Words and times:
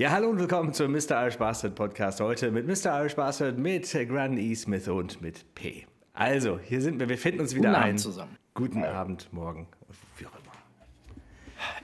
Ja, 0.00 0.12
hallo 0.12 0.30
und 0.30 0.38
willkommen 0.38 0.72
zum 0.72 0.92
Mr. 0.92 1.10
Irish 1.22 1.36
Bastard 1.36 1.74
Podcast. 1.74 2.20
Heute 2.22 2.50
mit 2.50 2.66
Mr. 2.66 2.98
Irish 3.02 3.14
Bastard, 3.16 3.58
mit 3.58 3.92
Gran 4.08 4.38
E. 4.38 4.54
Smith 4.54 4.88
und 4.88 5.20
mit 5.20 5.54
P. 5.54 5.86
Also, 6.14 6.58
hier 6.58 6.80
sind 6.80 6.98
wir, 6.98 7.06
wir 7.10 7.18
finden 7.18 7.40
uns 7.42 7.54
wieder 7.54 7.68
Guten 7.68 7.74
ein. 7.82 7.88
Abend 7.90 8.00
zusammen. 8.00 8.36
Guten 8.54 8.82
Abend, 8.82 9.28
morgen, 9.30 9.68
wie 10.16 10.24
auch 10.24 10.32
immer. 10.32 10.52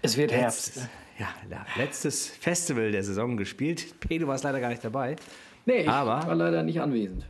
Es 0.01 0.17
wird 0.17 0.31
Letztes, 0.31 0.77
Herbst. 0.77 0.91
ja, 1.19 1.29
la- 1.51 1.67
letztes 1.77 2.27
Festival 2.31 2.91
der 2.91 3.05
Saison 3.05 3.37
gespielt. 3.37 4.01
P, 4.01 4.17
du 4.17 4.26
warst 4.26 4.44
leider 4.44 4.60
gar 4.60 4.71
nicht 4.71 4.83
dabei. 4.83 5.17
Nee, 5.67 5.80
ich 5.83 5.88
Aber- 5.90 6.26
war 6.26 6.35
leider 6.35 6.62
nicht 6.62 6.80
anwesend. 6.80 7.26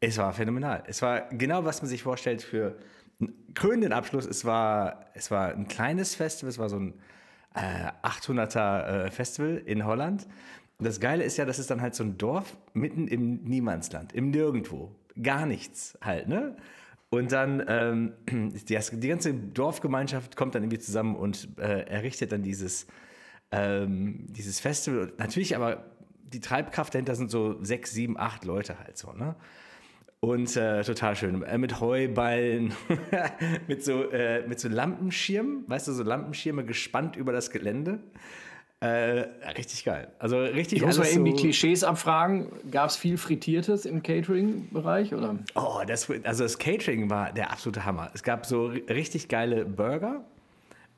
Es 0.00 0.16
war 0.16 0.32
phänomenal. 0.32 0.84
Es 0.86 1.02
war 1.02 1.28
genau, 1.32 1.66
was 1.66 1.82
man 1.82 1.88
sich 1.90 2.02
vorstellt 2.02 2.40
für 2.40 2.78
einen 3.20 3.34
krönenden 3.52 3.92
Abschluss. 3.92 4.24
Es 4.24 4.46
war, 4.46 5.04
es 5.12 5.30
war 5.30 5.50
ein 5.52 5.68
kleines 5.68 6.14
Festival, 6.14 6.48
es 6.48 6.56
war 6.56 6.70
so 6.70 6.78
ein 6.78 6.94
äh, 7.54 7.90
800er 8.06 9.06
äh, 9.06 9.10
Festival 9.10 9.62
in 9.64 9.84
Holland. 9.84 10.26
Und 10.78 10.86
das 10.86 11.00
Geile 11.00 11.24
ist 11.24 11.36
ja, 11.36 11.44
das 11.44 11.58
ist 11.58 11.70
dann 11.70 11.80
halt 11.80 11.94
so 11.94 12.04
ein 12.04 12.18
Dorf 12.18 12.56
mitten 12.72 13.08
im 13.08 13.42
Niemandsland, 13.44 14.12
im 14.12 14.30
Nirgendwo. 14.30 14.94
Gar 15.20 15.46
nichts 15.46 15.98
halt, 16.00 16.28
ne? 16.28 16.56
Und 17.10 17.32
dann, 17.32 17.64
ähm, 17.66 18.12
die, 18.28 18.78
die 18.78 19.08
ganze 19.08 19.34
Dorfgemeinschaft 19.34 20.36
kommt 20.36 20.54
dann 20.54 20.62
irgendwie 20.62 20.78
zusammen 20.78 21.16
und 21.16 21.48
äh, 21.58 21.82
errichtet 21.82 22.32
dann 22.32 22.42
dieses, 22.42 22.86
ähm, 23.50 24.26
dieses 24.28 24.60
Festival. 24.60 25.12
Natürlich 25.18 25.56
aber 25.56 25.84
die 26.22 26.40
Treibkraft 26.40 26.94
dahinter 26.94 27.14
sind 27.14 27.30
so 27.30 27.62
sechs, 27.64 27.92
sieben, 27.92 28.18
acht 28.18 28.44
Leute 28.44 28.78
halt 28.78 28.98
so, 28.98 29.12
ne? 29.12 29.34
Und 30.20 30.56
äh, 30.56 30.82
total 30.82 31.14
schön. 31.14 31.42
Äh, 31.44 31.58
mit 31.58 31.80
Heuballen, 31.80 32.72
mit, 33.68 33.84
so, 33.84 34.10
äh, 34.10 34.46
mit 34.48 34.58
so 34.58 34.68
Lampenschirmen, 34.68 35.62
weißt 35.68 35.86
du, 35.88 35.92
so 35.92 36.02
Lampenschirme 36.02 36.64
gespannt 36.64 37.14
über 37.16 37.32
das 37.32 37.50
Gelände. 37.50 38.00
Äh, 38.80 39.26
richtig 39.56 39.84
geil. 39.84 40.08
Also 40.18 40.38
richtig 40.40 40.78
Ich 40.78 40.86
muss 40.86 40.98
mal 40.98 41.08
eben 41.08 41.24
die 41.24 41.32
so, 41.32 41.36
Klischees 41.38 41.82
abfragen. 41.84 42.48
Gab 42.70 42.90
es 42.90 42.96
viel 42.96 43.16
Frittiertes 43.16 43.84
im 43.86 44.02
Catering-Bereich? 44.02 45.14
oder? 45.14 45.36
Oh, 45.54 45.80
das, 45.86 46.08
also 46.24 46.42
das 46.44 46.58
Catering 46.58 47.10
war 47.10 47.32
der 47.32 47.50
absolute 47.52 47.84
Hammer. 47.84 48.10
Es 48.14 48.22
gab 48.22 48.46
so 48.46 48.66
ri- 48.68 48.88
richtig 48.88 49.28
geile 49.28 49.64
Burger 49.64 50.24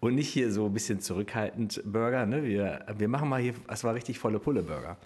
und 0.01 0.15
nicht 0.15 0.29
hier 0.29 0.51
so 0.51 0.67
ein 0.67 0.73
bisschen 0.75 1.01
zurückhaltend 1.01 1.83
Burger. 1.85 2.25
Ne? 2.27 2.45
Wir, 2.45 2.85
wir 2.99 3.09
machen 3.09 3.29
mal 3.31 3.41
hier, 3.41 3.55
es 3.69 3.83
war 3.85 3.95
richtig 3.95 4.19
volle 4.19 4.39
Pulle 4.41 4.63
Burger. 4.63 4.97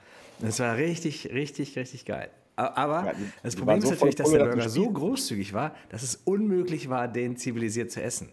Das 0.40 0.58
war 0.58 0.76
richtig, 0.76 1.30
richtig, 1.32 1.76
richtig 1.76 2.04
geil. 2.04 2.28
Aber 2.56 3.06
Ja, 3.06 3.12
das 3.42 3.56
Problem 3.56 3.78
ist 3.78 3.84
so 3.84 3.90
natürlich, 3.90 4.14
dass 4.14 4.30
der 4.30 4.44
Burger 4.44 4.68
so 4.68 4.88
großzügig 4.90 5.52
war, 5.52 5.74
dass 5.88 6.02
es 6.02 6.16
unmöglich 6.24 6.88
war, 6.88 7.08
den 7.08 7.36
zivilisiert 7.36 7.90
zu 7.90 8.02
essen. 8.02 8.28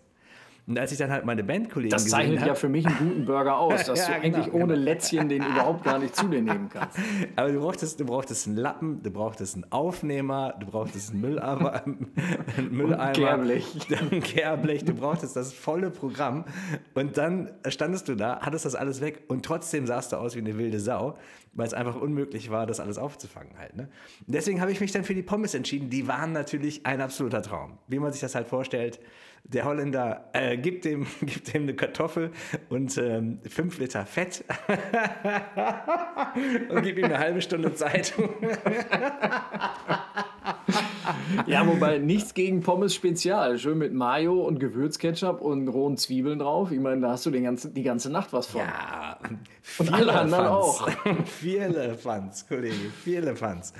Und 0.67 0.78
als 0.78 0.92
ich 0.92 0.98
dann 1.00 1.12
halt 1.12 1.26
meine 1.26 1.44
Bandkollegen 1.44 1.90
Das 1.90 2.08
zeichnet 2.08 2.45
ja 2.45 2.54
für 2.56 2.70
mich 2.70 2.86
einen 2.86 2.98
guten 2.98 3.26
Burger 3.26 3.58
aus, 3.59 3.84
dass 3.86 4.08
Ja, 4.08 4.16
du 4.16 4.22
genau, 4.22 4.38
eigentlich 4.38 4.54
ohne 4.54 4.76
Lätzchen 4.76 5.28
den 5.28 5.44
überhaupt 5.44 5.84
gar 5.84 5.98
nicht 6.00 6.16
zu 6.16 6.28
dir 6.28 6.42
nehmen 6.42 6.70
kannst. 6.72 6.98
Aber 7.36 7.52
du 7.52 7.59
brauchtest, 7.59 8.00
du 8.00 8.06
brauchtest 8.06 8.48
einen 8.48 8.58
Lappen, 8.58 9.02
du 9.02 9.09
brauchtest 9.12 9.56
einen 9.56 9.72
Aufnehmer, 9.72 10.53
du 10.59 10.68
brauchtest 10.68 11.12
einen 11.12 11.22
Mülleimer, 11.22 11.84
einen 11.86 12.72
Mülleimer 12.72 13.12
Kehrblech. 13.14 13.66
ein 14.12 14.22
Kehrblech, 14.22 14.86
du 14.86 14.94
brauchtest 14.94 15.36
das 15.36 15.52
volle 15.52 15.90
Programm. 15.90 16.45
Und 16.94 17.18
dann 17.18 17.52
standest 17.68 18.08
du 18.08 18.16
da, 18.16 18.40
hattest 18.42 18.66
das 18.66 18.75
alles 18.75 19.02
weg 19.02 19.23
und 19.28 19.44
trotzdem 19.46 19.88
sahst 19.88 20.12
du 20.12 20.18
aus 20.18 20.36
wie 20.36 20.40
eine 20.40 20.58
wilde 20.58 20.80
Sau, 20.80 21.18
weil 21.53 21.68
es 21.68 21.73
einfach 21.73 21.96
unmöglich 22.00 22.50
war, 22.52 22.66
das 22.66 22.80
alles 22.80 22.98
aufzufangen 22.98 23.58
halt. 23.58 23.75
Ne? 23.75 23.90
Und 24.25 24.36
deswegen 24.36 24.62
habe 24.62 24.72
ich 24.72 24.80
mich 24.80 24.92
dann 24.92 25.03
für 25.03 25.16
die 25.16 25.23
Pommes 25.23 25.53
entschieden. 25.53 25.90
Die 25.90 26.08
waren 26.08 26.31
natürlich 26.31 26.86
ein 26.86 27.02
absoluter 27.02 27.42
Traum. 27.42 27.78
Wie 27.88 28.00
man 28.00 28.12
sich 28.12 28.22
das 28.22 28.36
halt 28.36 28.48
vorstellt, 28.48 29.00
der 29.44 29.66
Holländer 29.66 30.30
äh, 30.34 30.58
gibt, 30.58 30.86
dem, 30.86 31.06
gibt 31.22 31.53
dem 31.53 31.64
eine 31.64 31.75
Kartoffel 31.75 32.31
und 32.70 32.97
ähm, 32.97 33.39
fünf 33.47 33.80
Liter 33.80 34.06
Fett 34.06 34.45
und 36.70 36.84
gibt 36.84 37.00
ihm 37.00 37.06
eine 37.06 37.17
halbe 37.17 37.42
Stunde 37.42 37.73
Zeit. 37.73 38.14
Ja, 41.48 41.68
wobei 41.68 41.98
nichts 41.98 42.34
gegen 42.34 42.62
Pommes 42.62 42.94
Spezial. 42.96 43.58
Schön 43.58 43.78
mit 43.78 43.94
Mayo 43.94 44.42
und 44.42 44.59
Gewürzketchup 44.59 45.42
und 45.42 45.68
rohen 45.68 45.98
Zwiebeln 45.98 46.40
drauf. 46.40 46.72
Ich 46.72 46.80
meine, 46.80 47.02
da 47.02 47.12
hast 47.12 47.25
du 47.25 47.31
den 47.31 47.44
ganzen, 47.44 47.74
die 47.74 47.84
ganze 47.84 48.09
Nacht 48.09 48.34
was 48.34 48.48
von. 48.48 48.62
Ja, 48.62 49.20
Und 49.80 49.94
alle 49.94 50.14
anderen 50.14 50.48
auch. 50.48 50.90
Viele 51.25 51.96
Fans, 51.96 52.48
Kollege, 52.48 52.92
viele 53.03 53.36
Fans. 53.36 53.74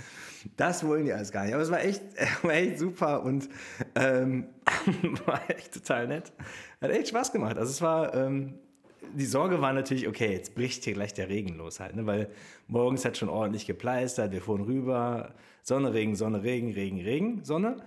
Das 0.58 0.86
wollen 0.86 1.06
die 1.06 1.14
alles 1.14 1.32
gar 1.32 1.44
nicht. 1.46 1.54
Aber 1.54 1.64
es 1.64 1.72
war 1.72 1.84
echt, 1.84 2.02
war 2.44 2.54
echt 2.54 2.80
super 2.80 3.24
und 3.24 3.50
ähm, 3.96 4.46
war 5.26 5.42
echt 5.50 5.74
total 5.74 6.08
nett. 6.08 6.32
Hat 6.82 6.92
echt 6.92 7.10
Spaß 7.10 7.32
gemacht. 7.32 7.58
Also 7.58 7.72
es 7.72 7.82
war, 7.82 8.14
ähm, 8.16 8.56
die 9.14 9.26
Sorge 9.26 9.62
war 9.62 9.74
natürlich, 9.74 10.08
okay, 10.08 10.32
jetzt 10.32 10.56
bricht 10.56 10.84
hier 10.84 10.94
gleich 10.94 11.14
der 11.14 11.30
Regen 11.30 11.56
los 11.56 11.80
halt, 11.80 11.96
ne? 11.96 12.06
weil 12.06 12.30
morgens 12.68 13.04
hat 13.06 13.18
schon 13.18 13.30
ordentlich 13.30 13.66
gepleistert, 13.66 14.32
wir 14.32 14.42
fuhren 14.42 14.62
rüber, 14.62 15.34
Sonne, 15.64 15.94
Regen, 15.94 16.16
Sonne, 16.16 16.44
Regen, 16.44 16.72
Regen, 16.72 17.02
Regen, 17.02 17.44
Sonne. 17.44 17.78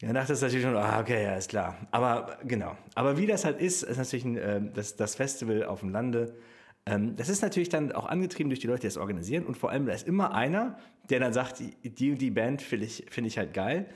Dann 0.00 0.14
dachte 0.14 0.32
ich 0.32 0.40
natürlich 0.40 0.64
schon, 0.64 0.76
ah, 0.76 1.00
okay, 1.00 1.22
ja, 1.22 1.36
ist 1.36 1.48
klar. 1.48 1.76
Aber 1.90 2.38
genau. 2.44 2.76
Aber 2.94 3.16
wie 3.16 3.26
das 3.26 3.44
halt 3.44 3.60
ist, 3.60 3.82
ist 3.82 3.96
natürlich 3.96 4.24
ein, 4.24 4.36
ähm, 4.36 4.72
das, 4.74 4.96
das 4.96 5.14
Festival 5.14 5.64
auf 5.64 5.80
dem 5.80 5.90
Lande. 5.90 6.36
Ähm, 6.84 7.16
das 7.16 7.28
ist 7.28 7.42
natürlich 7.42 7.68
dann 7.68 7.92
auch 7.92 8.06
angetrieben 8.06 8.50
durch 8.50 8.60
die 8.60 8.66
Leute, 8.66 8.80
die 8.80 8.86
das 8.88 8.96
organisieren. 8.96 9.46
Und 9.46 9.56
vor 9.56 9.70
allem, 9.70 9.86
da 9.86 9.92
ist 9.92 10.06
immer 10.06 10.34
einer, 10.34 10.78
der 11.08 11.20
dann 11.20 11.32
sagt, 11.32 11.60
die, 11.60 12.14
die 12.16 12.30
Band 12.30 12.60
finde 12.60 12.86
ich, 12.86 13.06
find 13.08 13.26
ich 13.26 13.38
halt 13.38 13.54
geil. 13.54 13.86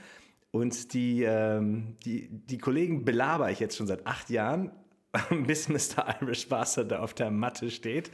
Und 0.50 0.94
die, 0.94 1.24
ähm, 1.24 1.96
die, 2.04 2.28
die 2.30 2.58
Kollegen 2.58 3.04
belaber 3.04 3.50
ich 3.50 3.60
jetzt 3.60 3.76
schon 3.76 3.86
seit 3.86 4.06
acht 4.06 4.30
Jahren, 4.30 4.70
bis 5.46 5.68
Mr. 5.68 6.20
Irish 6.20 6.48
Bastard 6.48 6.90
da 6.90 7.00
auf 7.00 7.14
der 7.14 7.30
Matte 7.30 7.70
steht. 7.70 8.10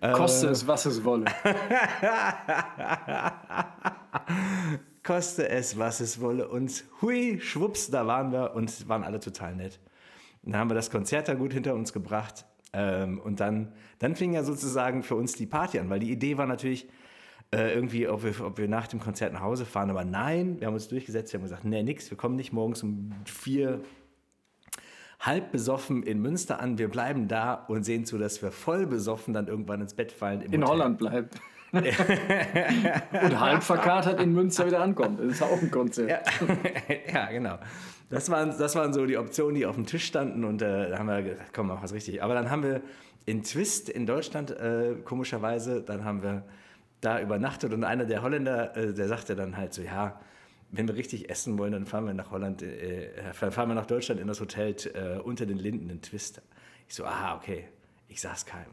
Koste 0.00 0.48
es, 0.48 0.66
was 0.66 0.86
es 0.86 1.04
wolle. 1.04 1.26
koste 5.04 5.48
es, 5.48 5.78
was 5.78 6.00
es 6.00 6.20
wolle. 6.20 6.48
Und 6.48 6.84
hui, 7.00 7.38
schwupps, 7.40 7.90
da 7.90 8.06
waren 8.06 8.32
wir 8.32 8.54
und 8.54 8.88
waren 8.88 9.04
alle 9.04 9.20
total 9.20 9.54
nett. 9.54 9.78
Und 10.42 10.52
dann 10.52 10.60
haben 10.60 10.70
wir 10.70 10.74
das 10.74 10.90
Konzert 10.90 11.28
da 11.28 11.34
gut 11.34 11.52
hinter 11.52 11.74
uns 11.74 11.92
gebracht. 11.92 12.44
Ähm, 12.72 13.20
und 13.20 13.40
dann, 13.40 13.72
dann 14.00 14.16
fing 14.16 14.32
ja 14.32 14.42
sozusagen 14.42 15.02
für 15.02 15.14
uns 15.14 15.34
die 15.34 15.46
Party 15.46 15.78
an, 15.78 15.88
weil 15.90 16.00
die 16.00 16.10
Idee 16.10 16.36
war 16.36 16.46
natürlich 16.46 16.88
äh, 17.54 17.72
irgendwie, 17.72 18.08
ob 18.08 18.24
wir, 18.24 18.44
ob 18.44 18.58
wir 18.58 18.66
nach 18.66 18.88
dem 18.88 18.98
Konzert 18.98 19.32
nach 19.32 19.42
Hause 19.42 19.64
fahren. 19.64 19.90
Aber 19.90 20.04
nein, 20.04 20.58
wir 20.58 20.66
haben 20.66 20.74
uns 20.74 20.88
durchgesetzt, 20.88 21.32
wir 21.32 21.38
haben 21.38 21.44
gesagt, 21.44 21.64
nee, 21.64 21.84
nix, 21.84 22.10
wir 22.10 22.18
kommen 22.18 22.34
nicht 22.34 22.52
morgens 22.52 22.82
um 22.82 23.12
vier 23.24 23.80
halb 25.26 25.52
besoffen 25.52 26.02
in 26.02 26.20
Münster 26.20 26.60
an. 26.60 26.78
Wir 26.78 26.88
bleiben 26.88 27.28
da 27.28 27.54
und 27.54 27.84
sehen 27.84 28.04
zu, 28.04 28.18
dass 28.18 28.42
wir 28.42 28.50
voll 28.50 28.86
besoffen 28.86 29.34
dann 29.34 29.48
irgendwann 29.48 29.80
ins 29.80 29.94
Bett 29.94 30.12
fallen. 30.12 30.40
Im 30.42 30.52
In 30.52 30.62
Hotel. 30.62 30.74
Holland 30.74 30.98
bleibt. 30.98 31.34
und 31.72 33.40
halb 33.40 33.62
verkatert 33.62 34.20
in 34.20 34.32
Münster 34.32 34.66
wieder 34.66 34.80
ankommt. 34.80 35.20
Das 35.20 35.26
ist 35.26 35.42
auch 35.42 35.60
ein 35.60 35.70
Konzept. 35.70 36.10
Ja, 36.10 36.20
ja 37.12 37.30
genau. 37.30 37.58
Das 38.08 38.30
waren, 38.30 38.54
das 38.56 38.76
waren 38.76 38.92
so 38.92 39.04
die 39.04 39.18
Optionen, 39.18 39.56
die 39.56 39.66
auf 39.66 39.74
dem 39.74 39.84
Tisch 39.84 40.04
standen 40.04 40.44
und 40.44 40.62
äh, 40.62 40.90
da 40.90 40.98
haben 40.98 41.06
wir 41.06 41.22
gesagt, 41.22 41.52
komm, 41.52 41.66
mach 41.66 41.82
was 41.82 41.92
richtig. 41.92 42.22
Aber 42.22 42.34
dann 42.34 42.50
haben 42.50 42.62
wir 42.62 42.82
in 43.24 43.42
Twist 43.42 43.88
in 43.88 44.06
Deutschland, 44.06 44.52
äh, 44.52 44.94
komischerweise, 45.04 45.82
dann 45.82 46.04
haben 46.04 46.22
wir 46.22 46.44
da 47.00 47.20
übernachtet 47.20 47.72
und 47.72 47.82
einer 47.82 48.04
der 48.04 48.22
Holländer, 48.22 48.76
äh, 48.76 48.94
der 48.94 49.08
sagte 49.08 49.34
dann 49.34 49.56
halt 49.56 49.74
so, 49.74 49.82
ja, 49.82 50.20
wenn 50.70 50.88
wir 50.88 50.96
richtig 50.96 51.30
essen 51.30 51.58
wollen, 51.58 51.72
dann 51.72 51.86
fahren 51.86 52.06
wir 52.06 52.14
nach 52.14 52.30
Holland, 52.30 52.62
äh, 52.62 53.32
fahren 53.32 53.68
wir 53.68 53.74
nach 53.74 53.86
Deutschland 53.86 54.20
in 54.20 54.26
das 54.26 54.40
Hotel 54.40 54.74
äh, 54.94 55.18
unter 55.20 55.46
den 55.46 55.58
Linden 55.58 55.90
in 55.90 56.02
Twist. 56.02 56.42
Ich 56.88 56.94
so, 56.94 57.04
aha, 57.04 57.36
okay. 57.36 57.68
Ich 58.08 58.20
sag's 58.20 58.46
keinem. 58.46 58.70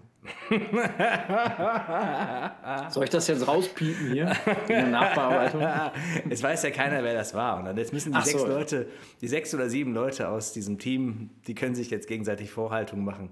Soll 2.90 3.04
ich 3.04 3.09
das 3.09 3.28
jetzt 3.28 3.46
rauspiepen 3.48 4.14
hier 4.14 4.31
in 4.68 4.68
der 4.68 4.88
Nachbearbeitung? 4.88 5.62
Es 6.30 6.42
weiß 6.42 6.64
ja 6.64 6.70
keiner, 6.70 7.04
wer 7.04 7.14
das 7.14 7.34
war. 7.34 7.58
Und 7.58 7.66
dann 7.66 7.78
jetzt 7.78 7.92
müssen 7.94 8.14
die 8.14 8.18
Ach 8.18 8.25
so, 8.25 8.38
sechs 8.38 8.44
ja. 8.44 8.50
Leute, 8.50 8.88
die 9.22 9.28
sechs 9.28 9.54
oder 9.54 9.70
sieben 9.70 9.94
Leute 9.94 10.30
aus 10.30 10.54
diesem 10.54 10.80
Team, 10.80 11.31
die 11.48 11.56
können 11.56 11.75
sich 11.75 11.90
jetzt 11.90 12.08
gegenseitig 12.08 12.52
Vorhaltungen 12.52 13.04
machen. 13.04 13.31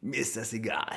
Mir 0.00 0.20
ist 0.20 0.36
das 0.36 0.52
egal. 0.52 0.92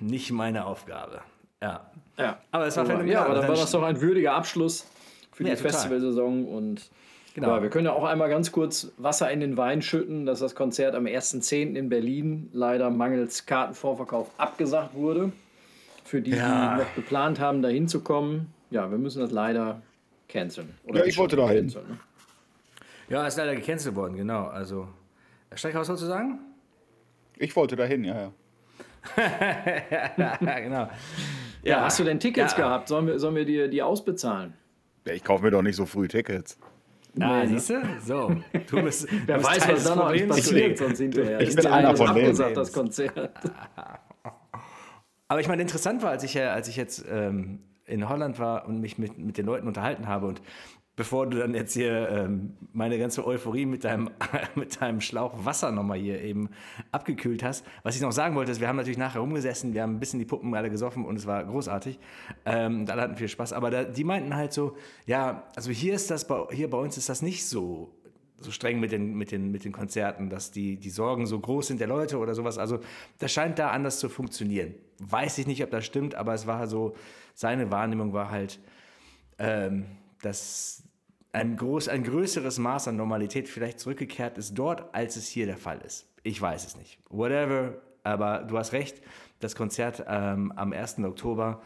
Nicht 0.00 0.30
meine 0.32 0.64
Aufgabe. 0.64 1.20
Ja. 1.60 1.90
Ja. 2.18 2.40
Aber 2.50 2.66
es 2.66 2.76
war 2.76 2.84
Aber, 2.84 2.94
phänomenal. 2.94 3.14
ja, 3.14 3.24
aber 3.24 3.34
dann 3.34 3.42
dann 3.42 3.50
war 3.50 3.56
das 3.56 3.70
doch 3.70 3.82
ein 3.82 4.00
würdiger 4.00 4.34
Abschluss 4.34 4.86
für 5.32 5.44
Ja, 5.44 5.50
die. 5.50 5.56
Festivalsaison. 5.56 6.46
Und 6.46 6.90
Genau. 7.34 7.48
ja, 7.56 7.62
wir 7.62 7.70
können 7.70 7.86
ja 7.86 7.92
auch 7.92 8.04
einmal 8.04 8.28
ganz 8.28 8.52
kurz 8.52 8.92
Wasser 8.98 9.30
in 9.30 9.40
den 9.40 9.56
Wein 9.56 9.80
schütten, 9.80 10.26
dass 10.26 10.40
das 10.40 10.54
Konzert 10.54 10.94
am 10.94 11.06
1.10. 11.06 11.76
in 11.76 11.88
Berlin 11.88 12.50
leider 12.52 12.90
mangels 12.90 13.46
Kartenvorverkauf 13.46 14.30
abgesagt 14.38 14.94
wurde. 14.94 15.32
Für 16.04 16.20
die, 16.20 16.32
Ja. 16.32 16.74
die 16.76 16.82
noch 16.82 16.94
geplant 16.94 17.40
haben, 17.40 17.62
da 17.62 17.68
hinzukommen. 17.68 18.48
Ja, 18.70 18.90
wir 18.90 18.98
müssen 18.98 19.20
das 19.20 19.30
leider 19.30 19.80
canceln. 20.28 20.74
Oder 20.84 21.00
Ja, 21.00 21.04
ich 21.06 21.16
wollte 21.16 21.36
dahin. 21.36 21.68
gecancelt, 21.68 21.88
ne? 21.88 21.98
Ja, 23.08 23.26
ist 23.26 23.36
leider 23.38 23.54
gecancelt 23.54 23.94
worden, 23.94 24.16
genau. 24.16 24.46
Also, 24.48 24.88
Streichhaus 25.54 25.86
sozusagen? 25.86 26.38
Ich 27.38 27.54
wollte 27.56 27.76
dahin, 27.76 28.04
ja, 28.04 28.14
ja. 28.20 28.32
ja, 30.40 30.60
genau. 30.60 30.88
Ja, 31.62 31.80
hast 31.82 31.98
du 31.98 32.04
denn 32.04 32.20
Tickets 32.20 32.52
Ja. 32.52 32.58
gehabt? 32.58 32.88
Sollen 32.88 33.06
wir, 33.06 33.18
sollen 33.18 33.34
wir 33.36 33.44
dir 33.44 33.68
die 33.68 33.82
ausbezahlen? 33.82 34.54
Ich 35.04 35.24
kaufe 35.24 35.42
mir 35.44 35.50
doch 35.50 35.62
nicht 35.62 35.76
so 35.76 35.86
früh 35.86 36.08
Tickets. 36.08 36.58
Ah, 37.20 37.44
Nee, 37.44 37.52
ne? 37.52 37.58
siehst 37.58 37.70
du? 37.70 37.82
So. 38.04 38.36
Du 38.70 38.82
bist, 38.82 39.06
Wer 39.26 39.36
du 39.38 39.42
bist 39.42 39.50
weiß, 39.56 39.68
was 39.68 39.84
da 39.84 39.94
noch 39.96 40.02
Problems. 40.06 40.36
passiert, 40.36 40.78
sonst 40.78 40.98
hinterher. 40.98 41.40
Ich 41.40 41.48
Ist 41.50 41.56
bin 41.56 41.64
ja 41.66 41.72
einer 41.72 41.96
von 41.96 42.14
denen. 42.14 42.36
das 42.54 42.72
Konzert. 42.72 43.30
Aber 45.28 45.40
ich 45.40 45.48
meine, 45.48 45.62
interessant 45.62 46.02
war, 46.02 46.10
als 46.10 46.24
ich, 46.24 46.38
als 46.40 46.68
ich 46.68 46.76
jetzt 46.76 47.04
ähm, 47.10 47.60
in 47.86 48.08
Holland 48.08 48.38
war 48.38 48.66
und 48.66 48.80
mich 48.80 48.98
mit, 48.98 49.18
mit 49.18 49.38
den 49.38 49.46
Leuten 49.46 49.66
unterhalten 49.66 50.06
habe 50.08 50.26
und 50.26 50.42
bevor 50.94 51.26
du 51.26 51.38
dann 51.38 51.54
jetzt 51.54 51.72
hier 51.72 52.08
ähm, 52.10 52.54
meine 52.72 52.98
ganze 52.98 53.26
Euphorie 53.26 53.64
mit 53.64 53.84
deinem, 53.84 54.10
mit 54.54 54.80
deinem 54.80 55.00
Schlauch 55.00 55.44
Wasser 55.44 55.72
nochmal 55.72 55.98
hier 55.98 56.20
eben 56.20 56.50
abgekühlt 56.90 57.42
hast. 57.42 57.64
Was 57.82 57.96
ich 57.96 58.02
noch 58.02 58.12
sagen 58.12 58.34
wollte, 58.34 58.52
ist, 58.52 58.60
wir 58.60 58.68
haben 58.68 58.76
natürlich 58.76 58.98
nachher 58.98 59.20
rumgesessen, 59.20 59.72
wir 59.72 59.82
haben 59.82 59.96
ein 59.96 60.00
bisschen 60.00 60.18
die 60.18 60.26
Puppen 60.26 60.54
alle 60.54 60.70
gesoffen 60.70 61.04
und 61.06 61.16
es 61.16 61.26
war 61.26 61.44
großartig. 61.44 61.98
Ähm, 62.44 62.84
alle 62.88 63.02
hatten 63.02 63.16
viel 63.16 63.28
Spaß. 63.28 63.52
Aber 63.52 63.70
da, 63.70 63.84
die 63.84 64.04
meinten 64.04 64.36
halt 64.36 64.52
so, 64.52 64.76
ja, 65.06 65.44
also 65.56 65.70
hier 65.70 65.94
ist 65.94 66.10
das, 66.10 66.26
bei, 66.26 66.46
hier 66.50 66.68
bei 66.68 66.78
uns 66.78 66.96
ist 66.98 67.08
das 67.08 67.22
nicht 67.22 67.46
so 67.46 67.94
so 68.44 68.50
streng 68.50 68.80
mit 68.80 68.90
den, 68.90 69.14
mit 69.14 69.30
den, 69.30 69.52
mit 69.52 69.64
den 69.64 69.70
Konzerten, 69.70 70.28
dass 70.28 70.50
die, 70.50 70.76
die 70.76 70.90
Sorgen 70.90 71.26
so 71.26 71.38
groß 71.38 71.68
sind 71.68 71.80
der 71.80 71.86
Leute 71.86 72.18
oder 72.18 72.34
sowas. 72.34 72.58
Also 72.58 72.80
das 73.18 73.32
scheint 73.32 73.58
da 73.60 73.70
anders 73.70 74.00
zu 74.00 74.08
funktionieren. 74.08 74.74
Weiß 74.98 75.38
ich 75.38 75.46
nicht, 75.46 75.62
ob 75.62 75.70
das 75.70 75.86
stimmt, 75.86 76.16
aber 76.16 76.34
es 76.34 76.46
war 76.46 76.66
so, 76.66 76.96
seine 77.34 77.70
Wahrnehmung 77.70 78.12
war 78.12 78.32
halt, 78.32 78.58
ähm, 79.38 79.86
dass 80.22 80.82
ein, 81.32 81.56
groß, 81.56 81.88
ein 81.88 82.04
größeres 82.04 82.58
Maß 82.58 82.88
an 82.88 82.96
Normalität 82.96 83.48
vielleicht 83.48 83.80
zurückgekehrt 83.80 84.38
ist 84.38 84.54
dort, 84.54 84.94
als 84.94 85.16
es 85.16 85.28
hier 85.28 85.46
der 85.46 85.56
Fall 85.56 85.80
ist. 85.80 86.08
Ich 86.22 86.40
weiß 86.40 86.66
es 86.66 86.76
nicht. 86.76 86.98
Whatever, 87.10 87.74
aber 88.04 88.38
du 88.38 88.58
hast 88.58 88.72
recht, 88.72 89.02
das 89.40 89.54
Konzert 89.54 90.04
ähm, 90.08 90.52
am 90.56 90.72
1. 90.72 90.98
Oktober 91.00 91.62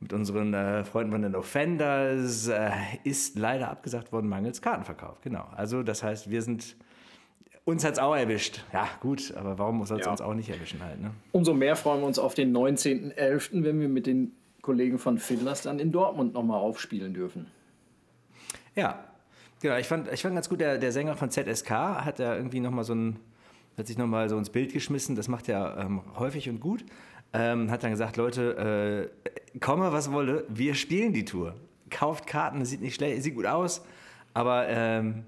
mit 0.00 0.12
unseren 0.12 0.54
äh, 0.54 0.84
Freunden 0.84 1.12
von 1.12 1.22
den 1.22 1.34
Offenders 1.34 2.48
äh, 2.48 2.70
ist 3.04 3.36
leider 3.38 3.70
abgesagt 3.70 4.12
worden, 4.12 4.28
mangels 4.28 4.62
Kartenverkauf. 4.62 5.20
Genau. 5.22 5.46
Also 5.56 5.82
das 5.82 6.02
heißt, 6.02 6.30
wir 6.30 6.42
sind 6.42 6.76
uns 7.64 7.84
hat 7.84 7.92
es 7.94 7.98
auch 7.98 8.16
erwischt. 8.16 8.64
Ja, 8.72 8.88
gut, 9.00 9.34
aber 9.36 9.58
warum 9.58 9.84
soll 9.84 9.98
es 9.98 10.06
ja. 10.06 10.10
uns 10.10 10.22
auch 10.22 10.32
nicht 10.32 10.48
erwischen 10.48 10.82
halt? 10.82 11.02
Ne? 11.02 11.10
Umso 11.32 11.52
mehr 11.52 11.76
freuen 11.76 12.00
wir 12.00 12.06
uns 12.06 12.18
auf 12.18 12.32
den 12.32 12.56
19.11., 12.56 13.62
wenn 13.62 13.78
wir 13.78 13.90
mit 13.90 14.06
den 14.06 14.32
Kollegen 14.62 14.98
von 14.98 15.18
Fiddlers 15.18 15.62
dann 15.62 15.78
in 15.78 15.92
Dortmund 15.92 16.32
nochmal 16.32 16.60
aufspielen 16.60 17.12
dürfen. 17.12 17.46
Ja, 18.78 19.04
genau. 19.60 19.76
Ich 19.76 19.88
fand, 19.88 20.06
ich 20.12 20.22
fand 20.22 20.36
ganz 20.36 20.48
gut, 20.48 20.60
der, 20.60 20.78
der 20.78 20.92
Sänger 20.92 21.16
von 21.16 21.30
ZSK 21.30 21.70
hat 21.70 22.20
ja 22.20 22.36
irgendwie 22.36 22.60
nochmal 22.60 22.84
so 22.84 22.94
ein, 22.94 23.18
hat 23.76 23.88
sich 23.88 23.98
nochmal 23.98 24.28
so 24.28 24.38
ins 24.38 24.50
Bild 24.50 24.72
geschmissen. 24.72 25.16
Das 25.16 25.26
macht 25.26 25.48
er 25.48 25.78
ähm, 25.78 26.00
häufig 26.16 26.48
und 26.48 26.60
gut. 26.60 26.84
Ähm, 27.32 27.72
hat 27.72 27.82
dann 27.82 27.90
gesagt, 27.90 28.16
Leute, 28.16 29.10
äh, 29.52 29.58
komme 29.58 29.90
was 29.92 30.12
wolle, 30.12 30.44
wir 30.48 30.76
spielen 30.76 31.12
die 31.12 31.24
Tour. 31.24 31.56
Kauft 31.90 32.28
Karten, 32.28 32.64
sieht 32.64 32.80
nicht 32.80 32.94
schlecht, 32.94 33.20
sieht 33.24 33.34
gut 33.34 33.46
aus, 33.46 33.84
aber 34.32 34.68
ähm, 34.68 35.24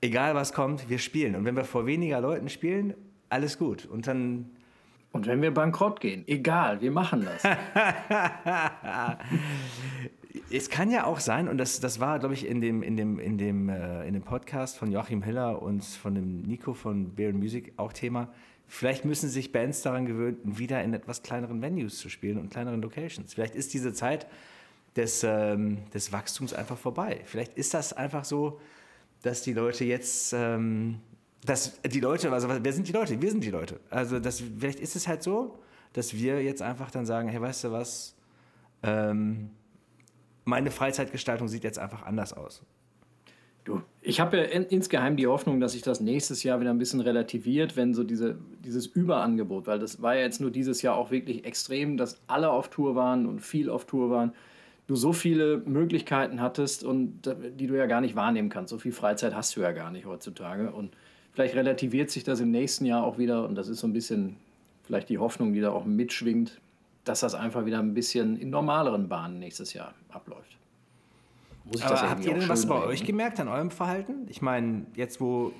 egal 0.00 0.34
was 0.34 0.54
kommt, 0.54 0.88
wir 0.88 0.98
spielen. 0.98 1.36
Und 1.36 1.44
wenn 1.44 1.56
wir 1.56 1.64
vor 1.64 1.84
weniger 1.84 2.22
Leuten 2.22 2.48
spielen, 2.48 2.94
alles 3.28 3.58
gut. 3.58 3.84
Und 3.84 4.06
dann 4.06 4.50
und 5.12 5.26
wenn 5.26 5.42
wir 5.42 5.52
bankrott 5.52 6.00
gehen, 6.00 6.24
egal, 6.28 6.80
wir 6.80 6.92
machen 6.92 7.26
das. 7.26 7.42
es 10.50 10.70
kann 10.70 10.90
ja 10.90 11.04
auch 11.04 11.20
sein, 11.20 11.48
und 11.48 11.58
das, 11.58 11.80
das 11.80 12.00
war, 12.00 12.18
glaube 12.18 12.34
ich, 12.34 12.46
in 12.46 12.60
dem, 12.60 12.82
in, 12.82 12.96
dem, 12.96 13.18
in, 13.18 13.38
dem, 13.38 13.68
äh, 13.68 14.06
in 14.06 14.14
dem 14.14 14.22
Podcast 14.22 14.78
von 14.78 14.90
Joachim 14.90 15.22
Hiller 15.22 15.60
und 15.62 15.84
von 15.84 16.14
dem 16.14 16.42
Nico 16.42 16.74
von 16.74 17.14
Bear 17.14 17.32
Music 17.32 17.72
auch 17.76 17.92
Thema. 17.92 18.32
Vielleicht 18.66 19.04
müssen 19.04 19.28
sich 19.28 19.50
Bands 19.50 19.82
daran 19.82 20.06
gewöhnen, 20.06 20.38
wieder 20.44 20.82
in 20.82 20.94
etwas 20.94 21.22
kleineren 21.22 21.60
Venues 21.60 21.98
zu 21.98 22.08
spielen 22.08 22.38
und 22.38 22.50
kleineren 22.50 22.80
Locations. 22.82 23.34
Vielleicht 23.34 23.56
ist 23.56 23.74
diese 23.74 23.92
Zeit 23.92 24.26
des, 24.94 25.24
ähm, 25.24 25.78
des 25.92 26.12
Wachstums 26.12 26.52
einfach 26.52 26.78
vorbei. 26.78 27.20
Vielleicht 27.24 27.56
ist 27.56 27.74
das 27.74 27.92
einfach 27.92 28.24
so, 28.24 28.60
dass 29.22 29.42
die 29.42 29.52
Leute 29.52 29.84
jetzt 29.84 30.32
ähm, 30.32 31.00
dass 31.44 31.80
die 31.82 32.00
Leute, 32.00 32.30
also 32.32 32.48
wer 32.48 32.72
sind 32.72 32.86
die 32.86 32.92
Leute? 32.92 33.20
Wir 33.20 33.30
sind 33.30 33.42
die 33.42 33.50
Leute. 33.50 33.80
Also 33.88 34.18
das, 34.18 34.42
vielleicht 34.58 34.80
ist 34.80 34.94
es 34.94 35.08
halt 35.08 35.22
so, 35.22 35.58
dass 35.92 36.14
wir 36.14 36.42
jetzt 36.42 36.62
einfach 36.62 36.90
dann 36.90 37.06
sagen, 37.06 37.28
hey, 37.28 37.40
weißt 37.40 37.64
du 37.64 37.72
was, 37.72 38.14
ähm, 38.82 39.50
meine 40.50 40.70
Freizeitgestaltung 40.70 41.48
sieht 41.48 41.64
jetzt 41.64 41.78
einfach 41.78 42.02
anders 42.02 42.34
aus. 42.34 42.62
Du, 43.64 43.82
ich 44.02 44.20
habe 44.20 44.38
ja 44.38 44.42
in, 44.44 44.64
insgeheim 44.64 45.16
die 45.16 45.26
Hoffnung, 45.26 45.60
dass 45.60 45.72
sich 45.72 45.82
das 45.82 46.00
nächstes 46.00 46.42
Jahr 46.42 46.60
wieder 46.60 46.70
ein 46.70 46.78
bisschen 46.78 47.00
relativiert, 47.00 47.76
wenn 47.76 47.94
so 47.94 48.04
diese, 48.04 48.36
dieses 48.64 48.86
Überangebot, 48.86 49.66
weil 49.66 49.78
das 49.78 50.02
war 50.02 50.14
ja 50.14 50.22
jetzt 50.22 50.40
nur 50.40 50.50
dieses 50.50 50.82
Jahr 50.82 50.96
auch 50.96 51.10
wirklich 51.10 51.44
extrem, 51.44 51.96
dass 51.96 52.20
alle 52.26 52.50
auf 52.50 52.68
Tour 52.68 52.94
waren 52.94 53.26
und 53.26 53.40
viel 53.40 53.70
auf 53.70 53.86
Tour 53.86 54.10
waren, 54.10 54.32
du 54.86 54.96
so 54.96 55.12
viele 55.12 55.58
Möglichkeiten 55.58 56.40
hattest 56.42 56.84
und 56.84 57.22
die 57.58 57.66
du 57.66 57.76
ja 57.76 57.86
gar 57.86 58.00
nicht 58.00 58.16
wahrnehmen 58.16 58.48
kannst. 58.48 58.70
So 58.70 58.78
viel 58.78 58.92
Freizeit 58.92 59.34
hast 59.34 59.56
du 59.56 59.60
ja 59.60 59.72
gar 59.72 59.90
nicht 59.90 60.06
heutzutage 60.06 60.72
und 60.72 60.94
Vielleicht 61.32 61.54
relativiert 61.54 62.10
sich 62.10 62.24
das 62.24 62.40
im 62.40 62.50
nächsten 62.50 62.84
Jahr 62.84 63.04
auch 63.04 63.18
wieder 63.18 63.46
und 63.48 63.54
das 63.54 63.68
ist 63.68 63.80
so 63.80 63.86
ein 63.86 63.92
bisschen 63.92 64.36
vielleicht 64.82 65.08
die 65.08 65.18
Hoffnung, 65.18 65.52
die 65.52 65.60
da 65.60 65.70
auch 65.70 65.84
mitschwingt, 65.84 66.60
dass 67.10 67.20
das 67.20 67.34
einfach 67.34 67.66
wieder 67.66 67.80
ein 67.80 67.92
bisschen 67.92 68.36
in 68.36 68.50
normaleren 68.50 69.08
Bahnen 69.08 69.40
nächstes 69.40 69.72
Jahr 69.72 69.94
abläuft. 70.10 70.56
Muss 71.64 71.82
Aber 71.82 72.08
habt 72.08 72.24
ihr 72.24 72.34
denn 72.34 72.48
was 72.48 72.66
bei 72.66 72.84
euch 72.84 73.04
gemerkt 73.04 73.40
an 73.40 73.48
eurem 73.48 73.72
Verhalten? 73.72 74.26
Ich 74.28 74.42
meine, 74.42 74.86
jetzt 74.94 75.20
wo, 75.20 75.52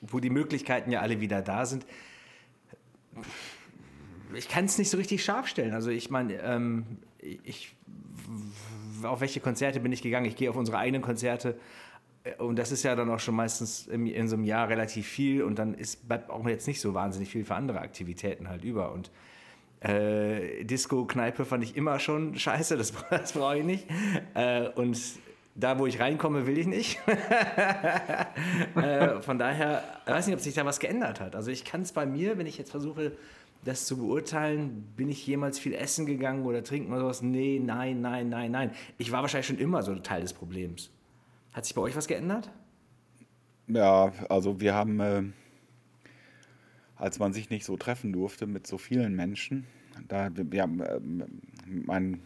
wo 0.00 0.20
die 0.20 0.30
Möglichkeiten 0.30 0.92
ja 0.92 1.00
alle 1.00 1.20
wieder 1.20 1.42
da 1.42 1.66
sind, 1.66 1.84
ich 4.34 4.48
kann 4.48 4.66
es 4.66 4.78
nicht 4.78 4.88
so 4.88 4.96
richtig 4.98 5.24
scharf 5.24 5.48
stellen. 5.48 5.74
Also 5.74 5.90
ich 5.90 6.10
meine, 6.10 6.34
ähm, 6.34 6.86
ich, 7.18 7.74
auf 9.02 9.20
welche 9.20 9.40
Konzerte 9.40 9.80
bin 9.80 9.90
ich 9.90 10.00
gegangen? 10.00 10.26
Ich 10.26 10.36
gehe 10.36 10.48
auf 10.48 10.56
unsere 10.56 10.78
eigenen 10.78 11.02
Konzerte 11.02 11.58
und 12.38 12.56
das 12.56 12.70
ist 12.70 12.84
ja 12.84 12.94
dann 12.94 13.10
auch 13.10 13.18
schon 13.18 13.34
meistens 13.34 13.88
in, 13.88 14.06
in 14.06 14.28
so 14.28 14.36
einem 14.36 14.44
Jahr 14.44 14.68
relativ 14.68 15.08
viel 15.08 15.42
und 15.42 15.58
dann 15.58 15.74
ist, 15.74 16.06
bleibt 16.06 16.30
auch 16.30 16.46
jetzt 16.46 16.68
nicht 16.68 16.80
so 16.80 16.94
wahnsinnig 16.94 17.30
viel 17.30 17.44
für 17.44 17.56
andere 17.56 17.80
Aktivitäten 17.80 18.48
halt 18.48 18.62
über. 18.62 18.92
Und 18.92 19.10
äh, 19.84 20.64
Disco, 20.64 21.04
Kneipe 21.04 21.44
fand 21.44 21.64
ich 21.64 21.76
immer 21.76 21.98
schon 21.98 22.36
scheiße, 22.36 22.76
das, 22.76 22.92
das 23.10 23.32
brauche 23.32 23.58
ich 23.58 23.64
nicht. 23.64 23.86
Äh, 24.34 24.68
und 24.68 24.98
da, 25.54 25.78
wo 25.78 25.86
ich 25.86 26.00
reinkomme, 26.00 26.46
will 26.46 26.58
ich 26.58 26.66
nicht. 26.66 26.98
äh, 28.76 29.20
von 29.20 29.38
daher, 29.38 29.82
ich 30.06 30.12
weiß 30.12 30.26
nicht, 30.26 30.34
ob 30.34 30.40
sich 30.40 30.54
da 30.54 30.64
was 30.64 30.80
geändert 30.80 31.20
hat. 31.20 31.36
Also 31.36 31.50
ich 31.50 31.64
kann 31.64 31.82
es 31.82 31.92
bei 31.92 32.06
mir, 32.06 32.38
wenn 32.38 32.46
ich 32.46 32.56
jetzt 32.56 32.70
versuche, 32.70 33.12
das 33.64 33.86
zu 33.86 33.96
beurteilen, 33.96 34.92
bin 34.96 35.08
ich 35.08 35.26
jemals 35.26 35.58
viel 35.58 35.74
essen 35.74 36.06
gegangen 36.06 36.44
oder 36.46 36.64
trinken 36.64 36.90
oder 36.92 37.02
sowas? 37.02 37.22
Nee, 37.22 37.60
nein, 37.62 38.00
nein, 38.00 38.28
nein, 38.28 38.50
nein. 38.50 38.70
Ich 38.98 39.12
war 39.12 39.22
wahrscheinlich 39.22 39.46
schon 39.46 39.58
immer 39.58 39.82
so 39.82 39.94
Teil 39.96 40.22
des 40.22 40.32
Problems. 40.32 40.90
Hat 41.52 41.64
sich 41.64 41.74
bei 41.74 41.82
euch 41.82 41.94
was 41.94 42.08
geändert? 42.08 42.50
Ja, 43.68 44.12
also 44.28 44.60
wir 44.60 44.74
haben, 44.74 45.00
äh, 45.00 45.22
als 47.02 47.18
man 47.18 47.32
sich 47.32 47.50
nicht 47.50 47.64
so 47.64 47.76
treffen 47.76 48.12
durfte 48.12 48.46
mit 48.46 48.66
so 48.66 48.78
vielen 48.78 49.16
Menschen, 49.16 49.66
da 50.08 50.24
haben 50.24 50.80
äh, 50.80 51.00
meinen 51.66 52.22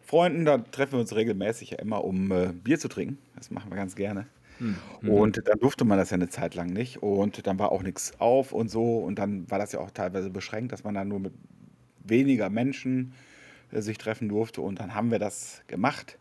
Freunden, 0.00 0.44
da 0.44 0.58
treffen 0.58 0.92
wir 0.92 1.00
uns 1.00 1.14
regelmäßig 1.14 1.70
ja 1.70 1.78
immer, 1.78 2.02
um 2.02 2.32
äh, 2.32 2.52
Bier 2.52 2.78
zu 2.78 2.88
trinken. 2.88 3.18
Das 3.36 3.50
machen 3.50 3.70
wir 3.70 3.76
ganz 3.76 3.94
gerne. 3.94 4.26
Hm. 4.58 4.76
Und 5.08 5.42
dann 5.46 5.58
durfte 5.58 5.84
man 5.84 5.98
das 5.98 6.10
ja 6.10 6.14
eine 6.14 6.28
Zeit 6.28 6.54
lang 6.54 6.68
nicht. 6.70 7.02
Und 7.02 7.46
dann 7.46 7.58
war 7.58 7.70
auch 7.70 7.82
nichts 7.82 8.18
auf 8.18 8.52
und 8.52 8.70
so. 8.70 8.98
Und 8.98 9.18
dann 9.18 9.50
war 9.50 9.58
das 9.58 9.72
ja 9.72 9.80
auch 9.80 9.90
teilweise 9.90 10.30
beschränkt, 10.30 10.72
dass 10.72 10.84
man 10.84 10.94
dann 10.94 11.08
nur 11.08 11.20
mit 11.20 11.34
weniger 12.04 12.50
Menschen 12.50 13.12
äh, 13.70 13.80
sich 13.80 13.98
treffen 13.98 14.28
durfte. 14.28 14.62
Und 14.62 14.80
dann 14.80 14.94
haben 14.94 15.10
wir 15.10 15.18
das 15.18 15.62
gemacht. 15.66 16.18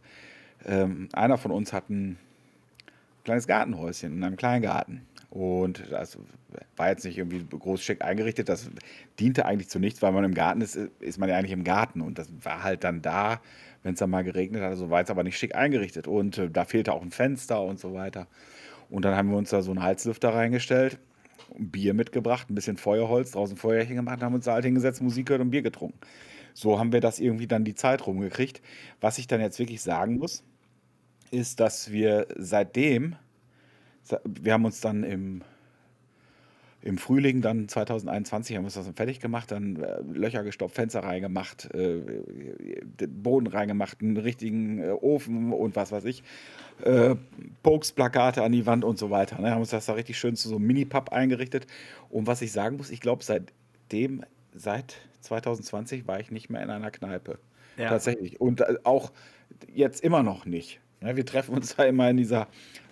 Ähm, 0.66 1.10
einer 1.14 1.38
von 1.38 1.52
uns 1.52 1.74
hat 1.74 1.90
ein 1.90 2.18
kleines 3.24 3.48
Gartenhäuschen 3.48 4.14
in 4.14 4.24
einem 4.24 4.38
Kleingarten. 4.38 5.02
Und 5.30 5.90
das 5.90 6.18
war 6.76 6.90
jetzt 6.90 7.06
nicht 7.06 7.18
irgendwie 7.18 7.46
groß 7.58 7.82
schick 7.82 8.04
eingerichtet. 8.04 8.50
Das 8.50 8.70
diente 9.18 9.46
eigentlich 9.46 9.70
zu 9.70 9.80
nichts, 9.80 10.02
weil 10.02 10.12
man 10.12 10.26
im 10.26 10.34
Garten 10.34 10.60
ist, 10.60 10.76
ist 10.76 11.20
man 11.20 11.30
ja 11.30 11.38
eigentlich 11.38 11.54
im 11.54 11.64
Garten. 11.64 12.02
Und 12.02 12.20
das 12.20 12.28
war 12.44 12.64
halt 12.64 12.84
dann 12.84 13.02
da, 13.02 13.40
wenn 13.82 13.94
es 13.94 14.00
dann 14.00 14.10
mal 14.10 14.24
geregnet 14.24 14.62
hat. 14.62 14.70
Also 14.70 14.90
war 14.90 15.02
es 15.02 15.10
aber 15.10 15.24
nicht 15.24 15.38
schick 15.38 15.56
eingerichtet. 15.56 16.08
Und 16.08 16.38
äh, 16.38 16.50
da 16.50 16.66
fehlte 16.66 16.92
auch 16.92 17.02
ein 17.02 17.12
Fenster 17.12 17.62
und 17.64 17.80
so 17.80 17.94
weiter. 17.94 18.28
Und 18.90 19.06
dann 19.06 19.16
haben 19.16 19.30
wir 19.30 19.38
uns 19.38 19.52
da 19.52 19.62
so 19.62 19.72
einen 19.72 19.82
Heizlüfter 19.82 20.34
reingestellt, 20.34 21.00
ein 21.58 21.72
Bier 21.72 21.94
mitgebracht, 21.94 22.50
ein 22.50 22.56
bisschen 22.56 22.76
Feuerholz, 22.76 23.32
draußen 23.32 23.56
Feuerchen 23.56 23.96
gemacht, 23.96 24.22
haben 24.22 24.36
uns 24.36 24.46
da 24.46 24.54
halt 24.54 24.66
hingesetzt, 24.66 25.02
Musik 25.02 25.28
gehört 25.28 25.42
und 25.42 25.52
Bier 25.52 25.62
getrunken. 25.62 25.98
So 26.54 26.78
haben 26.78 26.92
wir 26.92 27.00
das 27.00 27.22
irgendwie 27.22 27.48
dann 27.48 27.64
die 27.64 27.74
Zeit 27.74 28.06
rumgekriegt. 28.06 28.62
Was 29.00 29.18
ich 29.18 29.28
dann 29.28 29.40
jetzt 29.40 29.60
wirklich 29.60 29.82
sagen 29.82 30.18
muss, 30.18 30.44
ist, 31.32 31.60
dass 31.60 31.92
wir 31.92 32.28
seitdem, 32.38 33.16
wir 34.26 34.54
haben 34.54 34.66
uns 34.66 34.82
dann 34.82 35.04
im, 35.04 35.42
im 36.82 36.98
Frühling 36.98 37.42
dann 37.42 37.68
2021 37.68 38.56
haben 38.56 38.64
wir 38.64 38.72
das 38.72 38.86
dann 38.86 38.96
fertig 38.96 39.20
gemacht, 39.20 39.52
dann 39.52 39.78
äh, 39.78 40.02
Löcher 40.02 40.44
gestopft, 40.44 40.76
Fenster 40.76 41.02
reingemacht, 41.02 41.70
äh, 41.74 42.02
Boden 43.08 43.48
reingemacht, 43.48 44.02
einen 44.02 44.18
richtigen 44.18 44.80
äh, 44.80 44.90
Ofen 44.90 45.54
und 45.54 45.76
was 45.76 45.92
weiß 45.92 46.06
ich, 46.06 46.24
äh, 46.84 47.16
Pokes-Plakate 47.62 48.42
an 48.44 48.52
die 48.52 48.66
Wand 48.66 48.84
und 48.84 48.98
so 48.98 49.12
weiter. 49.12 49.40
Ne? 49.40 49.52
Haben 49.52 49.62
uns 49.62 49.70
das 49.70 49.86
da 49.86 49.94
richtig 49.94 50.18
schön 50.18 50.36
zu 50.36 50.50
so 50.50 50.56
einem 50.56 50.66
Mini-Pub 50.66 51.10
eingerichtet. 51.10 51.68
Und 52.10 52.28
was 52.28 52.42
ich 52.42 52.52
sagen 52.52 52.78
muss, 52.78 52.90
ich 52.90 53.00
glaube, 53.00 53.24
seitdem, 53.24 54.26
seit 54.54 54.96
2020 55.22 56.08
war 56.08 56.20
ich 56.20 56.32
nicht 56.32 56.50
mehr 56.50 56.64
in 56.64 56.72
einer 56.72 56.92
Kneipe. 56.92 57.38
Ja. 57.78 57.90
Tatsächlich. 57.90 58.42
Und 58.42 58.86
auch 58.86 59.12
jetzt 59.72 60.04
immer 60.04 60.24
noch 60.24 60.46
nicht. 60.46 60.82
Ja, 61.02 61.16
wir 61.16 61.26
treffen 61.26 61.56
uns 61.56 61.76
da 61.76 61.84
immer 61.84 62.10
in 62.10 62.18
dieser 62.18 62.48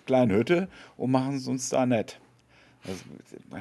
kleinen 0.06 0.32
Hütte 0.32 0.68
und 0.96 1.10
machen 1.10 1.36
es 1.36 1.46
uns 1.46 1.68
da 1.68 1.86
nett. 1.86 2.20
Das, 2.84 3.04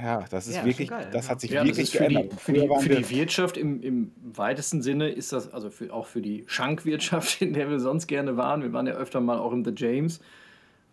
ja, 0.01 0.25
das 0.29 0.47
ist 0.47 0.55
ja, 0.55 0.65
wirklich, 0.65 0.89
geil, 0.89 1.09
das 1.11 1.29
hat 1.29 1.41
sich 1.41 1.51
ja, 1.51 1.65
wirklich 1.65 1.91
für 1.91 1.97
geändert. 1.97 2.31
Die, 2.31 2.37
für, 2.37 2.53
die, 2.53 2.67
für 2.79 2.89
die, 2.89 3.09
Wirtschaft 3.09 3.57
im, 3.57 3.81
im 3.83 4.11
weitesten 4.23 4.81
Sinne 4.81 5.09
ist 5.09 5.33
das, 5.33 5.51
also 5.53 5.69
für, 5.69 5.93
auch 5.93 6.07
für 6.07 6.21
die 6.21 6.45
Schankwirtschaft, 6.47 7.41
in 7.41 7.53
der 7.53 7.69
wir 7.69 7.79
sonst 7.79 8.07
gerne 8.07 8.37
waren. 8.37 8.63
Wir 8.63 8.71
waren 8.71 8.87
ja 8.87 8.93
öfter 8.93 9.19
mal 9.19 9.37
auch 9.37 9.51
im 9.51 9.65
The 9.65 9.73
James. 9.75 10.21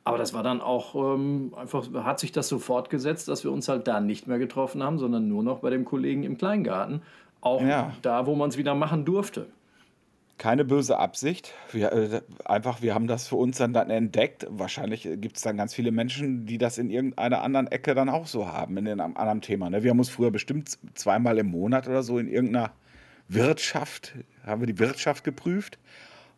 Aber 0.03 0.19
das 0.19 0.35
war 0.35 0.43
dann 0.43 0.61
auch 0.61 0.95
ähm, 0.95 1.53
einfach, 1.57 1.89
hat 2.05 2.21
sich 2.21 2.31
das 2.31 2.49
so 2.49 2.59
fortgesetzt, 2.59 3.27
dass 3.29 3.43
wir 3.43 3.51
uns 3.51 3.69
halt 3.69 3.89
da 3.89 4.01
nicht 4.01 4.29
mehr 4.29 4.39
getroffen 4.39 4.83
haben, 4.83 4.99
sondern 4.99 5.27
nur 5.29 5.43
noch 5.43 5.61
bei 5.61 5.71
dem 5.71 5.85
Kollegen 5.85 6.23
im 6.23 6.37
Kleingarten. 6.37 7.03
Auch 7.41 7.63
ja. 7.63 7.93
da, 8.03 8.27
wo 8.27 8.35
man 8.35 8.51
es 8.51 8.57
wieder 8.57 8.75
machen 8.75 9.05
durfte 9.05 9.47
keine 10.39 10.65
böse 10.65 10.99
Absicht. 10.99 11.55
Wir, 11.73 11.93
äh, 11.93 12.21
einfach, 12.45 12.83
wir 12.83 12.95
haben 12.95 13.07
das 13.07 13.29
für 13.29 13.37
uns 13.37 13.59
dann, 13.59 13.73
dann 13.73 13.91
entdeckt. 13.91 14.47
Wahrscheinlich 14.51 15.03
gibt 15.03 15.37
es 15.37 15.43
dann 15.43 15.57
ganz 15.57 15.75
viele 15.75 15.93
Menschen, 15.93 16.47
die 16.47 16.59
das 16.59 16.79
in 16.79 16.91
irgendeiner 16.91 17.43
anderen 17.43 17.67
Ecke 17.69 17.95
dann 17.95 18.09
auch 18.09 18.27
so 18.27 18.49
haben, 18.49 18.77
in 18.77 18.89
einem 18.89 19.17
anderen 19.17 19.41
Thema. 19.41 19.71
Ne? 19.71 19.83
Wir 19.83 19.91
haben 19.91 19.99
uns 19.99 20.11
früher 20.11 20.31
bestimmt 20.31 20.79
zweimal 20.95 21.39
im 21.39 21.47
Monat 21.47 21.89
oder 21.89 22.03
so 22.03 22.19
in 22.19 22.29
irgendeiner 22.29 22.73
Wirtschaft, 23.29 24.15
haben 24.45 24.61
wir 24.61 24.67
die 24.67 24.79
Wirtschaft 24.79 25.25
geprüft. 25.25 25.79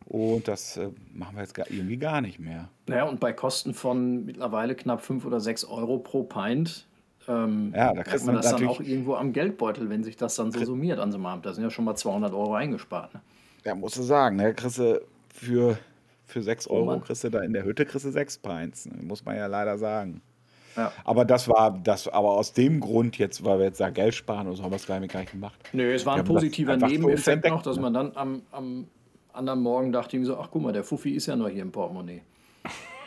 Und 0.05 0.47
das 0.47 0.77
äh, 0.77 0.89
machen 1.13 1.35
wir 1.35 1.41
jetzt 1.41 1.53
gar, 1.53 1.69
irgendwie 1.69 1.97
gar 1.97 2.21
nicht 2.21 2.39
mehr. 2.39 2.69
Naja, 2.87 3.03
und 3.03 3.19
bei 3.19 3.31
Kosten 3.31 3.73
von 3.73 4.25
mittlerweile 4.25 4.75
knapp 4.75 5.01
5 5.01 5.25
oder 5.25 5.39
6 5.39 5.65
Euro 5.65 5.99
pro 5.99 6.23
Pint 6.23 6.87
ähm, 7.27 7.73
ja, 7.75 7.93
da 7.93 8.03
kriegt 8.03 8.25
man 8.25 8.35
das 8.35 8.49
dann 8.49 8.67
auch 8.67 8.79
irgendwo 8.81 9.13
am 9.13 9.33
Geldbeutel, 9.33 9.89
wenn 9.89 10.03
sich 10.03 10.17
das 10.17 10.35
dann 10.35 10.51
so 10.51 10.65
summiert 10.65 10.99
an 10.99 11.11
so 11.11 11.17
einem 11.17 11.27
Abend. 11.27 11.45
Da 11.45 11.53
sind 11.53 11.63
ja 11.63 11.69
schon 11.69 11.85
mal 11.85 11.95
200 11.95 12.33
Euro 12.33 12.55
eingespart. 12.55 13.13
Ne? 13.13 13.21
Ja, 13.65 13.75
musst 13.75 13.97
du 13.97 14.03
sagen, 14.03 14.37
ne? 14.37 14.53
Kriegst 14.53 14.77
du 14.77 15.01
für, 15.33 15.77
für 16.25 16.41
6 16.41 16.67
Euro 16.67 16.95
oh 16.95 16.99
kriegst 16.99 17.23
du 17.23 17.29
da 17.29 17.41
in 17.41 17.53
der 17.53 17.63
Hütte 17.63 17.85
kriegst 17.85 18.05
du 18.05 18.11
6 18.11 18.37
Pints. 18.39 18.85
Ne? 18.85 19.03
Muss 19.03 19.25
man 19.25 19.35
ja 19.35 19.47
leider 19.47 19.77
sagen. 19.77 20.21
Ja. 20.75 20.91
Aber 21.03 21.25
das 21.25 21.49
war, 21.49 21.71
das, 21.71 22.07
aber 22.07 22.31
aus 22.31 22.53
dem 22.53 22.79
Grund 22.79 23.17
jetzt, 23.17 23.43
weil 23.43 23.59
wir 23.59 23.65
jetzt 23.65 23.79
da 23.79 23.89
Geld 23.89 24.13
sparen 24.13 24.47
oder 24.47 24.55
so, 24.55 24.63
haben 24.63 24.71
wir 24.71 24.77
es 24.77 24.85
gar 24.85 24.99
nicht 24.99 25.31
gemacht. 25.31 25.59
Nö, 25.73 25.93
es 25.93 26.05
war 26.05 26.15
ein 26.15 26.23
positiver 26.23 26.77
Nebeneffekt 26.77 27.47
noch, 27.49 27.63
dass 27.63 27.79
man 27.79 27.93
dann 27.93 28.11
am, 28.15 28.41
am 28.51 28.87
anderen 29.33 29.61
Morgen 29.61 29.91
dachte 29.91 30.17
ich 30.17 30.25
so, 30.25 30.37
ach 30.37 30.49
guck 30.51 30.61
mal, 30.61 30.71
der 30.71 30.83
Fuffi 30.83 31.11
ist 31.11 31.25
ja 31.25 31.35
noch 31.35 31.49
hier 31.49 31.63
im 31.63 31.71
Portemonnaie. 31.71 32.21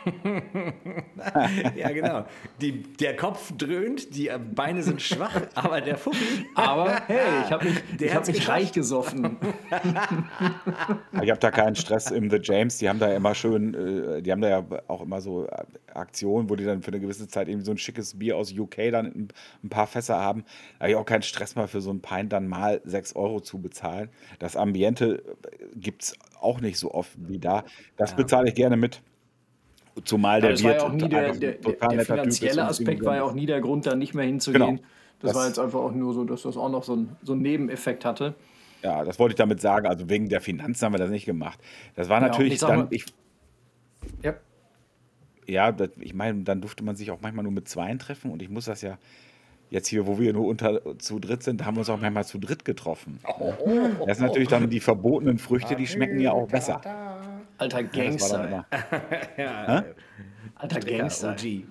ja, 1.75 1.91
genau. 1.91 2.25
Die, 2.61 2.81
der 2.81 3.15
Kopf 3.15 3.51
dröhnt, 3.57 4.15
die 4.15 4.29
Beine 4.53 4.83
sind 4.83 5.01
schwach, 5.01 5.41
aber 5.55 5.81
der 5.81 5.97
Fuffi. 5.97 6.45
Aber 6.55 7.01
hey, 7.07 7.43
ich 7.45 7.51
habe 7.51 7.65
mich, 7.65 7.83
der 7.99 8.13
hab 8.13 8.27
mich 8.27 8.47
reich 8.47 8.71
gesoffen. 8.71 9.37
ich 11.21 11.29
habe 11.29 11.39
da 11.39 11.51
keinen 11.51 11.75
Stress 11.75 12.11
im 12.11 12.29
The 12.29 12.39
James. 12.41 12.77
Die 12.77 12.89
haben 12.89 12.99
da 12.99 13.13
immer 13.13 13.35
schön, 13.35 13.73
äh, 13.73 14.21
die 14.21 14.31
haben 14.31 14.41
da 14.41 14.49
ja 14.49 14.65
auch 14.87 15.01
immer 15.01 15.21
so 15.21 15.47
Aktionen, 15.93 16.49
wo 16.49 16.55
die 16.55 16.65
dann 16.65 16.81
für 16.81 16.89
eine 16.89 16.99
gewisse 16.99 17.27
Zeit 17.27 17.47
irgendwie 17.47 17.65
so 17.65 17.71
ein 17.71 17.77
schickes 17.77 18.17
Bier 18.17 18.37
aus 18.37 18.51
UK 18.51 18.91
dann 18.91 19.29
ein 19.63 19.69
paar 19.69 19.87
Fässer 19.87 20.19
haben. 20.19 20.43
Da 20.77 20.83
habe 20.83 20.91
ich 20.91 20.95
auch 20.95 21.05
keinen 21.05 21.23
Stress 21.23 21.55
mal 21.55 21.67
für 21.67 21.81
so 21.81 21.91
ein 21.91 22.01
Pint 22.01 22.33
dann 22.33 22.47
mal 22.47 22.81
6 22.83 23.15
Euro 23.15 23.39
zu 23.39 23.61
bezahlen. 23.61 24.09
Das 24.39 24.55
Ambiente 24.55 25.23
gibt 25.75 26.03
es 26.03 26.17
auch 26.39 26.61
nicht 26.61 26.77
so 26.77 26.91
oft 26.91 27.11
wie 27.17 27.39
da. 27.39 27.63
Das 27.97 28.11
ja. 28.11 28.17
bezahle 28.17 28.49
ich 28.49 28.55
gerne 28.55 28.77
mit. 28.77 29.01
Zumal 30.05 30.41
der 30.41 30.59
Wirt 30.59 30.81
ja 30.81 30.89
der, 30.89 31.33
der, 31.33 31.53
der, 31.53 32.05
finanzielle 32.05 32.65
Aspekt 32.65 33.05
war 33.05 33.15
ja 33.15 33.23
auch 33.23 33.33
nie 33.33 33.45
der 33.45 33.61
Grund, 33.61 33.85
da 33.85 33.95
nicht 33.95 34.13
mehr 34.13 34.25
hinzugehen. 34.25 34.77
Genau. 34.77 34.81
Das, 35.19 35.31
das, 35.31 35.35
war 35.35 35.47
jetzt 35.47 35.59
einfach 35.59 35.79
auch 35.79 35.91
nur 35.91 36.13
so, 36.13 36.23
dass 36.23 36.41
das 36.41 36.57
auch 36.57 36.69
noch 36.69 36.83
so, 36.83 36.95
ein, 36.95 37.15
so 37.21 37.33
einen 37.33 37.43
Nebeneffekt 37.43 38.03
hatte. 38.03 38.33
Ja, 38.81 39.05
das 39.05 39.19
wollte 39.19 39.33
ich 39.33 39.37
damit 39.37 39.61
sagen. 39.61 39.87
Also 39.87 40.09
wegen 40.09 40.29
der 40.29 40.41
Finanzen 40.41 40.85
haben 40.85 40.93
wir 40.93 40.97
das 40.97 41.11
nicht 41.11 41.25
gemacht. 41.25 41.59
Das 41.95 42.09
war 42.09 42.19
natürlich 42.19 42.59
ja, 42.59 42.67
dann. 42.67 42.87
Ich, 42.89 43.05
ja. 44.21 44.33
Ja, 45.45 45.71
das, 45.71 45.89
ich 45.99 46.13
meine, 46.13 46.43
dann 46.43 46.61
durfte 46.61 46.83
man 46.83 46.95
sich 46.95 47.11
auch 47.11 47.19
manchmal 47.21 47.43
nur 47.43 47.51
mit 47.51 47.67
Zweien 47.67 47.99
treffen 47.99 48.31
und 48.31 48.41
ich 48.41 48.49
muss 48.49 48.65
das 48.65 48.81
ja 48.81 48.97
jetzt 49.69 49.87
hier, 49.87 50.07
wo 50.07 50.19
wir 50.19 50.33
nur 50.33 50.45
unter 50.45 50.97
zu 50.99 51.19
dritt 51.19 51.43
sind, 51.43 51.65
haben 51.65 51.75
wir 51.75 51.79
uns 51.79 51.89
auch 51.89 51.99
manchmal 51.99 52.25
zu 52.25 52.37
dritt 52.37 52.63
getroffen. 52.63 53.19
Oh, 53.25 53.53
oh, 53.59 53.79
oh, 53.99 54.05
das 54.05 54.17
sind 54.17 54.27
natürlich 54.27 54.49
dann 54.49 54.69
die 54.69 54.79
verbotenen 54.79 55.39
Früchte, 55.39 55.75
die 55.75 55.87
schmecken 55.87 56.19
ja 56.19 56.31
auch 56.31 56.47
besser. 56.47 56.81
Alter 57.57 57.83
Gangster. 57.83 58.65
ja, 59.37 59.85
Alter 60.55 60.79
Gangster. 60.79 61.31
OG. 61.31 61.63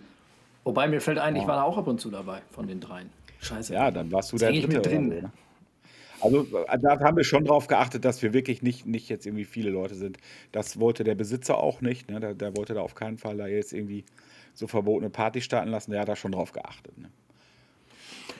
Wobei 0.65 0.89
mir 0.89 1.01
fällt 1.01 1.19
ein, 1.19 1.37
ich 1.37 1.47
war 1.47 1.57
da 1.57 1.63
auch 1.63 1.77
ab 1.77 1.89
und 1.89 2.01
zu 2.01 2.11
dabei 2.11 2.43
von 2.51 2.67
den 2.67 2.81
dreien. 2.81 3.11
Scheiße. 3.41 3.75
Ja, 3.75 3.91
dann 3.91 4.13
warst 4.13 4.33
du. 4.33 4.37
Mit 4.37 4.87
drin. 4.87 5.11
So, 5.11 5.21
ne? 5.21 5.33
Also 6.23 6.47
äh, 6.69 6.79
da 6.79 7.01
haben 7.01 7.17
wir 7.17 7.25
schon 7.25 7.45
drauf 7.45 7.67
geachtet, 7.67 8.05
dass 8.05 8.23
wir 8.23 8.33
wirklich 8.33 8.63
nicht, 8.63 8.87
nicht 8.87 9.09
jetzt 9.09 9.27
irgendwie 9.27 9.45
viele 9.45 9.71
Leute 9.71 9.97
sind. 9.97 10.19
Das 10.53 10.79
wollte 10.79 11.03
der 11.03 11.17
Besitzer 11.17 11.59
auch 11.59 11.81
nicht. 11.81 12.09
Ne? 12.09 12.21
Der, 12.21 12.35
der 12.35 12.57
wollte 12.57 12.75
da 12.75 12.81
auf 12.81 12.95
keinen 12.95 13.19
Fall 13.19 13.37
da 13.37 13.49
jetzt 13.49 13.73
irgendwie 13.73 14.05
so 14.55 14.69
verbotene 14.69 15.11
Party 15.11 15.41
starten 15.41 15.71
lassen. 15.71 15.91
Der 15.91 16.01
hat 16.01 16.09
da 16.09 16.15
schon 16.15 16.33
drauf 16.33 16.53
geachtet. 16.53 16.97
Ne? 16.97 17.11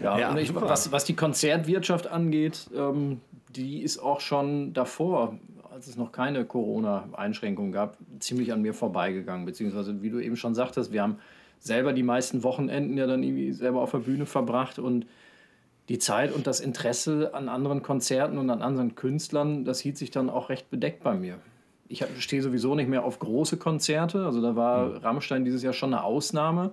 Ja, 0.01 0.19
ja 0.19 0.37
ich, 0.37 0.55
was, 0.55 0.93
was 0.93 1.05
die 1.05 1.17
Konzertwirtschaft 1.17 2.07
angeht, 2.07 2.71
ähm, 2.75 3.21
die 3.57 3.83
ist 3.83 3.99
auch 3.99 4.21
schon 4.21 4.73
davor 4.73 5.39
als 5.73 5.87
es 5.87 5.97
noch 5.97 6.13
keine 6.13 6.45
Corona-Einschränkungen 6.45 7.73
gab, 7.73 7.97
ziemlich 8.21 8.53
an 8.53 8.63
mir 8.63 8.75
vorbeigegangen. 8.75 9.47
Beziehungsweise, 9.47 10.03
wie 10.03 10.11
du 10.11 10.19
eben 10.19 10.37
schon 10.37 10.55
sagtest, 10.55 10.93
wir 10.93 11.03
haben 11.03 11.17
selber 11.61 11.93
die 11.93 12.03
meisten 12.03 12.43
Wochenenden 12.43 12.99
ja 12.99 13.07
dann 13.07 13.23
irgendwie 13.23 13.53
selber 13.53 13.81
auf 13.81 13.93
der 13.93 13.99
Bühne 13.99 14.27
verbracht 14.27 14.79
und 14.79 15.07
die 15.89 15.99
Zeit 15.99 16.33
und 16.35 16.47
das 16.47 16.61
Interesse 16.61 17.35
an 17.35 17.49
anderen 17.49 17.83
Konzerten 17.83 18.39
und 18.39 18.51
an 18.51 18.63
anderen 18.63 18.95
Künstlern, 18.95 19.65
das 19.65 19.81
hielt 19.81 19.97
sich 19.97 20.11
dann 20.11 20.31
auch 20.31 20.49
recht 20.49 20.71
bedeckt 20.71 21.03
bei 21.03 21.15
mir. 21.15 21.39
Ich 21.89 22.05
stehe 22.19 22.43
sowieso 22.43 22.75
nicht 22.75 22.89
mehr 22.89 23.05
auf 23.05 23.19
große 23.19 23.57
Konzerte, 23.57 24.25
also 24.25 24.41
da 24.41 24.57
war 24.57 24.87
mhm. 24.87 24.97
Rammstein 24.99 25.45
dieses 25.45 25.63
Jahr 25.63 25.73
schon 25.73 25.93
eine 25.93 26.05
Ausnahme. 26.05 26.73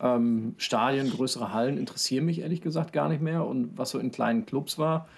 Ähm, 0.00 0.54
Stadien, 0.58 1.10
größere 1.10 1.52
Hallen 1.52 1.76
interessieren 1.76 2.24
mich 2.24 2.40
ehrlich 2.40 2.60
gesagt 2.60 2.92
gar 2.92 3.08
nicht 3.08 3.22
mehr 3.22 3.44
und 3.44 3.76
was 3.76 3.90
so 3.90 3.98
in 3.98 4.12
kleinen 4.12 4.46
Clubs 4.46 4.78
war, 4.78 5.08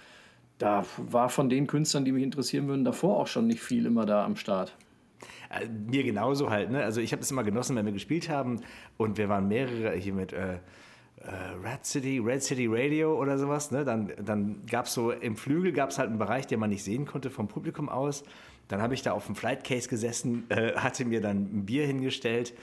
da 0.61 0.85
war 0.99 1.31
von 1.31 1.49
den 1.49 1.67
Künstlern, 1.67 2.05
die 2.05 2.13
mich 2.13 2.23
interessieren 2.23 2.69
würden, 2.69 2.85
davor 2.85 3.19
auch 3.19 3.27
schon 3.27 3.47
nicht 3.47 3.61
viel 3.61 3.87
immer 3.87 4.05
da 4.05 4.25
am 4.25 4.37
Start. 4.37 4.77
Äh, 5.49 5.67
mir 5.67 6.05
genauso 6.05 6.51
halt. 6.51 6.71
Ne? 6.71 6.85
Also 6.85 7.01
ich 7.01 7.13
habe 7.13 7.23
es 7.23 7.31
immer 7.31 7.45
genossen, 7.45 7.77
wenn 7.77 7.87
wir 7.87 7.93
gespielt 7.93 8.29
haben 8.29 8.61
und 8.99 9.17
wir 9.17 9.29
waren 9.31 9.49
mehrere 9.49 9.97
hier 9.97 10.13
mit 10.13 10.35
äh, 10.35 10.59
Red 11.23 11.85
City, 11.85 12.19
Red 12.19 12.43
City 12.43 12.67
Radio 12.69 13.19
oder 13.19 13.39
sowas. 13.39 13.71
Ne? 13.71 13.85
Dann, 13.85 14.13
dann 14.25 14.63
gab 14.71 14.87
es 14.87 14.95
so 14.95 15.11
im 15.11 15.37
Flügel 15.37 15.73
gab 15.73 15.91
es 15.91 15.99
halt 15.99 16.09
einen 16.09 16.19
Bereich, 16.19 16.47
den 16.47 16.61
man 16.61 16.71
nicht 16.71 16.83
sehen 16.83 17.07
konnte 17.07 17.31
vom 17.31 17.49
Publikum 17.49 17.89
aus. 17.89 18.25
Dann 18.69 18.81
habe 18.81 18.95
ich 18.95 19.03
da 19.03 19.13
auf 19.13 19.27
dem 19.27 19.35
Flight 19.35 19.65
Case 19.65 19.89
gesessen, 19.89 20.45
äh, 20.49 20.73
hatte 20.75 21.05
mir 21.05 21.21
dann 21.21 21.37
ein 21.53 21.67
Bier 21.67 21.87
hingestellt 21.87 22.55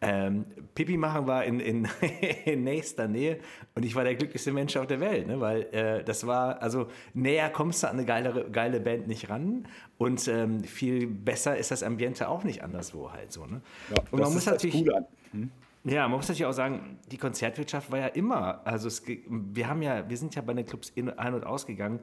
ähm, 0.00 0.44
Pipi 0.74 0.96
machen 0.96 1.26
war 1.26 1.44
in, 1.44 1.60
in, 1.60 1.88
in, 2.44 2.64
nächster 2.64 3.08
Nähe 3.08 3.38
und 3.74 3.84
ich 3.84 3.94
war 3.94 4.04
der 4.04 4.14
glücklichste 4.14 4.52
Mensch 4.52 4.76
auf 4.76 4.86
der 4.86 5.00
Welt, 5.00 5.26
ne? 5.26 5.40
weil 5.40 5.62
äh, 5.72 6.04
das 6.04 6.26
war, 6.26 6.60
also 6.60 6.88
näher 7.14 7.48
kommst 7.48 7.82
du 7.82 7.88
an 7.88 7.94
eine 7.94 8.04
geile, 8.04 8.46
geile 8.50 8.80
Band 8.80 9.08
nicht 9.08 9.30
ran 9.30 9.66
und 9.98 10.28
ähm, 10.28 10.64
viel 10.64 11.06
besser 11.06 11.56
ist 11.56 11.70
das 11.70 11.82
Ambiente 11.82 12.28
auch 12.28 12.44
nicht 12.44 12.62
anderswo 12.62 13.12
halt 13.12 13.32
so. 13.32 13.46
Ne? 13.46 13.62
Ja, 13.94 14.02
und 14.10 14.20
man 14.20 14.32
muss 14.32 14.46
natürlich. 14.46 14.84
Hm? 15.32 15.50
Ja, 15.88 16.08
man 16.08 16.16
muss 16.16 16.26
natürlich 16.26 16.46
auch 16.46 16.52
sagen, 16.52 16.98
die 17.12 17.16
Konzertwirtschaft 17.16 17.92
war 17.92 18.00
ja 18.00 18.06
immer, 18.08 18.66
also 18.66 18.88
es, 18.88 19.04
wir 19.06 19.68
haben 19.68 19.82
ja, 19.82 20.08
wir 20.08 20.16
sind 20.16 20.34
ja 20.34 20.42
bei 20.42 20.52
den 20.52 20.66
Clubs 20.66 20.90
in, 20.90 21.08
ein- 21.10 21.34
und 21.34 21.46
ausgegangen 21.46 22.00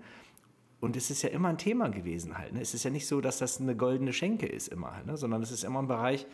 und 0.80 0.96
es 0.96 1.12
ist 1.12 1.22
ja 1.22 1.30
immer 1.30 1.50
ein 1.50 1.58
Thema 1.58 1.90
gewesen 1.90 2.38
halt. 2.38 2.54
Ne? 2.54 2.62
Es 2.62 2.74
ist 2.74 2.86
ja 2.86 2.90
nicht 2.90 3.08
so, 3.08 3.20
dass 3.20 3.40
das 3.40 3.60
eine 3.60 3.76
goldene 3.76 4.14
Schenke 4.14 4.46
ist 4.46 4.70
immer, 4.70 4.96
halt, 4.96 5.06
ne? 5.06 5.18
sondern 5.18 5.42
es 5.42 5.52
ist 5.52 5.66
immer 5.66 5.82
ein 5.82 5.88
Bereich, 5.88 6.26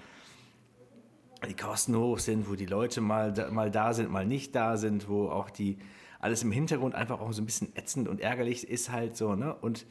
die 1.48 1.56
Kosten 1.56 1.96
hoch 1.96 2.20
sind, 2.20 2.48
wo 2.48 2.53
die 2.53 2.68
Leute 2.68 3.01
mal, 3.01 3.34
mal 3.50 3.72
da 3.72 3.94
sind, 3.94 4.12
mal 4.12 4.27
nicht 4.27 4.53
da 4.53 4.77
sind, 4.77 5.10
wo 5.10 5.29
auch 5.29 5.50
die 5.50 5.79
alles 6.20 6.44
im 6.44 6.51
Hintergrund 6.51 6.94
einfach 6.94 7.20
auch 7.20 7.32
so 7.32 7.41
ein 7.41 7.46
bisschen 7.48 7.75
ätzend 7.75 8.08
und 8.08 8.22
ärgerlich 8.22 8.70
ist 8.70 8.91
halt 8.91 9.18
so, 9.18 9.36
ne? 9.36 9.56
Und 9.56 9.88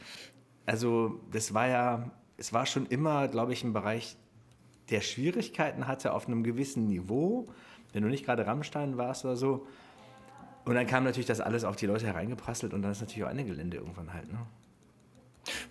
also 0.65 1.21
das 1.33 1.55
war 1.55 1.67
ja, 1.67 2.11
es 2.37 2.53
war 2.53 2.67
schon 2.67 2.87
immer, 2.87 3.27
glaube 3.27 3.53
ich, 3.53 3.65
ein 3.65 3.73
Bereich, 3.73 4.17
der 4.91 5.01
Schwierigkeiten 5.01 5.87
hatte 5.87 6.13
auf 6.13 6.27
einem 6.27 6.43
gewissen 6.43 6.87
Niveau, 6.87 7.47
wenn 7.93 8.03
du 8.03 8.09
nicht 8.09 8.25
gerade 8.25 8.47
Rammstein 8.47 8.97
warst 8.97 9.25
oder 9.25 9.37
so. 9.37 9.67
Und 10.65 10.75
dann 10.75 10.87
kam 10.87 11.05
natürlich 11.05 11.27
das 11.27 11.41
alles 11.41 11.65
auf 11.65 11.77
die 11.77 11.87
Leute 11.87 12.07
hereingeprasselt 12.07 12.75
und 12.75 12.83
dann 12.83 12.93
ist 12.93 13.01
natürlich 13.01 13.25
auch 13.25 13.29
eine 13.29 13.45
Gelände 13.45 13.79
irgendwann 13.79 14.13
halt, 14.13 14.31
ne? 14.33 14.39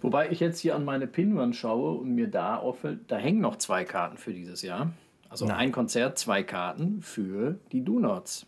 Wobei 0.01 0.31
ich 0.31 0.39
jetzt 0.39 0.59
hier 0.59 0.75
an 0.75 0.85
meine 0.85 1.05
Pinwand 1.05 1.55
schaue 1.55 1.99
und 1.99 2.15
mir 2.15 2.27
da 2.27 2.57
auffällt, 2.57 3.11
da 3.11 3.17
hängen 3.17 3.41
noch 3.41 3.57
zwei 3.57 3.83
Karten 3.83 4.17
für 4.17 4.33
dieses 4.33 4.63
Jahr. 4.63 4.91
Also 5.29 5.45
Nein. 5.45 5.57
ein 5.57 5.71
Konzert, 5.71 6.17
zwei 6.17 6.41
Karten 6.41 7.01
für 7.01 7.59
die 7.71 7.83
Donuts. 7.83 8.47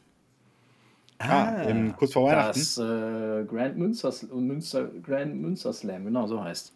Ah, 1.19 1.43
ah 1.43 1.61
im, 1.63 1.95
kurz 1.95 2.13
vor 2.13 2.27
Weihnachten. 2.27 2.59
Das 2.59 2.77
äh, 2.77 3.43
Grand, 3.45 3.77
Münster, 3.77 4.11
Münster, 4.33 4.88
Grand 5.03 5.35
Münster 5.35 5.73
Slam, 5.73 6.05
genau 6.05 6.25
so 6.27 6.43
heißt. 6.43 6.73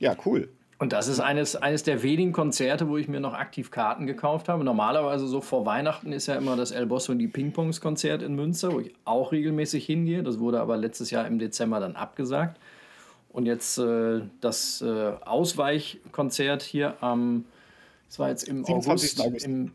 Ja, 0.00 0.16
cool. 0.26 0.48
Und 0.82 0.92
das 0.92 1.06
ist 1.06 1.20
eines, 1.20 1.54
eines 1.54 1.84
der 1.84 2.02
wenigen 2.02 2.32
Konzerte, 2.32 2.88
wo 2.88 2.96
ich 2.96 3.06
mir 3.06 3.20
noch 3.20 3.34
aktiv 3.34 3.70
Karten 3.70 4.04
gekauft 4.04 4.48
habe. 4.48 4.64
Normalerweise 4.64 5.28
so 5.28 5.40
vor 5.40 5.64
Weihnachten 5.64 6.10
ist 6.10 6.26
ja 6.26 6.34
immer 6.34 6.56
das 6.56 6.72
El 6.72 6.86
Bosso 6.86 7.12
und 7.12 7.20
die 7.20 7.28
Ping-Pongs-Konzert 7.28 8.20
in 8.20 8.34
Münster, 8.34 8.72
wo 8.72 8.80
ich 8.80 8.92
auch 9.04 9.30
regelmäßig 9.30 9.86
hingehe. 9.86 10.24
Das 10.24 10.40
wurde 10.40 10.60
aber 10.60 10.76
letztes 10.76 11.12
Jahr 11.12 11.28
im 11.28 11.38
Dezember 11.38 11.78
dann 11.78 11.94
abgesagt. 11.94 12.58
Und 13.28 13.46
jetzt 13.46 13.78
äh, 13.78 14.22
das 14.40 14.82
äh, 14.82 15.12
Ausweichkonzert 15.24 16.64
hier 16.64 17.00
am 17.00 17.44
das 18.08 18.18
war 18.18 18.30
jetzt 18.30 18.48
im 18.48 18.64
August, 18.64 19.20
August. 19.20 19.46
Im, 19.46 19.70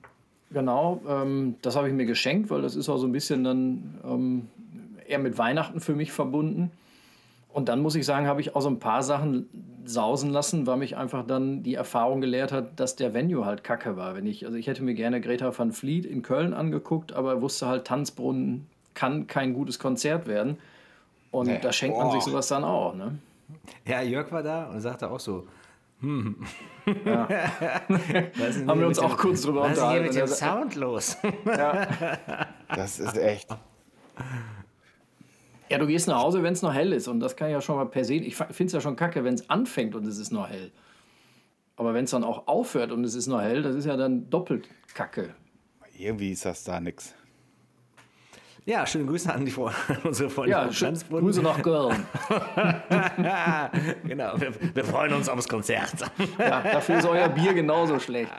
Genau, 0.52 1.02
ähm, 1.08 1.56
das 1.62 1.78
habe 1.78 1.88
ich 1.88 1.94
mir 1.94 2.06
geschenkt, 2.06 2.50
weil 2.50 2.62
das 2.62 2.76
ist 2.76 2.90
auch 2.90 2.98
so 2.98 3.08
ein 3.08 3.14
bisschen 3.14 3.46
dann 3.46 3.98
ähm, 4.04 4.48
eher 5.08 5.20
mit 5.20 5.38
Weihnachten 5.38 5.80
für 5.80 5.96
mich 5.96 6.12
verbunden. 6.12 6.70
Und 7.54 7.70
dann 7.70 7.80
muss 7.80 7.96
ich 7.96 8.06
sagen, 8.06 8.28
habe 8.28 8.42
ich 8.42 8.58
auch 8.58 8.62
so 8.62 8.70
ein 8.70 8.80
paar 8.80 9.04
Sachen 9.04 9.48
sausen 9.88 10.30
lassen, 10.32 10.68
weil 10.68 10.78
mich 10.78 10.98
einfach 10.98 11.26
dann 11.26 11.64
die 11.64 11.76
Erfahrung 11.76 12.22
gelehrt 12.22 12.52
hat, 12.52 12.80
dass 12.80 12.96
der 12.96 13.14
Venue 13.14 13.46
halt 13.46 13.64
kacke 13.64 13.96
war. 13.98 14.16
Wenn 14.16 14.26
ich, 14.28 14.46
also 14.46 14.58
ich 14.58 14.68
hätte 14.68 14.84
mir 14.84 14.94
gerne 14.94 15.22
Greta 15.22 15.58
van 15.58 15.72
Fleet 15.72 16.06
in 16.06 16.22
Köln 16.22 16.54
angeguckt, 16.54 17.14
aber 17.14 17.42
wusste 17.42 17.68
halt, 17.68 17.86
Tanzbrunnen 17.88 18.68
kann 18.94 19.28
kein 19.28 19.54
gutes 19.54 19.80
Konzert 19.80 20.28
werden. 20.28 20.58
Und 21.32 21.48
Nee. 21.48 21.60
da 21.62 21.72
schenkt 21.72 21.98
man 21.98 22.08
Boah. 22.08 22.14
sich 22.14 22.24
sowas 22.24 22.48
dann 22.48 22.64
auch. 22.64 22.96
Ne? 22.96 23.18
Ja, 23.86 24.02
Jörg 24.02 24.32
war 24.32 24.44
da 24.44 24.66
und 24.68 24.80
sagte 24.82 25.10
auch 25.10 25.20
so, 25.20 25.48
hm. 26.02 26.36
Was 26.86 26.94
ist 28.50 28.60
denn 28.60 28.70
Haben 28.70 28.78
hier 28.78 28.80
wir 28.82 28.88
uns 28.88 29.00
auch 29.00 29.10
dem- 29.10 29.18
kurz 29.18 29.42
drüber 29.42 29.62
Was 29.64 29.72
ist 29.72 29.82
denn 29.82 29.90
hier 29.92 30.02
unterhalten. 30.02 30.06
mit 30.06 30.16
dem 30.16 30.28
Sound 30.28 30.76
los? 30.76 31.18
Das 32.76 33.00
ist 33.00 33.18
echt. 33.18 33.50
Ja, 35.70 35.78
du 35.78 35.88
gehst 35.88 36.08
nach 36.08 36.22
Hause, 36.22 36.44
wenn 36.44 36.54
es 36.54 36.62
noch 36.62 36.74
hell 36.74 36.94
ist. 36.94 37.08
Und 37.08 37.20
das 37.20 37.36
kann 37.36 37.50
ja 37.50 37.62
schon 37.62 37.76
mal 37.76 37.86
per 37.86 38.06
se. 38.06 38.16
Ich 38.16 38.36
finde 38.36 38.66
es 38.66 38.72
ja 38.74 38.82
schon 38.82 38.96
kacke, 38.96 39.24
wenn 39.24 39.34
es 39.34 39.50
anfängt 39.50 39.96
und 39.96 40.06
es 40.06 40.18
ist 40.18 40.32
noch 40.32 40.50
hell. 40.50 40.72
Aber 41.76 41.94
wenn 41.94 42.06
es 42.06 42.12
dann 42.12 42.24
auch 42.24 42.48
aufhört 42.48 42.92
und 42.92 43.04
es 43.04 43.14
ist 43.16 43.28
noch 43.28 43.42
hell, 43.42 43.62
das 43.62 43.76
ist 43.76 43.86
ja 43.86 43.98
dann 43.98 44.30
doppelt 44.30 44.68
kacke. 44.94 45.36
Irgendwie 45.98 46.32
ist 46.32 46.46
das 46.46 46.64
da 46.64 46.80
nix. 46.80 47.14
Ja, 48.66 48.86
schöne 48.86 49.06
Grüße 49.06 49.34
an 49.34 49.46
die 49.46 49.52
Fre 49.52 49.72
unsere 50.04 50.30
Freunde 50.30 50.52
Ja, 50.52 50.68
Tanzbrunnen. 50.68 51.24
Grüße 51.24 51.42
nach 51.42 51.62
Köln. 51.62 52.06
genau, 54.04 54.34
wir, 54.42 54.54
wir 54.76 54.84
freuen 54.84 55.14
uns 55.14 55.30
aufs 55.30 55.48
Konzert. 55.48 55.94
Ja, 56.38 56.62
dafür 56.62 56.98
ist 57.00 57.06
euer 57.06 57.30
Bier 57.30 57.54
genauso 57.54 57.98
schlecht. 57.98 58.30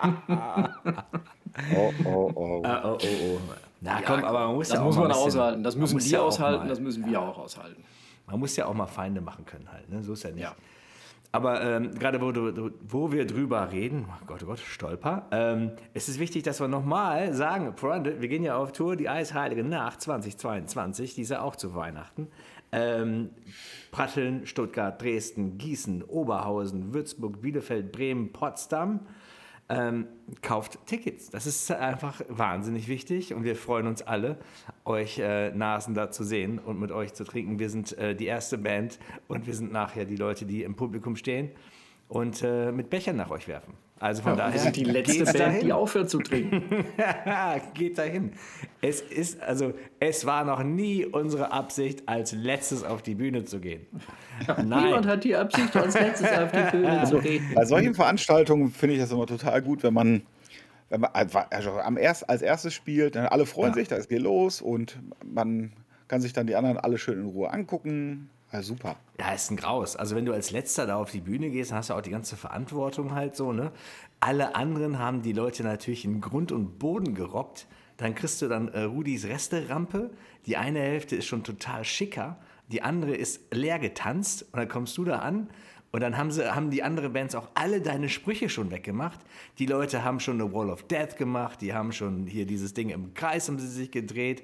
Oh, 1.76 1.92
oh, 2.04 2.32
oh. 2.34 2.62
Ah, 2.64 2.80
oh, 2.84 2.98
oh, 3.00 3.06
oh. 3.36 3.40
Na 3.80 4.00
komm, 4.02 4.22
aber 4.24 4.46
man 4.46 4.54
muss 4.56 4.68
Das 4.68 4.76
ja 4.76 4.82
auch 4.82 4.86
muss 4.86 4.96
mal 4.96 5.02
man 5.08 5.12
aushalten. 5.12 5.62
Das 5.62 5.76
müssen 5.76 5.98
ja 6.00 6.20
auch 6.20 6.26
aushalten, 6.26 6.58
mal- 6.64 6.68
das 6.68 6.80
müssen 6.80 7.04
wir 7.04 7.20
auch 7.20 7.38
aushalten. 7.38 7.82
Man 8.26 8.38
muss 8.38 8.56
ja 8.56 8.66
auch 8.66 8.74
mal 8.74 8.86
Feinde 8.86 9.20
machen 9.20 9.44
können 9.44 9.70
halt, 9.70 9.88
ne? 9.90 10.02
so 10.02 10.12
ist 10.12 10.22
ja 10.22 10.30
nicht. 10.30 10.42
Ja. 10.42 10.54
Aber 11.34 11.62
ähm, 11.62 11.94
gerade 11.98 12.20
wo, 12.20 12.32
wo 12.88 13.10
wir 13.10 13.26
drüber 13.26 13.72
reden, 13.72 14.06
oh 14.08 14.24
Gott, 14.26 14.42
oh 14.42 14.46
Gott, 14.46 14.58
Stolper, 14.60 15.26
ähm, 15.32 15.72
es 15.94 16.08
ist 16.08 16.18
wichtig, 16.18 16.42
dass 16.42 16.60
wir 16.60 16.68
nochmal 16.68 17.32
sagen, 17.32 17.74
Freunde, 17.76 18.20
wir 18.20 18.28
gehen 18.28 18.42
ja 18.44 18.56
auf 18.56 18.72
Tour, 18.72 18.96
die 18.96 19.08
Eisheilige 19.08 19.64
Nacht 19.64 20.02
2022, 20.02 21.14
die 21.14 21.22
ist 21.22 21.30
ja 21.30 21.40
auch 21.40 21.56
zu 21.56 21.74
Weihnachten. 21.74 22.28
Ähm, 22.70 23.30
Pratteln, 23.90 24.46
Stuttgart, 24.46 25.00
Dresden, 25.00 25.58
Gießen, 25.58 26.02
Oberhausen, 26.04 26.94
Würzburg, 26.94 27.40
Bielefeld, 27.42 27.92
Bremen, 27.92 28.32
Potsdam. 28.32 29.00
Ähm, 29.74 30.06
kauft 30.42 30.78
Tickets. 30.86 31.30
Das 31.30 31.46
ist 31.46 31.70
einfach 31.70 32.20
wahnsinnig 32.28 32.88
wichtig 32.88 33.32
und 33.32 33.44
wir 33.44 33.56
freuen 33.56 33.86
uns 33.86 34.02
alle, 34.02 34.38
euch 34.84 35.18
äh, 35.18 35.50
Nasen 35.52 35.94
da 35.94 36.10
zu 36.10 36.24
sehen 36.24 36.58
und 36.58 36.78
mit 36.78 36.92
euch 36.92 37.14
zu 37.14 37.24
trinken. 37.24 37.58
Wir 37.58 37.70
sind 37.70 37.96
äh, 37.96 38.14
die 38.14 38.26
erste 38.26 38.58
Band 38.58 38.98
und 39.28 39.46
wir 39.46 39.54
sind 39.54 39.72
nachher 39.72 40.04
die 40.04 40.16
Leute, 40.16 40.44
die 40.44 40.62
im 40.62 40.74
Publikum 40.74 41.16
stehen 41.16 41.50
und 42.12 42.42
äh, 42.42 42.70
mit 42.72 42.90
Bechern 42.90 43.16
nach 43.16 43.30
euch 43.30 43.48
werfen. 43.48 43.72
Also 43.98 44.22
von 44.22 44.36
daher 44.36 44.52
Wir 44.52 44.60
sind 44.60 44.76
die 44.76 44.84
letzte 44.84 45.24
Band, 45.24 45.38
dahin. 45.38 45.60
die 45.64 45.72
aufhört 45.72 46.10
zu 46.10 46.18
trinken. 46.18 46.84
Geht 47.74 47.96
dahin. 47.96 48.32
Es 48.82 49.00
ist, 49.00 49.40
also, 49.40 49.72
es 49.98 50.26
war 50.26 50.44
noch 50.44 50.62
nie 50.62 51.06
unsere 51.06 51.52
Absicht, 51.52 52.06
als 52.06 52.32
letztes 52.32 52.84
auf 52.84 53.00
die 53.00 53.14
Bühne 53.14 53.44
zu 53.46 53.60
gehen. 53.60 53.86
Niemand 54.40 54.68
Nein. 54.68 55.06
hat 55.06 55.24
die 55.24 55.34
Absicht, 55.34 55.74
als 55.74 55.94
letztes 55.94 56.30
auf 56.32 56.52
die 56.52 56.70
Bühne 56.76 57.04
zu 57.08 57.18
gehen. 57.20 57.50
Bei 57.54 57.64
solchen 57.64 57.94
Veranstaltungen 57.94 58.70
finde 58.70 58.96
ich 58.96 59.00
das 59.00 59.10
immer 59.10 59.26
total 59.26 59.62
gut, 59.62 59.82
wenn 59.82 59.94
man, 59.94 60.22
wenn 60.90 61.00
man 61.00 61.12
also 61.14 61.70
am 61.70 61.96
erst, 61.96 62.28
als 62.28 62.42
erstes 62.42 62.74
spielt, 62.74 63.14
dann 63.14 63.24
alle 63.26 63.46
freuen 63.46 63.72
sich, 63.72 63.88
da 63.88 63.98
geht 63.98 64.20
los 64.20 64.60
und 64.60 64.98
man 65.24 65.72
kann 66.08 66.20
sich 66.20 66.34
dann 66.34 66.46
die 66.46 66.56
anderen 66.56 66.76
alle 66.76 66.98
schön 66.98 67.20
in 67.20 67.26
Ruhe 67.26 67.50
angucken. 67.50 68.28
Ja, 68.52 68.62
super. 68.62 68.96
Ja, 69.18 69.32
ist 69.32 69.50
ein 69.50 69.56
Graus. 69.56 69.96
Also 69.96 70.14
wenn 70.14 70.26
du 70.26 70.32
als 70.32 70.50
Letzter 70.50 70.86
da 70.86 70.96
auf 70.96 71.10
die 71.10 71.20
Bühne 71.20 71.50
gehst, 71.50 71.70
dann 71.70 71.78
hast 71.78 71.90
du 71.90 71.94
auch 71.94 72.02
die 72.02 72.10
ganze 72.10 72.36
Verantwortung 72.36 73.14
halt 73.14 73.34
so, 73.34 73.52
ne? 73.52 73.72
Alle 74.20 74.54
anderen 74.54 74.98
haben 74.98 75.22
die 75.22 75.32
Leute 75.32 75.64
natürlich 75.64 76.04
in 76.04 76.20
Grund 76.20 76.52
und 76.52 76.78
Boden 76.78 77.14
gerockt. 77.14 77.66
Dann 77.96 78.14
kriegst 78.14 78.42
du 78.42 78.48
dann 78.48 78.68
äh, 78.68 78.82
Rudis 78.82 79.24
Resterampe. 79.24 80.10
Die 80.46 80.56
eine 80.56 80.80
Hälfte 80.80 81.16
ist 81.16 81.26
schon 81.26 81.44
total 81.44 81.84
schicker, 81.84 82.36
die 82.68 82.82
andere 82.82 83.14
ist 83.14 83.40
leer 83.52 83.78
getanzt 83.78 84.42
und 84.52 84.58
dann 84.58 84.68
kommst 84.68 84.96
du 84.98 85.04
da 85.04 85.18
an 85.18 85.48
und 85.92 86.00
dann 86.00 86.16
haben, 86.16 86.30
sie, 86.30 86.54
haben 86.54 86.70
die 86.70 86.82
anderen 86.82 87.12
Bands 87.12 87.34
auch 87.34 87.48
alle 87.54 87.80
deine 87.80 88.08
Sprüche 88.08 88.48
schon 88.48 88.70
weggemacht. 88.70 89.20
Die 89.58 89.66
Leute 89.66 90.02
haben 90.02 90.20
schon 90.20 90.40
eine 90.40 90.52
Wall 90.52 90.70
of 90.70 90.82
Death 90.84 91.16
gemacht, 91.16 91.60
die 91.60 91.74
haben 91.74 91.92
schon 91.92 92.26
hier 92.26 92.46
dieses 92.46 92.72
Ding 92.74 92.88
im 92.88 93.12
Kreis, 93.14 93.48
haben 93.48 93.58
sie 93.58 93.68
sich 93.68 93.90
gedreht. 93.90 94.42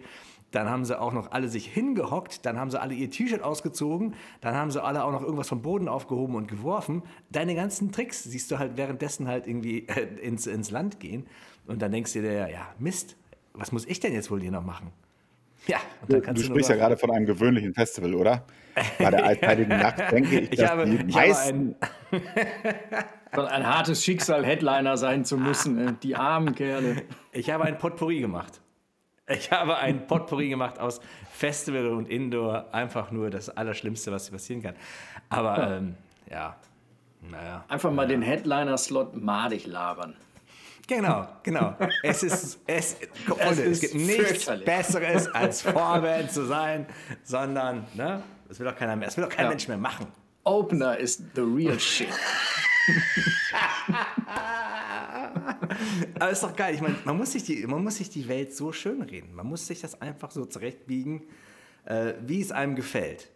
Dann 0.51 0.69
haben 0.71 0.85
sie 0.87 0.99
auch 0.99 1.13
noch 1.13 1.31
alle 1.33 1.49
sich 1.49 1.67
hingehockt, 1.67 2.47
dann 2.47 2.59
haben 2.59 2.71
sie 2.71 2.81
alle 2.81 2.95
ihr 2.95 3.11
T-Shirt 3.11 3.43
ausgezogen, 3.43 4.15
dann 4.41 4.55
haben 4.55 4.71
sie 4.71 4.83
alle 4.83 5.05
auch 5.05 5.13
noch 5.13 5.23
irgendwas 5.23 5.49
vom 5.49 5.61
Boden 5.61 5.89
aufgehoben 5.89 6.35
und 6.37 6.49
geworfen. 6.49 7.03
Deine 7.31 7.55
ganzen 7.55 7.93
Tricks 7.93 8.25
siehst 8.25 8.51
du 8.51 8.59
halt 8.59 8.77
währenddessen 8.79 9.29
halt 9.29 9.47
irgendwie 9.47 9.87
äh, 9.89 10.07
ins, 10.23 10.47
ins 10.47 10.71
Land 10.71 11.01
gehen. 11.01 11.27
Und 11.67 11.83
dann 11.83 11.93
denkst 11.93 12.15
du 12.15 12.23
dir, 12.23 12.49
ja, 12.49 12.67
Mist, 12.79 13.17
was 13.53 13.73
muss 13.73 13.85
ich 13.87 14.01
denn 14.01 14.15
jetzt 14.15 14.31
wohl 14.31 14.41
hier 14.41 14.51
noch 14.53 14.65
machen? 14.65 14.91
Ja, 15.67 15.77
und 16.01 16.13
dann 16.13 16.21
Du, 16.21 16.27
kannst 16.27 16.43
du 16.43 16.47
sprichst 16.47 16.71
ja 16.71 16.77
gerade 16.77 16.97
von 16.97 17.11
einem 17.11 17.27
gewöhnlichen 17.27 17.75
Festival, 17.75 18.15
oder? 18.15 18.45
Bei 18.99 19.11
der 19.11 19.25
Altheiligen 19.27 19.69
Nacht 19.81 19.99
denke 20.13 20.39
ich, 20.41 20.53
Ich 20.53 20.59
dass 20.61 20.71
habe- 20.71 20.87
die 20.87 20.97
ich 21.09 21.15
habe 21.17 21.29
meisten 21.29 21.75
Von 23.35 23.45
ein 23.49 23.67
hartes 23.67 24.03
Schicksal, 24.03 24.47
Headliner 24.47 24.97
sein 24.97 25.27
zu 25.27 25.37
müssen. 25.37 25.79
ey. 25.79 25.93
Die 26.03 26.17
armen 26.17 26.55
Kerle. 26.55 27.03
Ich 27.33 27.51
habe 27.51 27.65
ein 27.65 27.77
Potpourri 27.77 28.21
gemacht. 28.21 28.63
Ich 29.29 29.51
habe 29.53 29.77
ein 29.77 30.07
Potpourri 30.07 30.49
gemacht 30.49 30.79
aus 30.79 31.01
Festival 31.31 31.89
und 31.89 32.09
Indoor. 32.09 32.67
Einfach 32.73 33.11
nur 33.11 33.31
das 33.31 33.51
Allerschlimmste, 33.51 34.11
was 34.11 34.31
passieren 34.31 34.63
kann. 34.63 34.75
Aber 35.29 35.77
ähm, 35.77 35.97
ja, 36.31 36.57
naja. 37.31 37.65
Einfach 37.69 37.91
mal 37.91 38.07
den 38.07 38.23
Headliner-Slot 38.23 39.17
madig 39.17 39.67
labern. 39.67 40.15
Genau, 40.87 41.29
genau. 41.43 41.77
Es 42.03 42.23
ist, 42.23 42.61
es, 42.67 42.97
Freunde, 43.27 43.65
es, 43.65 43.69
ist 43.69 43.81
gibt 43.83 43.95
nichts. 43.95 44.51
Besseres, 44.65 45.29
als 45.29 45.61
Vorband 45.73 46.33
zu 46.33 46.47
sein, 46.47 46.87
sondern, 47.25 47.85
ne, 47.93 48.23
das 48.49 48.59
will 48.59 48.67
doch 48.67 48.77
keiner 48.77 48.97
mehr, 48.97 49.09
das 49.09 49.19
will 49.19 49.25
doch 49.25 49.31
kein 49.31 49.45
Ja. 49.45 49.51
Mensch 49.51 49.69
mehr 49.69 49.77
machen. 49.77 50.07
Opener 50.45 50.97
ist 50.97 51.23
the 51.35 51.43
real 51.43 51.79
shit. 51.79 52.09
Aber 56.19 56.31
ist 56.31 56.43
doch 56.43 56.55
geil. 56.57 56.75
Ich 56.75 56.81
meine, 56.81 56.97
man, 57.05 57.17
muss 57.17 57.33
sich 57.33 57.45
die- 57.45 57.67
man 57.67 57.83
muss 57.83 57.97
sich 57.97 58.11
die 58.11 58.29
Welt 58.29 58.55
so 58.55 58.73
schön 58.73 59.03
reden. 59.03 59.35
Man 59.35 59.47
muss 59.47 59.67
sich 59.67 59.81
das 59.81 60.01
einfach 60.01 60.31
so 60.31 60.45
zurechtbiegen, 60.45 61.23
äh, 61.85 62.15
wie 62.27 62.41
es 62.41 62.53
einem 62.53 62.75
gefällt. 62.77 63.29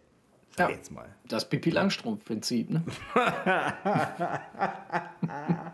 Ja. 0.59 0.69
jetzt 0.69 0.91
mal. 0.91 1.07
Das 1.27 1.49
Pipi 1.49 1.71
Langstrumpf-Prinzip, 1.71 2.69
ne? 2.69 2.83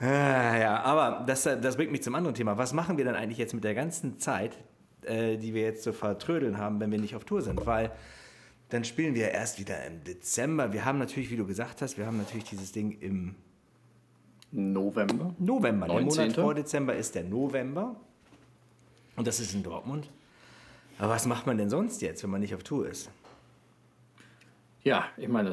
Ah, 0.00 0.56
ja, 0.58 0.82
aber 0.82 1.24
das, 1.26 1.44
das 1.44 1.76
bringt 1.76 1.92
mich 1.92 2.02
zum 2.02 2.14
anderen 2.16 2.34
Thema. 2.34 2.58
Was 2.58 2.72
machen 2.72 2.98
wir 2.98 3.04
denn 3.04 3.14
eigentlich 3.14 3.38
jetzt 3.38 3.54
mit 3.54 3.62
der 3.62 3.74
ganzen 3.74 4.18
Zeit, 4.18 4.58
äh, 5.02 5.36
die 5.36 5.54
wir 5.54 5.62
jetzt 5.62 5.84
so 5.84 5.92
vertrödeln 5.92 6.58
haben, 6.58 6.80
wenn 6.80 6.90
wir 6.90 6.98
nicht 6.98 7.14
auf 7.14 7.24
Tour 7.24 7.40
sind? 7.42 7.64
Weil 7.66 7.92
dann 8.70 8.84
spielen 8.84 9.14
wir 9.14 9.30
erst 9.30 9.60
wieder 9.60 9.84
im 9.86 10.02
Dezember. 10.02 10.72
Wir 10.72 10.84
haben 10.84 10.98
natürlich, 10.98 11.30
wie 11.30 11.36
du 11.36 11.46
gesagt 11.46 11.82
hast, 11.82 11.98
wir 11.98 12.06
haben 12.06 12.16
natürlich 12.18 12.44
dieses 12.44 12.72
Ding 12.72 12.98
im 13.00 13.36
November. 14.52 15.34
November. 15.38 15.86
Der 15.86 16.00
19.. 16.00 16.22
Monat 16.22 16.36
vor 16.36 16.54
Dezember 16.54 16.94
ist 16.94 17.14
der 17.14 17.24
November. 17.24 17.96
Und 19.16 19.26
das 19.26 19.40
ist 19.40 19.54
in 19.54 19.62
Dortmund. 19.62 20.08
Aber 20.98 21.10
was 21.14 21.26
macht 21.26 21.46
man 21.46 21.56
denn 21.58 21.70
sonst 21.70 22.02
jetzt, 22.02 22.22
wenn 22.22 22.30
man 22.30 22.40
nicht 22.40 22.54
auf 22.54 22.62
Tour 22.62 22.88
ist? 22.88 23.10
Ja, 24.84 25.06
ich 25.16 25.28
meine, 25.28 25.50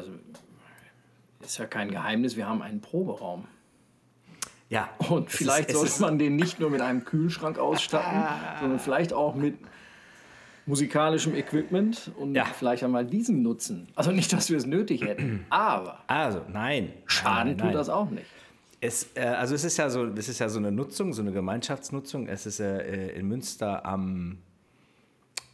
das 1.40 1.50
ist 1.50 1.58
ja 1.58 1.66
kein 1.66 1.90
Geheimnis. 1.90 2.36
Wir 2.36 2.46
haben 2.46 2.62
einen 2.62 2.80
Proberaum. 2.80 3.46
Ja. 4.68 4.88
Und 5.08 5.30
vielleicht 5.30 5.70
ist, 5.70 5.78
sollte 5.78 6.00
man 6.02 6.18
den 6.18 6.36
nicht 6.36 6.60
nur 6.60 6.70
mit 6.70 6.80
einem 6.80 7.04
Kühlschrank 7.04 7.58
ausstatten, 7.58 8.22
sondern 8.60 8.78
vielleicht 8.78 9.12
auch 9.12 9.34
mit 9.34 9.56
musikalischem 10.66 11.34
Equipment 11.34 12.12
und 12.16 12.34
Ja. 12.34 12.44
vielleicht 12.44 12.84
einmal 12.84 13.04
diesen 13.04 13.42
nutzen. 13.42 13.88
Also 13.96 14.12
nicht, 14.12 14.32
dass 14.32 14.50
wir 14.50 14.56
es 14.56 14.66
nötig 14.66 15.02
hätten, 15.02 15.44
aber 15.50 16.04
Also, 16.06 16.42
nein. 16.52 16.92
Schaden 17.06 17.48
nein, 17.52 17.56
nein, 17.56 17.66
tut 17.68 17.74
das 17.74 17.88
auch 17.88 18.10
nicht. 18.10 18.26
Es, 18.80 19.10
äh, 19.14 19.20
also 19.20 19.54
es 19.54 19.64
ist 19.64 19.76
ja 19.76 19.90
so, 19.90 20.06
es 20.06 20.28
ist 20.28 20.38
ja 20.38 20.48
so 20.48 20.58
eine 20.58 20.72
Nutzung, 20.72 21.12
so 21.12 21.22
eine 21.22 21.32
Gemeinschaftsnutzung. 21.32 22.26
Es 22.28 22.46
ist 22.46 22.60
äh, 22.60 23.08
in 23.10 23.28
Münster 23.28 23.84
am 23.84 24.38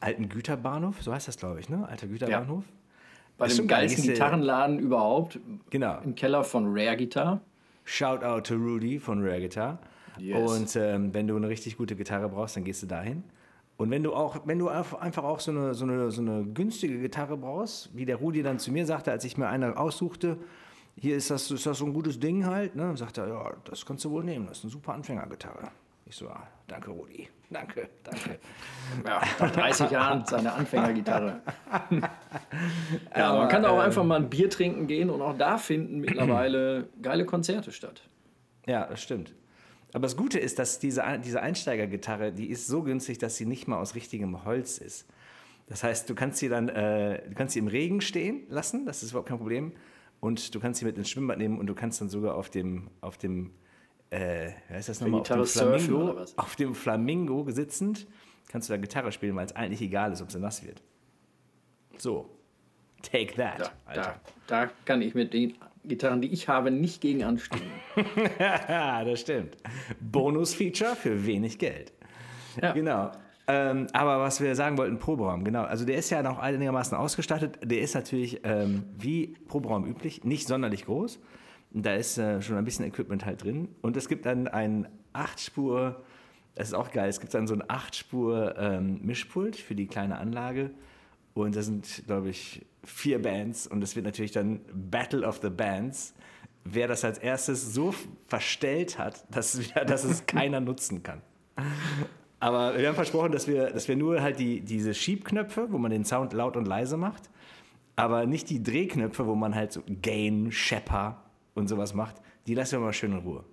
alten 0.00 0.28
Güterbahnhof, 0.28 1.02
so 1.02 1.12
heißt 1.12 1.26
das, 1.28 1.36
glaube 1.36 1.58
ich, 1.60 1.68
ne? 1.68 1.88
Alter 1.88 2.06
Güterbahnhof. 2.06 2.64
Bei 3.38 3.46
Ist 3.46 3.58
dem 3.58 3.66
geilsten 3.68 4.04
äh, 4.04 4.12
Gitarrenladen 4.12 4.78
überhaupt, 4.78 5.38
Genau. 5.70 5.98
im 6.04 6.14
Keller 6.14 6.44
von 6.44 6.66
Rare 6.68 6.96
Guitar. 6.96 7.40
Shout 7.84 8.22
out 8.22 8.46
to 8.46 8.54
Rudy 8.54 8.98
von 8.98 9.22
Rare 9.22 9.40
Guitar. 9.40 9.78
Yes. 10.18 10.50
Und 10.50 10.76
ähm, 10.76 11.12
wenn 11.12 11.26
du 11.26 11.36
eine 11.36 11.48
richtig 11.48 11.76
gute 11.76 11.94
Gitarre 11.96 12.28
brauchst, 12.28 12.56
dann 12.56 12.64
gehst 12.64 12.82
du 12.82 12.86
dahin. 12.86 13.22
Und 13.76 13.90
wenn 13.90 14.02
du 14.02 14.14
auch, 14.14 14.40
wenn 14.46 14.58
du 14.58 14.68
einfach 14.68 15.24
auch 15.24 15.40
so 15.40 15.50
eine, 15.50 15.74
so, 15.74 15.84
eine, 15.84 16.10
so 16.10 16.22
eine 16.22 16.44
günstige 16.44 16.98
Gitarre 16.98 17.36
brauchst, 17.36 17.94
wie 17.94 18.06
der 18.06 18.16
Rudi 18.16 18.42
dann 18.42 18.58
zu 18.58 18.72
mir 18.72 18.86
sagte, 18.86 19.10
als 19.12 19.24
ich 19.24 19.36
mir 19.36 19.48
eine 19.48 19.76
aussuchte, 19.76 20.38
hier 20.98 21.16
ist 21.16 21.30
das, 21.30 21.50
ist 21.50 21.66
das 21.66 21.78
so 21.78 21.84
ein 21.84 21.92
gutes 21.92 22.18
Ding 22.18 22.46
halt. 22.46 22.74
Ne? 22.74 22.88
Und 22.88 22.96
sagt 22.96 23.18
er, 23.18 23.28
ja, 23.28 23.52
das 23.64 23.84
kannst 23.84 24.04
du 24.04 24.10
wohl 24.10 24.24
nehmen, 24.24 24.46
das 24.46 24.58
ist 24.58 24.64
eine 24.64 24.72
super 24.72 24.94
Anfängergitarre. 24.94 25.68
Ich 26.08 26.14
so, 26.14 26.28
ah, 26.28 26.46
danke 26.68 26.92
Rudi, 26.92 27.28
danke, 27.50 27.88
danke. 28.04 28.38
Ja, 29.04 29.20
nach 29.40 29.50
30 29.50 29.90
Jahren 29.90 30.24
seine 30.24 30.52
Anfängergitarre. 30.52 31.40
ja, 33.16 33.36
man 33.36 33.48
kann 33.48 33.64
auch 33.64 33.80
einfach 33.80 34.04
mal 34.04 34.20
ein 34.20 34.30
Bier 34.30 34.48
trinken 34.48 34.86
gehen 34.86 35.10
und 35.10 35.20
auch 35.20 35.36
da 35.36 35.58
finden 35.58 35.98
mittlerweile 35.98 36.88
geile 37.02 37.26
Konzerte 37.26 37.72
statt. 37.72 38.08
Ja, 38.66 38.86
das 38.86 39.02
stimmt. 39.02 39.34
Aber 39.92 40.02
das 40.02 40.16
Gute 40.16 40.38
ist, 40.38 40.60
dass 40.60 40.78
diese, 40.78 41.02
diese 41.24 41.42
Einsteigergitarre, 41.42 42.32
die 42.32 42.50
ist 42.50 42.68
so 42.68 42.82
günstig, 42.82 43.18
dass 43.18 43.36
sie 43.36 43.46
nicht 43.46 43.66
mal 43.66 43.78
aus 43.78 43.96
richtigem 43.96 44.44
Holz 44.44 44.78
ist. 44.78 45.06
Das 45.68 45.82
heißt, 45.82 46.08
du 46.08 46.14
kannst 46.14 46.38
sie 46.38 46.48
dann, 46.48 46.68
äh, 46.68 47.28
du 47.28 47.34
kannst 47.34 47.54
sie 47.54 47.58
im 47.58 47.66
Regen 47.66 48.00
stehen 48.00 48.42
lassen, 48.48 48.86
das 48.86 49.02
ist 49.02 49.10
überhaupt 49.10 49.28
kein 49.28 49.38
Problem. 49.38 49.72
Und 50.20 50.54
du 50.54 50.60
kannst 50.60 50.80
sie 50.80 50.86
mit 50.86 50.96
ins 50.96 51.10
Schwimmbad 51.10 51.38
nehmen 51.38 51.58
und 51.58 51.66
du 51.66 51.74
kannst 51.74 52.00
dann 52.00 52.08
sogar 52.08 52.34
auf 52.34 52.50
dem, 52.50 52.90
auf 53.00 53.18
dem, 53.18 53.52
äh, 54.10 54.50
wie 54.68 54.74
heißt 54.74 54.88
das 54.88 55.00
nochmal, 55.00 55.20
auf 55.20 55.28
dem, 55.28 55.46
Flamingo, 55.46 56.24
auf 56.36 56.56
dem 56.56 56.74
Flamingo 56.74 57.50
sitzend, 57.50 58.06
kannst 58.48 58.68
du 58.68 58.72
da 58.72 58.78
Gitarre 58.78 59.12
spielen, 59.12 59.36
weil 59.36 59.46
es 59.46 59.54
eigentlich 59.54 59.82
egal 59.82 60.12
ist, 60.12 60.22
ob 60.22 60.32
sie 60.32 60.40
nass 60.40 60.64
wird. 60.64 60.82
So, 61.98 62.30
take 63.02 63.34
that, 63.34 63.60
da, 63.60 63.72
Alter. 63.84 64.20
Da, 64.46 64.66
da 64.66 64.70
kann 64.84 65.02
ich 65.02 65.14
mit 65.14 65.32
den 65.32 65.54
Gitarren, 65.84 66.20
die 66.20 66.32
ich 66.32 66.48
habe, 66.48 66.70
nicht 66.70 67.00
gegen 67.00 67.22
anstimmen. 67.22 67.70
das 68.38 69.20
stimmt. 69.20 69.56
Bonus-Feature 70.00 70.96
für 70.96 71.26
wenig 71.26 71.58
Geld. 71.58 71.92
Ja. 72.60 72.72
Genau. 72.72 73.12
Ähm, 73.48 73.86
aber 73.92 74.20
was 74.20 74.40
wir 74.40 74.54
sagen 74.56 74.76
wollten, 74.76 74.98
Proberaum, 74.98 75.44
genau. 75.44 75.62
Also 75.62 75.84
der 75.84 75.96
ist 75.96 76.10
ja 76.10 76.22
noch 76.22 76.38
einigermaßen 76.38 76.96
ausgestattet. 76.96 77.58
Der 77.62 77.80
ist 77.80 77.94
natürlich 77.94 78.40
ähm, 78.44 78.84
wie 78.98 79.36
Proberaum 79.46 79.86
üblich, 79.86 80.24
nicht 80.24 80.48
sonderlich 80.48 80.84
groß. 80.86 81.20
Da 81.70 81.94
ist 81.94 82.18
äh, 82.18 82.42
schon 82.42 82.56
ein 82.56 82.64
bisschen 82.64 82.84
Equipment 82.86 83.24
halt 83.24 83.44
drin. 83.44 83.68
Und 83.82 83.96
es 83.96 84.08
gibt 84.08 84.26
dann 84.26 84.48
ein 84.48 84.88
8-Spur, 85.14 86.02
das 86.54 86.68
ist 86.68 86.74
auch 86.74 86.90
geil, 86.90 87.08
es 87.08 87.20
gibt 87.20 87.34
dann 87.34 87.46
so 87.46 87.54
ein 87.54 87.62
8-Spur 87.62 88.56
ähm, 88.58 89.12
für 89.54 89.74
die 89.74 89.86
kleine 89.86 90.18
Anlage. 90.18 90.70
Und 91.34 91.54
da 91.54 91.62
sind, 91.62 92.04
glaube 92.06 92.30
ich, 92.30 92.64
vier 92.82 93.20
Bands. 93.20 93.66
Und 93.66 93.82
es 93.82 93.94
wird 93.94 94.06
natürlich 94.06 94.32
dann 94.32 94.60
Battle 94.72 95.26
of 95.26 95.40
the 95.42 95.50
Bands. 95.50 96.14
Wer 96.64 96.88
das 96.88 97.04
als 97.04 97.18
erstes 97.18 97.74
so 97.74 97.94
verstellt 98.26 98.98
hat, 98.98 99.24
dass, 99.30 99.60
dass 99.86 100.02
es 100.02 100.26
keiner 100.26 100.60
nutzen 100.60 101.02
kann. 101.04 101.20
Aber 102.38 102.76
wir 102.76 102.86
haben 102.86 102.94
versprochen, 102.94 103.32
dass 103.32 103.48
wir, 103.48 103.70
dass 103.70 103.88
wir 103.88 103.96
nur 103.96 104.20
halt 104.20 104.38
die, 104.38 104.60
diese 104.60 104.94
Schiebknöpfe, 104.94 105.68
wo 105.70 105.78
man 105.78 105.90
den 105.90 106.04
Sound 106.04 106.32
laut 106.32 106.56
und 106.56 106.66
leise 106.66 106.96
macht, 106.96 107.30
aber 107.96 108.26
nicht 108.26 108.50
die 108.50 108.62
Drehknöpfe, 108.62 109.26
wo 109.26 109.34
man 109.34 109.54
halt 109.54 109.72
so 109.72 109.82
Gain, 110.02 110.52
Shepper 110.52 111.22
und 111.54 111.68
sowas 111.68 111.94
macht, 111.94 112.16
die 112.46 112.54
lassen 112.54 112.72
wir 112.72 112.80
mal 112.80 112.92
schön 112.92 113.12
in 113.12 113.18
Ruhe. 113.18 113.44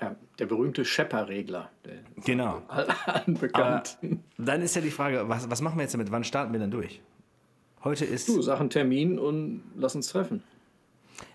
Ja, 0.00 0.16
der 0.38 0.46
berühmte 0.46 0.84
Shepper-Regler. 0.84 1.70
Genau. 2.24 2.62
Bekannt. 3.26 3.98
Aber 4.00 4.18
dann 4.38 4.62
ist 4.62 4.74
ja 4.74 4.80
die 4.80 4.90
Frage, 4.90 5.28
was, 5.28 5.50
was 5.50 5.60
machen 5.60 5.76
wir 5.76 5.82
jetzt 5.82 5.92
damit? 5.92 6.10
Wann 6.10 6.24
starten 6.24 6.52
wir 6.52 6.60
denn 6.60 6.70
durch? 6.70 7.02
Heute 7.84 8.04
ist. 8.04 8.28
Du, 8.28 8.40
sag 8.40 8.60
einen 8.60 8.70
Termin 8.70 9.18
und 9.18 9.62
lass 9.76 9.94
uns 9.94 10.08
treffen. 10.08 10.42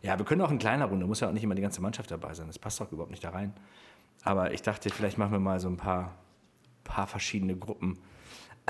Ja, 0.02 0.18
wir 0.18 0.26
können 0.26 0.42
auch 0.42 0.52
in 0.52 0.58
kleiner 0.58 0.86
Runde, 0.86 1.06
muss 1.06 1.20
ja 1.20 1.28
auch 1.28 1.32
nicht 1.32 1.44
immer 1.44 1.56
die 1.56 1.62
ganze 1.62 1.82
Mannschaft 1.82 2.10
dabei 2.10 2.34
sein. 2.34 2.48
Das 2.48 2.58
passt 2.58 2.80
doch 2.80 2.92
überhaupt 2.92 3.12
nicht 3.12 3.24
da 3.24 3.30
rein. 3.30 3.54
Aber 4.24 4.52
ich 4.52 4.64
dachte, 4.64 4.90
vielleicht 4.90 5.20
machen 5.20 5.32
wir 5.32 5.40
mal 5.40 5.60
so 5.60 5.68
ein 5.68 5.78
paar 5.78 6.16
paar 6.86 7.08
verschiedene 7.08 7.58
Gruppen. 7.58 7.98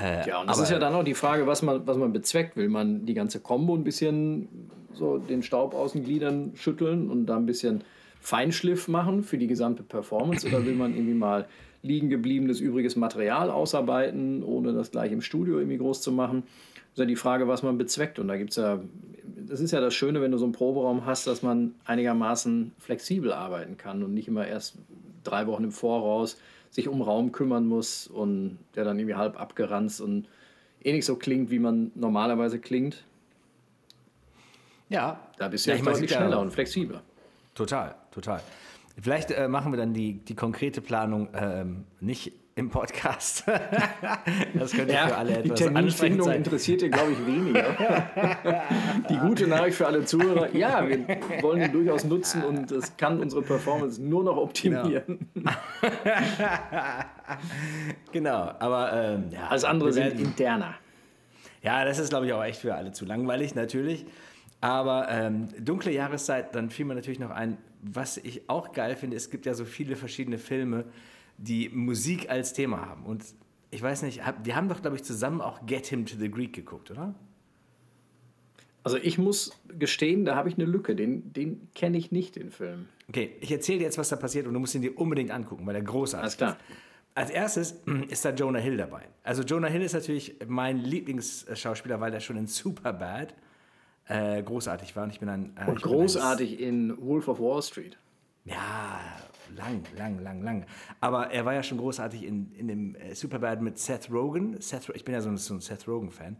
Äh, 0.00 0.28
ja, 0.28 0.40
und 0.40 0.50
das 0.50 0.58
ist 0.58 0.70
ja 0.70 0.78
dann 0.78 0.94
auch 0.94 1.04
die 1.04 1.14
Frage, 1.14 1.46
was 1.46 1.62
man, 1.62 1.86
was 1.86 1.96
man 1.96 2.12
bezweckt. 2.12 2.56
Will 2.56 2.68
man 2.68 3.06
die 3.06 3.14
ganze 3.14 3.40
Combo 3.40 3.74
ein 3.74 3.84
bisschen 3.84 4.48
so 4.92 5.18
den 5.18 5.42
Staub 5.42 5.74
aus 5.74 5.92
den 5.92 6.04
Gliedern 6.04 6.52
schütteln 6.54 7.08
und 7.10 7.26
da 7.26 7.36
ein 7.36 7.46
bisschen 7.46 7.84
Feinschliff 8.20 8.88
machen 8.88 9.22
für 9.22 9.38
die 9.38 9.46
gesamte 9.46 9.82
Performance 9.82 10.46
oder 10.46 10.64
will 10.66 10.74
man 10.74 10.94
irgendwie 10.94 11.14
mal 11.14 11.46
liegen 11.82 12.10
gebliebenes 12.10 12.60
übriges 12.60 12.96
Material 12.96 13.50
ausarbeiten, 13.50 14.42
ohne 14.42 14.72
das 14.72 14.90
gleich 14.90 15.12
im 15.12 15.20
Studio 15.20 15.58
irgendwie 15.58 15.78
groß 15.78 16.02
zu 16.02 16.12
machen? 16.12 16.42
Das 16.42 16.92
ist 16.94 16.98
ja 16.98 17.04
die 17.04 17.16
Frage, 17.16 17.46
was 17.46 17.62
man 17.62 17.78
bezweckt. 17.78 18.18
Und 18.18 18.28
da 18.28 18.36
gibt 18.36 18.50
es 18.50 18.56
ja, 18.56 18.80
das 19.46 19.60
ist 19.60 19.70
ja 19.70 19.80
das 19.80 19.94
Schöne, 19.94 20.20
wenn 20.20 20.32
du 20.32 20.38
so 20.38 20.44
einen 20.44 20.52
Proberaum 20.52 21.06
hast, 21.06 21.26
dass 21.26 21.42
man 21.42 21.74
einigermaßen 21.84 22.72
flexibel 22.78 23.32
arbeiten 23.32 23.76
kann 23.76 24.02
und 24.02 24.12
nicht 24.12 24.28
immer 24.28 24.46
erst 24.46 24.76
drei 25.22 25.46
Wochen 25.46 25.64
im 25.64 25.72
Voraus 25.72 26.38
sich 26.70 26.88
um 26.88 27.02
Raum 27.02 27.32
kümmern 27.32 27.66
muss 27.66 28.06
und 28.06 28.58
der 28.74 28.84
dann 28.84 28.98
irgendwie 28.98 29.16
halb 29.16 29.40
abgeranzt 29.40 30.00
und 30.00 30.28
eh 30.82 30.92
nicht 30.92 31.04
so 31.04 31.16
klingt, 31.16 31.50
wie 31.50 31.58
man 31.58 31.90
normalerweise 31.94 32.58
klingt. 32.58 33.04
Ja. 34.88 35.20
Da 35.38 35.48
bist 35.48 35.66
du 35.66 35.70
ja, 35.70 35.76
ich 35.76 35.82
deutlich 35.82 36.10
schneller 36.10 36.40
und 36.40 36.52
flexibler. 36.52 37.02
Total, 37.54 37.94
total. 38.10 38.40
Vielleicht 39.00 39.30
äh, 39.30 39.48
machen 39.48 39.72
wir 39.72 39.76
dann 39.76 39.92
die, 39.92 40.14
die 40.14 40.34
konkrete 40.34 40.80
Planung 40.80 41.28
ähm, 41.34 41.84
nicht 42.00 42.32
im 42.56 42.70
Podcast. 42.70 43.44
das 44.54 44.72
könnte 44.72 44.94
ja, 44.94 45.08
für 45.08 45.16
alle 45.16 45.36
etwas 45.36 45.58
Die 45.58 45.64
Terminfindung 45.64 46.32
interessiert 46.32 46.80
ihr, 46.80 46.88
glaube 46.88 47.12
ich, 47.12 47.26
weniger. 47.26 47.66
die 49.10 49.16
gute 49.18 49.46
Nachricht 49.46 49.76
für 49.76 49.86
alle 49.86 50.06
Zuhörer, 50.06 50.54
ja, 50.56 50.88
wir 50.88 51.06
wollen 51.42 51.60
ihn 51.60 51.72
durchaus 51.72 52.04
nutzen 52.04 52.42
und 52.42 52.72
es 52.72 52.96
kann 52.96 53.20
unsere 53.20 53.42
Performance 53.42 54.02
nur 54.02 54.24
noch 54.24 54.38
optimieren. 54.38 55.28
Genau, 55.34 55.50
genau 58.12 58.52
aber 58.58 58.92
ähm, 58.94 59.24
ja, 59.30 59.48
Alles 59.48 59.64
andere 59.64 59.92
sind 59.92 60.18
interner. 60.18 60.76
Ja, 61.62 61.84
das 61.84 61.98
ist, 61.98 62.08
glaube 62.08 62.24
ich, 62.24 62.32
auch 62.32 62.42
echt 62.42 62.60
für 62.60 62.74
alle 62.74 62.92
zu 62.92 63.04
langweilig, 63.04 63.54
natürlich. 63.54 64.06
Aber 64.62 65.08
ähm, 65.10 65.48
dunkle 65.62 65.92
Jahreszeit, 65.92 66.54
dann 66.54 66.70
fiel 66.70 66.86
mir 66.86 66.94
natürlich 66.94 67.18
noch 67.18 67.30
ein, 67.30 67.58
was 67.82 68.16
ich 68.16 68.48
auch 68.48 68.72
geil 68.72 68.96
finde, 68.96 69.18
es 69.18 69.28
gibt 69.28 69.44
ja 69.44 69.52
so 69.52 69.66
viele 69.66 69.94
verschiedene 69.94 70.38
Filme, 70.38 70.86
die 71.38 71.68
Musik 71.68 72.30
als 72.30 72.52
Thema 72.52 72.86
haben. 72.86 73.04
Und 73.04 73.24
ich 73.70 73.82
weiß 73.82 74.02
nicht, 74.02 74.22
die 74.44 74.54
haben 74.54 74.68
doch, 74.68 74.80
glaube 74.80 74.96
ich, 74.96 75.04
zusammen 75.04 75.40
auch 75.40 75.66
Get 75.66 75.86
Him 75.86 76.06
to 76.06 76.16
the 76.16 76.30
Greek 76.30 76.52
geguckt, 76.52 76.90
oder? 76.90 77.14
Also 78.82 78.98
ich 78.98 79.18
muss 79.18 79.50
gestehen, 79.78 80.24
da 80.24 80.36
habe 80.36 80.48
ich 80.48 80.54
eine 80.56 80.64
Lücke. 80.64 80.94
Den, 80.94 81.32
den 81.32 81.68
kenne 81.74 81.98
ich 81.98 82.12
nicht, 82.12 82.36
den 82.36 82.50
Film. 82.50 82.86
Okay, 83.08 83.32
ich 83.40 83.50
erzähle 83.50 83.78
dir 83.78 83.84
jetzt, 83.84 83.98
was 83.98 84.08
da 84.08 84.16
passiert 84.16 84.46
und 84.46 84.54
du 84.54 84.60
musst 84.60 84.76
ihn 84.76 84.82
dir 84.82 84.96
unbedingt 84.96 85.32
angucken, 85.32 85.66
weil 85.66 85.74
er 85.74 85.82
großartig 85.82 86.22
Alles 86.22 86.36
klar. 86.36 86.52
ist. 86.52 86.76
Als 87.16 87.30
erstes 87.30 87.82
ist 88.08 88.24
da 88.24 88.30
Jonah 88.30 88.60
Hill 88.60 88.76
dabei. 88.76 89.02
Also 89.24 89.42
Jonah 89.42 89.68
Hill 89.68 89.82
ist 89.82 89.94
natürlich 89.94 90.36
mein 90.46 90.78
Lieblingsschauspieler, 90.78 92.00
weil 92.00 92.14
er 92.14 92.20
schon 92.20 92.36
in 92.36 92.46
Superbad 92.46 93.34
äh, 94.06 94.42
großartig 94.42 94.94
war. 94.94 95.04
Und 95.04 95.10
ich 95.10 95.18
bin 95.18 95.30
ein... 95.30 95.56
Äh, 95.56 95.68
und 95.68 95.82
großartig 95.82 96.60
in 96.60 96.96
Wolf 97.04 97.26
of 97.26 97.40
Wall 97.40 97.62
Street. 97.62 97.98
Ja, 98.44 99.00
lang, 99.54 99.82
lang, 99.96 100.18
lang, 100.22 100.42
lang. 100.42 100.66
Aber 101.00 101.30
er 101.30 101.44
war 101.44 101.54
ja 101.54 101.62
schon 101.62 101.78
großartig 101.78 102.24
in, 102.24 102.52
in 102.52 102.68
dem 102.68 102.94
äh, 102.96 103.14
Superbad 103.14 103.62
mit 103.62 103.78
Seth 103.78 104.10
Rogen. 104.10 104.60
Seth, 104.60 104.90
ich 104.94 105.04
bin 105.04 105.14
ja 105.14 105.20
so 105.20 105.28
ein, 105.28 105.36
so 105.36 105.54
ein 105.54 105.60
Seth 105.60 105.86
Rogen-Fan. 105.86 106.36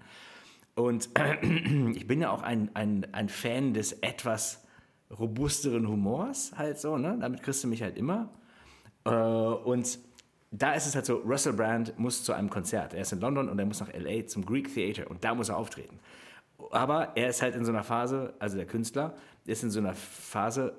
Und 0.74 1.08
ich 1.94 2.06
bin 2.06 2.20
ja 2.20 2.30
auch 2.30 2.42
ein, 2.42 2.70
ein, 2.74 3.06
ein 3.12 3.28
Fan 3.28 3.74
des 3.74 3.92
etwas 3.92 4.64
robusteren 5.18 5.86
Humors, 5.88 6.52
halt 6.56 6.78
so, 6.78 6.98
ne? 6.98 7.16
Damit 7.20 7.42
kriegst 7.42 7.62
du 7.62 7.68
mich 7.68 7.82
halt 7.82 7.96
immer. 7.96 8.30
Äh, 9.04 9.10
und 9.10 9.98
da 10.50 10.74
ist 10.74 10.86
es 10.86 10.94
halt 10.94 11.06
so, 11.06 11.16
Russell 11.18 11.52
Brand 11.52 11.98
muss 11.98 12.24
zu 12.24 12.32
einem 12.32 12.50
Konzert. 12.50 12.94
Er 12.94 13.02
ist 13.02 13.12
in 13.12 13.20
London 13.20 13.48
und 13.48 13.58
er 13.58 13.66
muss 13.66 13.80
nach 13.80 13.92
L.A. 13.92 14.26
zum 14.26 14.44
Greek 14.44 14.72
Theater 14.72 15.10
und 15.10 15.22
da 15.24 15.34
muss 15.34 15.48
er 15.48 15.56
auftreten. 15.56 15.98
Aber 16.70 17.16
er 17.16 17.28
ist 17.28 17.42
halt 17.42 17.54
in 17.54 17.64
so 17.64 17.72
einer 17.72 17.84
Phase, 17.84 18.34
also 18.38 18.56
der 18.56 18.66
Künstler, 18.66 19.14
ist 19.44 19.62
in 19.62 19.70
so 19.70 19.78
einer 19.78 19.94
Phase, 19.94 20.76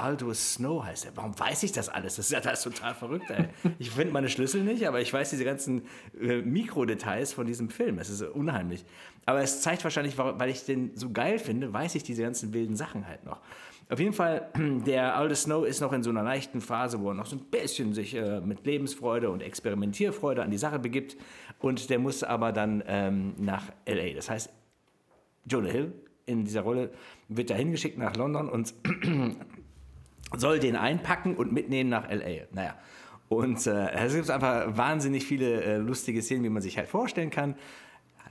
Aldous 0.00 0.54
Snow 0.54 0.84
heißt 0.84 1.06
er. 1.06 1.16
Warum 1.16 1.38
weiß 1.38 1.62
ich 1.62 1.72
das 1.72 1.88
alles? 1.88 2.16
Das 2.16 2.26
ist 2.26 2.32
ja 2.32 2.40
das 2.40 2.64
ist 2.64 2.74
total 2.74 2.94
verrückt, 2.94 3.30
ey. 3.30 3.48
Ich 3.78 3.90
finde 3.90 4.12
meine 4.12 4.28
Schlüssel 4.28 4.62
nicht, 4.62 4.86
aber 4.86 5.00
ich 5.00 5.12
weiß 5.12 5.30
diese 5.30 5.44
ganzen 5.44 5.82
äh, 6.20 6.42
Mikrodetails 6.42 7.32
von 7.32 7.46
diesem 7.46 7.70
Film. 7.70 7.98
Es 7.98 8.10
ist 8.10 8.22
unheimlich. 8.22 8.84
Aber 9.26 9.42
es 9.42 9.60
zeigt 9.60 9.84
wahrscheinlich, 9.84 10.16
weil 10.18 10.48
ich 10.50 10.64
den 10.64 10.96
so 10.96 11.10
geil 11.10 11.38
finde, 11.38 11.72
weiß 11.72 11.94
ich 11.94 12.02
diese 12.02 12.22
ganzen 12.22 12.52
wilden 12.52 12.76
Sachen 12.76 13.06
halt 13.06 13.24
noch. 13.24 13.40
Auf 13.90 13.98
jeden 13.98 14.12
Fall, 14.12 14.48
der 14.86 15.16
Aldous 15.16 15.42
Snow 15.42 15.66
ist 15.66 15.80
noch 15.80 15.92
in 15.92 16.02
so 16.02 16.10
einer 16.10 16.22
leichten 16.22 16.60
Phase, 16.60 17.00
wo 17.00 17.08
er 17.08 17.14
noch 17.14 17.26
so 17.26 17.36
ein 17.36 17.44
bisschen 17.50 17.92
sich 17.92 18.14
äh, 18.14 18.40
mit 18.40 18.64
Lebensfreude 18.64 19.30
und 19.30 19.42
Experimentierfreude 19.42 20.42
an 20.42 20.50
die 20.50 20.58
Sache 20.58 20.78
begibt. 20.78 21.16
Und 21.58 21.90
der 21.90 21.98
muss 21.98 22.22
aber 22.22 22.52
dann 22.52 22.82
ähm, 22.86 23.34
nach 23.38 23.64
L.A. 23.84 24.14
Das 24.14 24.30
heißt, 24.30 24.50
Jonah 25.46 25.68
Hill 25.68 25.92
in 26.26 26.44
dieser 26.44 26.60
Rolle 26.60 26.90
wird 27.28 27.50
da 27.50 27.54
hingeschickt 27.54 27.98
nach 27.98 28.16
London 28.16 28.48
und 28.48 28.72
soll 30.36 30.58
den 30.58 30.76
einpacken 30.76 31.36
und 31.36 31.52
mitnehmen 31.52 31.90
nach 31.90 32.10
LA. 32.10 32.46
Naja. 32.52 32.76
Und 33.28 33.66
äh, 33.66 33.90
es 33.92 34.14
gibt 34.14 34.28
einfach 34.30 34.76
wahnsinnig 34.76 35.24
viele 35.24 35.62
äh, 35.62 35.76
lustige 35.76 36.20
Szenen, 36.20 36.42
wie 36.42 36.48
man 36.48 36.62
sich 36.62 36.78
halt 36.78 36.88
vorstellen 36.88 37.30
kann. 37.30 37.54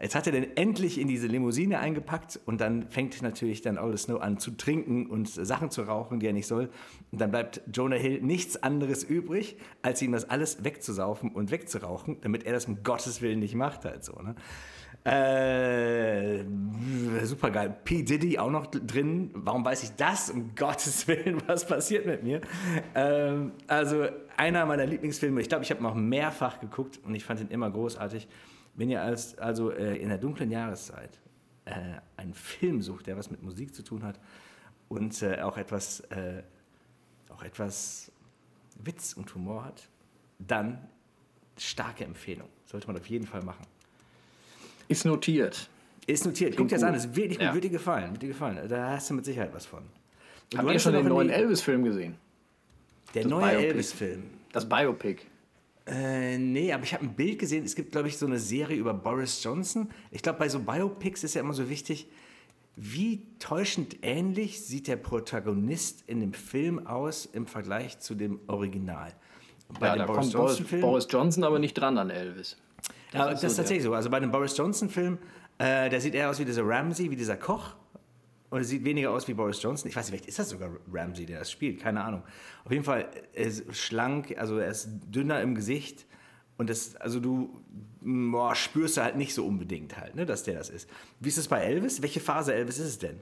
Jetzt 0.02 0.16
hat 0.16 0.28
er 0.28 0.32
den 0.32 0.56
endlich 0.56 0.98
in 0.98 1.10
diese 1.10 1.28
Limousine 1.28 1.80
eingepackt 1.80 2.40
und 2.46 2.62
dann 2.62 2.90
fängt 2.90 3.22
natürlich 3.22 3.62
dann 3.62 3.78
Aldous 3.78 4.04
Snow 4.04 4.22
an 4.22 4.38
zu 4.38 4.52
trinken 4.52 5.08
und 5.08 5.28
Sachen 5.28 5.72
zu 5.72 5.82
rauchen, 5.82 6.22
die 6.22 6.28
er 6.28 6.34
nicht 6.34 6.48
soll. 6.48 6.70
Und 7.12 7.20
dann 7.20 7.32
bleibt 7.32 7.62
Jonah 7.74 7.98
Hill 7.98 8.22
nichts 8.22 8.62
anderes 8.64 9.04
übrig, 9.04 9.58
als 9.82 10.02
ihm 10.02 10.14
das 10.14 10.30
alles 10.30 10.64
wegzusaufen 10.64 11.32
und 11.32 11.52
wegzurauchen, 11.52 12.18
damit 12.22 12.46
er 12.46 12.54
das 12.54 12.66
um 12.66 12.82
Gottes 12.84 13.22
Willen 13.22 13.40
nicht 13.40 13.56
macht 13.56 13.84
halt 13.84 14.06
so. 14.06 14.14
Ne? 14.22 14.36
Äh, 15.04 16.44
super 17.24 17.52
geil. 17.52 17.76
P. 17.84 18.04
Diddy 18.04 18.38
auch 18.38 18.52
noch 18.52 18.68
drin. 18.68 19.32
Warum 19.34 19.64
weiß 19.64 19.84
ich 19.84 19.92
das? 19.92 20.30
Um 20.30 20.54
Gottes 20.56 21.08
Willen, 21.08 21.42
was 21.48 21.66
passiert 21.66 22.06
mit 22.06 22.24
mir? 22.24 22.42
Ähm, 22.96 23.54
also 23.68 24.08
einer 24.36 24.66
meiner 24.66 24.86
Lieblingsfilme. 24.86 25.42
Ich 25.42 25.50
glaube, 25.50 25.64
ich 25.64 25.72
habe 25.72 25.82
noch 25.82 25.96
mehrfach 25.96 26.60
geguckt 26.60 27.00
und 27.04 27.16
ich 27.16 27.24
fand 27.24 27.40
ihn 27.40 27.48
immer 27.48 27.72
großartig. 27.72 28.28
Wenn 28.76 28.90
ihr 28.90 29.02
als, 29.02 29.38
also 29.38 29.72
äh, 29.72 29.96
in 29.98 30.10
der 30.10 30.18
dunklen 30.18 30.52
Jahreszeit 30.52 31.20
äh, 31.66 31.72
einen 32.18 32.34
Film 32.34 32.82
sucht, 32.82 33.08
der 33.08 33.18
was 33.18 33.32
mit 33.32 33.42
Musik 33.42 33.74
zu 33.74 33.84
tun 33.84 34.04
hat 34.04 34.20
und 34.90 35.22
äh, 35.22 35.42
auch 35.42 35.58
etwas, 35.58 36.02
äh, 36.12 36.44
auch 37.30 37.44
etwas 37.44 38.12
Witz 38.84 39.14
und 39.14 39.34
Humor 39.36 39.66
hat, 39.66 39.90
dann 40.40 40.88
starke 41.58 42.06
Empfehlung. 42.06 42.48
Sollte 42.66 42.88
man 42.88 42.98
auf 42.98 43.08
jeden 43.08 43.28
Fall 43.28 43.44
machen. 43.44 43.66
Ist 44.90 45.06
notiert. 45.06 45.70
Ist 46.08 46.26
notiert. 46.26 46.58
Guck 46.58 46.68
dir 46.68 46.76
das 46.76 46.84
an, 46.84 46.94
das 46.94 47.06
ist 47.06 47.16
wirklich 47.16 47.38
gut, 47.38 47.48
ja. 47.48 47.54
wird 47.54 47.64
dir 47.64 47.70
gefallen. 47.70 48.12
Wird 48.12 48.24
dir 48.24 48.30
gefallen. 48.30 48.68
Da 48.68 48.90
hast 48.92 49.10
du 49.10 49.14
mit 49.14 49.24
Sicherheit 49.24 49.54
was 49.54 49.66
von. 49.66 49.84
Habt 50.58 50.70
ihr 50.70 50.80
schon 50.80 50.94
den 50.94 51.08
neuen 51.08 51.30
Elvis-Film 51.30 51.84
gesehen? 51.84 52.16
Der 53.14 53.24
das 53.24 53.30
neue 53.30 53.52
Elvis-Film. 53.52 54.24
Das 54.52 54.68
Biopic. 54.68 55.22
Äh, 55.86 56.38
nee, 56.38 56.74
aber 56.74 56.84
ich 56.84 56.94
habe 56.94 57.06
ein 57.06 57.14
Bild 57.14 57.40
gesehen. 57.40 57.64
Es 57.64 57.76
gibt, 57.76 57.92
glaube 57.92 58.08
ich, 58.08 58.18
so 58.18 58.26
eine 58.26 58.40
Serie 58.40 58.78
über 58.78 58.94
Boris 58.94 59.44
Johnson. 59.44 59.90
Ich 60.12 60.22
glaube, 60.22 60.40
bei 60.40 60.50
so 60.50 60.60
Biopics 60.60 61.24
ist 61.24 61.36
ja 61.36 61.42
immer 61.42 61.54
so 61.54 61.70
wichtig, 61.70 62.08
wie 62.76 63.28
täuschend 63.40 63.98
ähnlich 64.02 64.66
sieht 64.66 64.88
der 64.88 64.96
Protagonist 64.96 66.04
in 66.08 66.20
dem 66.22 66.34
Film 66.34 66.88
aus 66.88 67.26
im 67.26 67.46
Vergleich 67.46 68.00
zu 68.00 68.16
dem 68.16 68.40
Original. 68.48 69.14
Bei 69.80 69.88
ja, 69.88 69.94
dem 69.96 70.00
da 70.00 70.06
Boris 70.06 70.22
kommt 70.22 70.34
Johnson 70.34 70.66
Boris, 70.66 70.82
Boris 70.82 71.08
Johnson 71.10 71.44
aber 71.44 71.60
nicht 71.60 71.74
dran 71.74 71.98
an 71.98 72.10
Elvis. 72.10 72.58
Das, 73.12 73.20
ja, 73.20 73.32
ist, 73.32 73.44
das 73.44 73.52
so 73.56 73.62
tatsächlich 73.62 73.84
so. 73.84 73.94
Also 73.94 74.10
bei 74.10 74.20
dem 74.20 74.32
Boris 74.32 74.56
Johnson-Film, 74.58 75.18
äh, 75.58 75.90
der 75.90 76.00
sieht 76.02 76.16
eher 76.16 76.30
aus 76.30 76.40
wie 76.40 76.46
dieser 76.46 76.66
Ramsey, 76.66 77.10
wie 77.10 77.16
dieser 77.16 77.38
Koch. 77.38 77.76
Und 78.52 78.64
sieht 78.64 78.84
weniger 78.84 79.12
aus 79.12 79.28
wie 79.28 79.36
Boris 79.36 79.62
Johnson. 79.62 79.90
Ich 79.90 79.96
weiß 79.96 80.06
nicht, 80.06 80.22
vielleicht 80.22 80.28
ist 80.28 80.40
das 80.40 80.50
sogar 80.50 80.72
Ramsey, 80.92 81.26
der 81.28 81.40
das 81.40 81.52
spielt. 81.52 81.80
Keine 81.80 82.04
Ahnung. 82.04 82.24
Auf 82.66 82.72
jeden 82.72 82.84
Fall, 82.84 83.08
er 83.34 83.46
ist 83.46 83.76
schlank, 83.76 84.36
also 84.40 84.58
er 84.58 84.72
ist 84.72 84.90
dünner 85.08 85.40
im 85.42 85.54
Gesicht. 85.54 86.08
Und 86.58 86.70
das, 86.70 86.96
also 86.96 87.20
du 87.20 87.62
boah, 88.02 88.56
spürst 88.56 88.98
du 88.98 89.04
halt 89.04 89.16
nicht 89.18 89.34
so 89.34 89.46
unbedingt 89.46 89.98
halt, 89.98 90.16
ne, 90.16 90.26
dass 90.26 90.44
der 90.44 90.56
das 90.56 90.70
ist. 90.70 90.90
Wie 91.20 91.30
ist 91.30 91.38
es 91.38 91.48
bei 91.48 91.62
Elvis? 91.62 92.02
Welche 92.02 92.20
Phase 92.20 92.54
Elvis 92.54 92.80
ist 92.80 92.88
es 92.88 93.00
denn? 93.00 93.20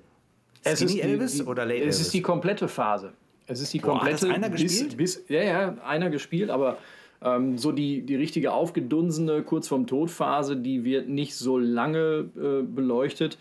Es 0.63 0.81
ist 0.81 0.93
die, 0.93 1.01
Elvis 1.01 1.33
die, 1.33 1.43
oder 1.43 1.65
Late 1.65 1.79
Es 1.79 1.83
Elvis? 1.83 1.99
ist 2.01 2.13
die 2.13 2.21
komplette 2.21 2.67
Phase. 2.67 3.13
Es 3.45 3.61
ist 3.61 3.73
die 3.73 3.79
komplette. 3.79 4.25
Boah, 4.25 4.29
hat 4.29 4.35
das 4.35 4.35
einer 4.35 4.49
gespielt? 4.49 4.97
Bis, 4.97 5.17
bis, 5.17 5.29
ja, 5.29 5.43
ja, 5.43 5.77
einer 5.83 6.09
gespielt, 6.09 6.49
aber 6.49 6.77
ähm, 7.21 7.57
so 7.57 7.71
die, 7.71 8.01
die 8.01 8.15
richtige 8.15 8.53
aufgedunsene, 8.53 9.41
kurz 9.41 9.67
vorm 9.67 9.87
Todphase, 9.87 10.55
die 10.55 10.83
wird 10.83 11.09
nicht 11.09 11.35
so 11.35 11.57
lange 11.57 12.29
äh, 12.35 12.61
beleuchtet. 12.63 13.37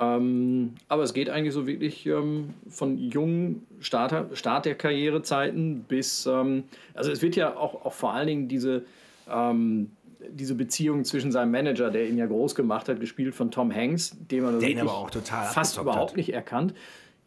Ähm, 0.00 0.74
aber 0.88 1.02
es 1.02 1.12
geht 1.12 1.28
eigentlich 1.28 1.54
so 1.54 1.66
wirklich 1.66 2.06
ähm, 2.06 2.50
von 2.68 2.96
jungen 2.98 3.66
Starter, 3.80 4.28
Start 4.34 4.66
der 4.66 4.76
Karrierezeiten 4.76 5.84
bis, 5.88 6.26
ähm, 6.26 6.64
also 6.94 7.10
es 7.10 7.20
wird 7.20 7.34
ja 7.34 7.56
auch, 7.56 7.84
auch 7.84 7.92
vor 7.92 8.12
allen 8.12 8.28
Dingen 8.28 8.48
diese, 8.48 8.84
ähm, 9.28 9.90
diese 10.30 10.54
Beziehung 10.54 11.04
zwischen 11.04 11.32
seinem 11.32 11.50
Manager, 11.50 11.90
der 11.90 12.08
ihn 12.08 12.16
ja 12.16 12.26
groß 12.26 12.54
gemacht 12.54 12.88
hat, 12.88 13.00
gespielt 13.00 13.34
von 13.34 13.50
Tom 13.50 13.74
Hanks, 13.74 14.16
den 14.30 14.44
man 14.44 14.60
den 14.60 14.78
aber 14.78 14.94
auch 14.94 15.10
total 15.10 15.46
fast 15.46 15.78
überhaupt 15.78 16.12
hat. 16.12 16.16
nicht 16.16 16.32
erkannt. 16.32 16.74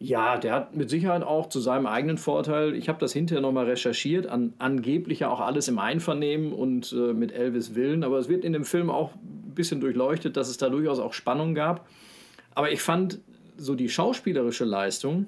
Ja, 0.04 0.36
der 0.36 0.52
hat 0.52 0.74
mit 0.74 0.90
Sicherheit 0.90 1.22
auch 1.22 1.48
zu 1.48 1.60
seinem 1.60 1.86
eigenen 1.86 2.18
Vorteil, 2.18 2.74
ich 2.74 2.88
habe 2.88 2.98
das 2.98 3.12
hinterher 3.12 3.40
nochmal 3.40 3.66
recherchiert, 3.66 4.26
an, 4.26 4.52
angeblich 4.58 5.20
ja 5.20 5.30
auch 5.30 5.38
alles 5.38 5.68
im 5.68 5.78
Einvernehmen 5.78 6.52
und 6.52 6.92
äh, 6.92 7.12
mit 7.12 7.30
Elvis 7.30 7.76
Willen, 7.76 8.02
aber 8.02 8.18
es 8.18 8.28
wird 8.28 8.44
in 8.44 8.52
dem 8.52 8.64
Film 8.64 8.90
auch 8.90 9.14
ein 9.14 9.52
bisschen 9.54 9.80
durchleuchtet, 9.80 10.36
dass 10.36 10.48
es 10.48 10.56
da 10.56 10.70
durchaus 10.70 10.98
auch 10.98 11.12
Spannung 11.12 11.54
gab. 11.54 11.86
Aber 12.56 12.72
ich 12.72 12.82
fand 12.82 13.20
so 13.56 13.76
die 13.76 13.88
schauspielerische 13.88 14.64
Leistung, 14.64 15.26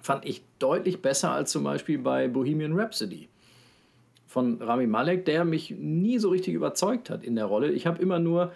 fand 0.00 0.24
ich 0.24 0.42
deutlich 0.58 1.02
besser 1.02 1.32
als 1.32 1.52
zum 1.52 1.62
Beispiel 1.62 1.98
bei 1.98 2.28
Bohemian 2.28 2.72
Rhapsody 2.72 3.28
von 4.26 4.62
Rami 4.62 4.86
Malek, 4.86 5.26
der 5.26 5.44
mich 5.44 5.70
nie 5.70 6.18
so 6.18 6.30
richtig 6.30 6.54
überzeugt 6.54 7.10
hat 7.10 7.22
in 7.22 7.36
der 7.36 7.44
Rolle. 7.44 7.70
Ich 7.70 7.86
habe 7.86 8.00
immer 8.00 8.18
nur 8.18 8.52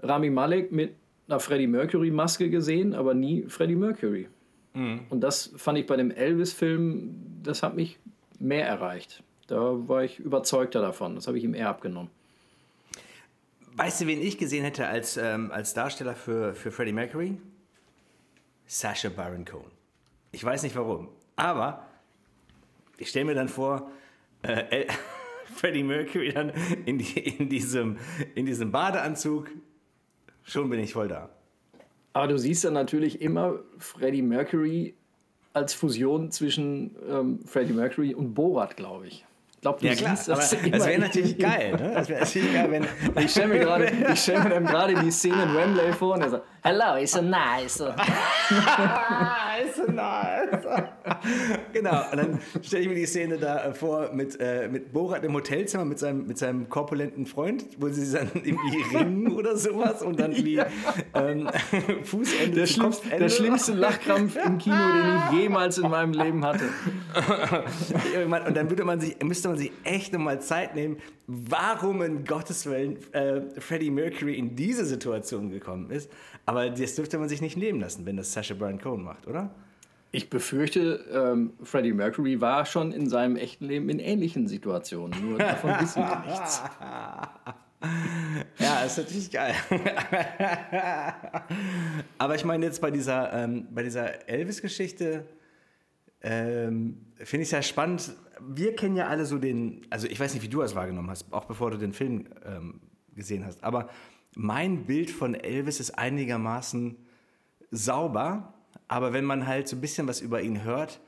Rami 0.00 0.30
Malek 0.30 0.72
mit 0.72 0.94
einer 1.28 1.40
Freddie 1.40 1.66
Mercury 1.66 2.10
Maske 2.10 2.48
gesehen, 2.48 2.94
aber 2.94 3.12
nie 3.12 3.42
Freddie 3.48 3.76
Mercury. 3.76 4.28
Mhm. 4.74 5.00
Und 5.10 5.20
das 5.20 5.52
fand 5.56 5.78
ich 5.78 5.86
bei 5.86 5.96
dem 5.96 6.10
Elvis-Film, 6.10 7.40
das 7.42 7.62
hat 7.62 7.74
mich 7.74 7.98
mehr 8.38 8.66
erreicht. 8.66 9.22
Da 9.46 9.88
war 9.88 10.04
ich 10.04 10.18
überzeugter 10.18 10.80
davon. 10.80 11.14
Das 11.14 11.26
habe 11.26 11.38
ich 11.38 11.44
ihm 11.44 11.54
eher 11.54 11.68
abgenommen. 11.68 12.10
Weißt 13.76 14.00
du, 14.00 14.06
wen 14.06 14.20
ich 14.20 14.38
gesehen 14.38 14.64
hätte 14.64 14.86
als, 14.86 15.16
ähm, 15.16 15.50
als 15.52 15.72
Darsteller 15.72 16.14
für, 16.14 16.54
für 16.54 16.70
Freddie 16.70 16.92
Mercury? 16.92 17.38
Sasha 18.66 19.08
Baron 19.08 19.44
Cohen. 19.44 19.70
Ich 20.32 20.44
weiß 20.44 20.62
nicht 20.62 20.76
warum, 20.76 21.08
aber 21.36 21.86
ich 22.98 23.08
stelle 23.08 23.24
mir 23.24 23.34
dann 23.34 23.48
vor, 23.48 23.90
äh, 24.42 24.86
Freddie 25.54 25.82
Mercury 25.82 26.32
dann 26.32 26.52
in, 26.84 26.98
die, 26.98 27.18
in, 27.18 27.48
diesem, 27.48 27.98
in 28.34 28.44
diesem 28.44 28.70
Badeanzug. 28.70 29.50
Schon 30.42 30.68
bin 30.68 30.80
ich 30.80 30.92
voll 30.92 31.08
da. 31.08 31.30
Aber 32.18 32.26
du 32.26 32.36
siehst 32.36 32.64
dann 32.64 32.72
natürlich 32.72 33.22
immer 33.22 33.60
Freddie 33.78 34.22
Mercury 34.22 34.96
als 35.52 35.72
Fusion 35.72 36.32
zwischen 36.32 36.96
ähm, 37.08 37.38
Freddie 37.46 37.74
Mercury 37.74 38.12
und 38.12 38.34
Borat, 38.34 38.76
glaube 38.76 39.06
ich. 39.06 39.24
Ich 39.52 39.60
glaube, 39.60 39.86
ja, 39.86 39.94
klar, 39.94 40.16
siehst 40.16 40.28
das. 40.28 40.50
das 40.50 40.86
wäre 40.86 41.00
natürlich 41.00 41.38
geil. 41.38 41.76
Ne? 41.76 41.92
Das 41.94 42.08
wäre 42.08 42.18
natürlich 42.18 42.52
geil, 42.52 42.70
wenn. 42.72 42.86
Ich 43.24 43.30
stelle 43.30 43.46
mir 43.46 43.60
gerade 43.60 44.16
stell 44.16 44.40
gerade 44.40 44.96
die 44.96 45.12
Szene 45.12 45.44
in 45.44 45.54
Wembley 45.54 45.92
vor 45.92 46.14
und 46.14 46.22
er 46.22 46.30
sagt: 46.30 46.44
Hello, 46.64 46.96
it's 46.96 47.12
so 47.12 47.22
nice. 47.22 47.80
it's 49.62 49.76
so 49.76 49.86
nice. 49.92 50.87
genau, 51.72 52.02
und 52.12 52.16
dann 52.16 52.40
stelle 52.62 52.82
ich 52.82 52.88
mir 52.88 52.94
die 52.94 53.06
Szene 53.06 53.38
da 53.38 53.64
äh, 53.64 53.74
vor 53.74 54.12
mit, 54.12 54.38
äh, 54.40 54.68
mit 54.68 54.92
Borat 54.92 55.24
im 55.24 55.34
Hotelzimmer 55.34 55.84
mit 55.84 55.98
seinem, 55.98 56.26
mit 56.26 56.38
seinem 56.38 56.68
korpulenten 56.68 57.26
Freund, 57.26 57.64
wo 57.78 57.88
sie 57.88 58.12
dann 58.12 58.30
irgendwie 58.34 58.96
ringen 58.96 59.32
oder 59.32 59.56
sowas 59.56 60.02
und 60.02 60.20
dann 60.20 60.36
wie 60.36 60.54
ja. 60.54 60.66
ähm, 61.14 61.48
Fußende 62.02 62.50
der, 62.50 62.66
schlimmst, 62.66 63.02
der 63.10 63.28
schlimmste 63.28 63.72
Lachkrampf 63.72 64.36
im 64.36 64.58
Kino, 64.58 64.76
den 64.76 65.16
ich 65.16 65.42
jemals 65.42 65.78
in 65.78 65.90
meinem 65.90 66.12
Leben 66.12 66.44
hatte. 66.44 66.64
und 68.46 68.56
dann 68.56 68.70
würde 68.70 68.84
man 68.84 69.00
sich, 69.00 69.16
müsste 69.22 69.38
müsste 69.38 69.48
man 69.48 69.58
sich 69.58 69.72
echt 69.84 70.12
nochmal 70.12 70.40
Zeit 70.40 70.74
nehmen, 70.74 70.98
warum 71.26 72.02
in 72.02 72.24
Gottes 72.24 72.66
Willen 72.66 72.98
äh, 73.12 73.42
Freddie 73.60 73.90
Mercury 73.90 74.34
in 74.36 74.56
diese 74.56 74.84
Situation 74.84 75.50
gekommen 75.50 75.90
ist. 75.90 76.10
Aber 76.44 76.70
das 76.70 76.94
dürfte 76.94 77.18
man 77.18 77.28
sich 77.28 77.40
nicht 77.40 77.56
nehmen 77.56 77.80
lassen, 77.80 78.04
wenn 78.04 78.16
das 78.16 78.32
Sasha 78.32 78.54
Baron 78.54 78.80
Cohen 78.80 79.02
macht, 79.02 79.26
oder? 79.26 79.54
Ich 80.10 80.30
befürchte, 80.30 81.04
ähm, 81.12 81.52
Freddie 81.62 81.92
Mercury 81.92 82.40
war 82.40 82.64
schon 82.64 82.92
in 82.92 83.08
seinem 83.08 83.36
echten 83.36 83.66
Leben 83.66 83.90
in 83.90 83.98
ähnlichen 83.98 84.48
Situationen. 84.48 85.30
Nur 85.30 85.38
davon 85.38 85.70
wissen 85.80 86.02
wir 86.02 86.20
nichts. 86.26 86.62
ja, 88.58 88.80
ist 88.84 88.96
natürlich 88.96 89.30
geil. 89.30 89.54
Aber 92.18 92.34
ich 92.34 92.44
meine 92.44 92.64
jetzt 92.64 92.80
bei 92.80 92.90
dieser, 92.90 93.32
ähm, 93.34 93.68
dieser 93.76 94.26
Elvis-Geschichte, 94.28 95.26
ähm, 96.22 97.06
finde 97.16 97.42
ich 97.42 97.48
es 97.48 97.52
ja 97.52 97.62
spannend. 97.62 98.12
Wir 98.40 98.74
kennen 98.74 98.96
ja 98.96 99.08
alle 99.08 99.26
so 99.26 99.38
den, 99.38 99.86
also 99.90 100.06
ich 100.06 100.18
weiß 100.18 100.32
nicht, 100.32 100.42
wie 100.42 100.48
du 100.48 100.60
das 100.60 100.74
wahrgenommen 100.74 101.10
hast, 101.10 101.32
auch 101.32 101.44
bevor 101.44 101.70
du 101.70 101.76
den 101.76 101.92
Film 101.92 102.28
ähm, 102.46 102.80
gesehen 103.14 103.44
hast, 103.44 103.62
aber 103.62 103.90
mein 104.34 104.84
Bild 104.84 105.10
von 105.10 105.34
Elvis 105.34 105.80
ist 105.80 105.98
einigermaßen 105.98 106.96
sauber, 107.70 108.54
aber 108.88 109.12
wenn 109.12 109.24
man 109.24 109.46
halt 109.46 109.68
so 109.68 109.76
ein 109.76 109.80
bisschen 109.80 110.08
was 110.08 110.20
über 110.20 110.42
ihn 110.42 110.64
hört, 110.64 111.00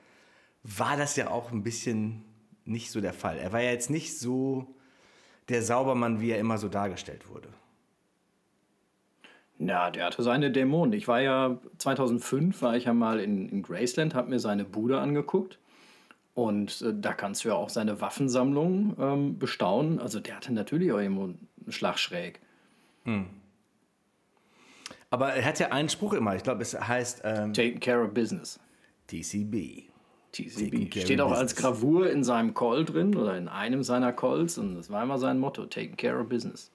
war 0.62 0.96
das 0.96 1.16
ja 1.16 1.30
auch 1.30 1.50
ein 1.50 1.62
bisschen 1.62 2.24
nicht 2.64 2.90
so 2.90 3.00
der 3.00 3.14
Fall. 3.14 3.38
Er 3.38 3.52
war 3.52 3.60
ja 3.60 3.70
jetzt 3.70 3.90
nicht 3.90 4.18
so 4.18 4.74
der 5.48 5.62
Saubermann, 5.62 6.20
wie 6.20 6.30
er 6.30 6.38
immer 6.38 6.58
so 6.58 6.68
dargestellt 6.68 7.28
wurde. 7.28 7.48
Ja, 9.58 9.90
der 9.90 10.06
hatte 10.06 10.22
seine 10.22 10.50
Dämonen. 10.50 10.94
Ich 10.94 11.06
war 11.08 11.20
ja 11.20 11.58
2005 11.78 12.62
war 12.62 12.76
ich 12.76 12.84
ja 12.84 12.94
mal 12.94 13.20
in, 13.20 13.48
in 13.48 13.62
Graceland, 13.62 14.14
habe 14.14 14.30
mir 14.30 14.38
seine 14.38 14.64
Bude 14.64 15.00
angeguckt 15.00 15.58
und 16.34 16.80
äh, 16.82 16.94
da 16.98 17.12
kannst 17.12 17.44
du 17.44 17.48
ja 17.48 17.54
auch 17.54 17.68
seine 17.68 18.00
Waffensammlung 18.00 18.96
ähm, 18.98 19.38
bestaunen. 19.38 19.98
Also 19.98 20.20
der 20.20 20.36
hatte 20.36 20.52
natürlich 20.52 20.92
auch 20.92 20.98
irgendwo 20.98 21.24
einen 21.24 21.48
Schlag 21.68 21.98
schräg. 21.98 22.40
Hm. 23.04 23.26
Aber 25.10 25.34
er 25.34 25.44
hat 25.44 25.58
ja 25.58 25.68
einen 25.68 25.88
Spruch 25.88 26.12
immer. 26.12 26.36
Ich 26.36 26.42
glaube, 26.42 26.62
es 26.62 26.78
heißt 26.78 27.22
ähm, 27.24 27.52
Taking 27.52 27.80
Care 27.80 28.02
of 28.02 28.14
Business. 28.14 28.60
TCB. 29.08 29.90
TCB. 30.32 31.00
Steht 31.00 31.20
auch 31.20 31.32
als 31.32 31.56
Gravur 31.56 32.08
in 32.08 32.22
seinem 32.22 32.54
Call 32.54 32.84
drin 32.84 33.16
oder 33.16 33.36
in 33.36 33.48
einem 33.48 33.82
seiner 33.82 34.12
Calls 34.12 34.58
und 34.58 34.76
das 34.76 34.88
war 34.90 35.02
immer 35.02 35.18
sein 35.18 35.38
Motto: 35.38 35.66
Taking 35.66 35.96
Care 35.96 36.20
of 36.20 36.28
Business. 36.28 36.70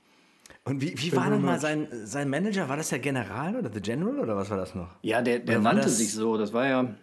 Und 0.66 0.82
wie, 0.82 0.98
wie 0.98 1.16
war 1.16 1.30
nochmal 1.30 1.60
sein, 1.60 1.88
sein 1.92 2.30
Manager? 2.30 2.68
War 2.68 2.78
das 2.78 2.90
der 2.90 3.00
General 3.00 3.56
oder 3.56 3.70
der 3.70 3.82
General 3.82 4.20
oder 4.20 4.36
was 4.36 4.50
war 4.50 4.58
das 4.58 4.76
noch? 4.76 4.90
Ja, 5.04 5.22
der, 5.22 5.40
der 5.40 5.60
nannte 5.60 5.90
sich 5.90 6.12
so. 6.12 6.38
Das 6.38 6.54
war 6.54 6.68
ja, 6.68 6.96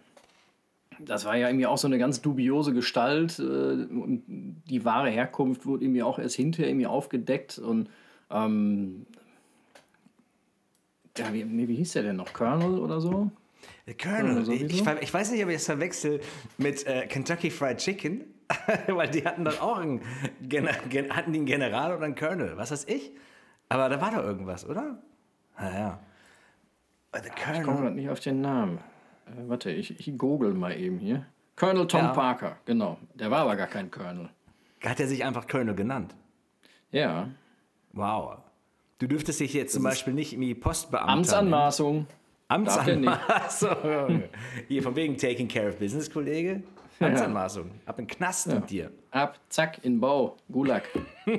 das 0.99 1.25
war 1.25 1.37
ja 1.37 1.47
irgendwie 1.47 1.65
auch 1.65 1.77
so 1.77 1.87
eine 1.87 1.97
ganz 1.97 2.21
dubiose 2.21 2.73
Gestalt. 2.73 3.39
Äh, 3.39 3.43
und 3.43 4.23
die 4.27 4.85
wahre 4.85 5.09
Herkunft 5.09 5.65
wurde 5.65 5.85
irgendwie 5.85 6.03
auch 6.03 6.19
erst 6.19 6.35
hinterher 6.35 6.69
irgendwie 6.69 6.87
aufgedeckt. 6.87 7.57
Und 7.57 7.89
ähm, 8.29 9.05
ja, 11.17 11.33
wie, 11.33 11.67
wie 11.67 11.75
hieß 11.75 11.93
der 11.93 12.03
denn 12.03 12.15
noch? 12.17 12.33
Colonel 12.33 12.79
oder 12.79 12.99
so? 12.99 13.31
Der 13.87 13.95
Colonel. 13.95 14.45
Sowieso? 14.45 14.65
ich, 14.65 15.01
ich, 15.01 15.13
weiß 15.13 15.31
nicht, 15.31 15.43
ob 15.43 15.49
ich 15.49 15.57
es 15.57 15.65
verwechsel 15.65 16.21
mit 16.57 16.85
äh, 16.87 17.07
Kentucky 17.07 17.49
Fried 17.49 17.77
Chicken, 17.77 18.23
weil 18.87 19.09
die 19.09 19.25
hatten 19.25 19.45
dann 19.45 19.57
auch 19.59 19.77
einen, 19.77 20.01
Gen 20.41 20.67
Gen 20.89 21.15
hatten 21.15 21.33
einen 21.33 21.45
General 21.45 21.95
oder 21.95 22.05
einen 22.05 22.15
Colonel, 22.15 22.57
was 22.57 22.71
weiß 22.71 22.85
ich. 22.85 23.11
Aber 23.69 23.89
da 23.89 23.99
war 24.01 24.11
doch 24.11 24.23
irgendwas, 24.23 24.67
oder? 24.67 24.97
Naja. 25.57 25.99
The 27.13 27.29
Ich 27.29 27.63
komme 27.63 27.81
gerade 27.81 27.95
nicht 27.95 28.09
auf 28.09 28.19
den 28.19 28.41
Namen. 28.41 28.79
Äh, 29.27 29.47
warte, 29.47 29.71
ich, 29.71 29.99
ich 29.99 30.17
google 30.17 30.53
mal 30.53 30.75
eben 30.77 30.97
hier. 30.97 31.25
Colonel 31.55 31.87
Tom 31.87 32.01
Ja. 32.01 32.11
Parker, 32.13 32.57
genau. 32.65 32.97
Der 33.13 33.29
war 33.29 33.39
aber 33.41 33.55
gar 33.55 33.67
kein 33.67 33.91
Colonel. 33.91 34.29
Hat 34.83 34.99
er 34.99 35.07
sich 35.07 35.23
einfach 35.23 35.47
Colonel 35.47 35.75
genannt? 35.75 36.15
Ja. 36.91 37.29
Wow. 37.93 38.37
Du 39.03 39.07
dürftest 39.07 39.41
dich 39.41 39.53
jetzt 39.53 39.73
zum 39.73 39.83
Beispiel 39.83 40.13
nicht 40.13 40.31
irgendwie 40.31 40.55
Postbeamter 40.55 41.07
nennen. 41.07 41.17
Amtsanmaßung. 41.19 42.07
Amtsanmaßung. 42.47 44.23
Hier 44.69 44.81
von 44.81 44.95
wegen 44.95 45.17
Taking 45.17 45.49
Care 45.49 45.67
of 45.67 45.77
Business, 45.77 46.09
Kollege. 46.09 46.63
Amtsanmaßung. 47.01 47.69
Ab 47.85 47.99
in 47.99 48.07
Knast 48.07 48.47
mit 48.47 48.69
dir. 48.69 48.93
Ab, 49.11 49.37
zack, 49.49 49.83
in 49.83 49.99
Bau. 49.99 50.37
Gulag. 50.49 50.83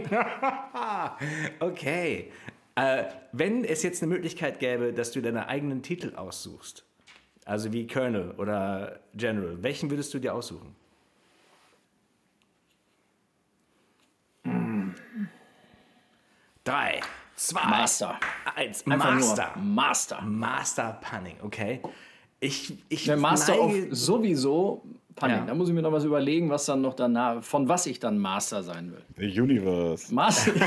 Okay. 1.59 2.31
Äh, 2.75 3.05
wenn 3.33 3.65
es 3.65 3.83
jetzt 3.83 4.03
eine 4.03 4.13
Möglichkeit 4.13 4.59
gäbe, 4.59 4.93
dass 4.93 5.13
du 5.13 5.23
deine 5.23 5.49
eigenen 5.49 5.81
Titel 5.81 6.15
aussuchst, 6.17 6.85
also 7.47 7.73
wie 7.73 7.87
Colonel 7.87 8.33
oder 8.33 9.01
General, 9.15 9.63
welchen 9.63 9.89
würdest 9.89 10.13
du 10.13 10.19
dir 10.19 10.35
aussuchen? 10.35 10.77
Drei, 16.65 17.01
zwei, 17.49 17.67
Master. 17.69 18.19
eins. 18.55 18.87
Einfach 18.87 19.15
Master. 19.15 19.51
nur 19.57 19.65
Master. 19.65 20.23
Master 20.23 21.01
Punning, 21.01 21.37
okay. 21.43 21.81
Ich, 22.41 22.75
ich 22.89 23.05
Der 23.05 23.17
Master 23.17 23.55
auf 23.55 23.73
neige- 23.73 23.95
sowieso 23.95 24.83
Punning. 25.15 25.37
Ja. 25.39 25.45
Da 25.47 25.55
muss 25.55 25.69
ich 25.69 25.75
mir 25.75 25.83
noch 25.83 25.93
was 25.93 26.05
überlegen, 26.05 26.51
was 26.51 26.67
dann 26.67 26.81
noch 26.81 26.95
danach, 26.95 27.43
von 27.43 27.69
was 27.69 27.87
ich 27.87 28.01
dann 28.01 28.19
Master 28.19 28.63
sein 28.65 28.91
will. 28.93 29.03
The 29.17 29.41
Universe. 29.41 30.13
Master. 30.13 30.53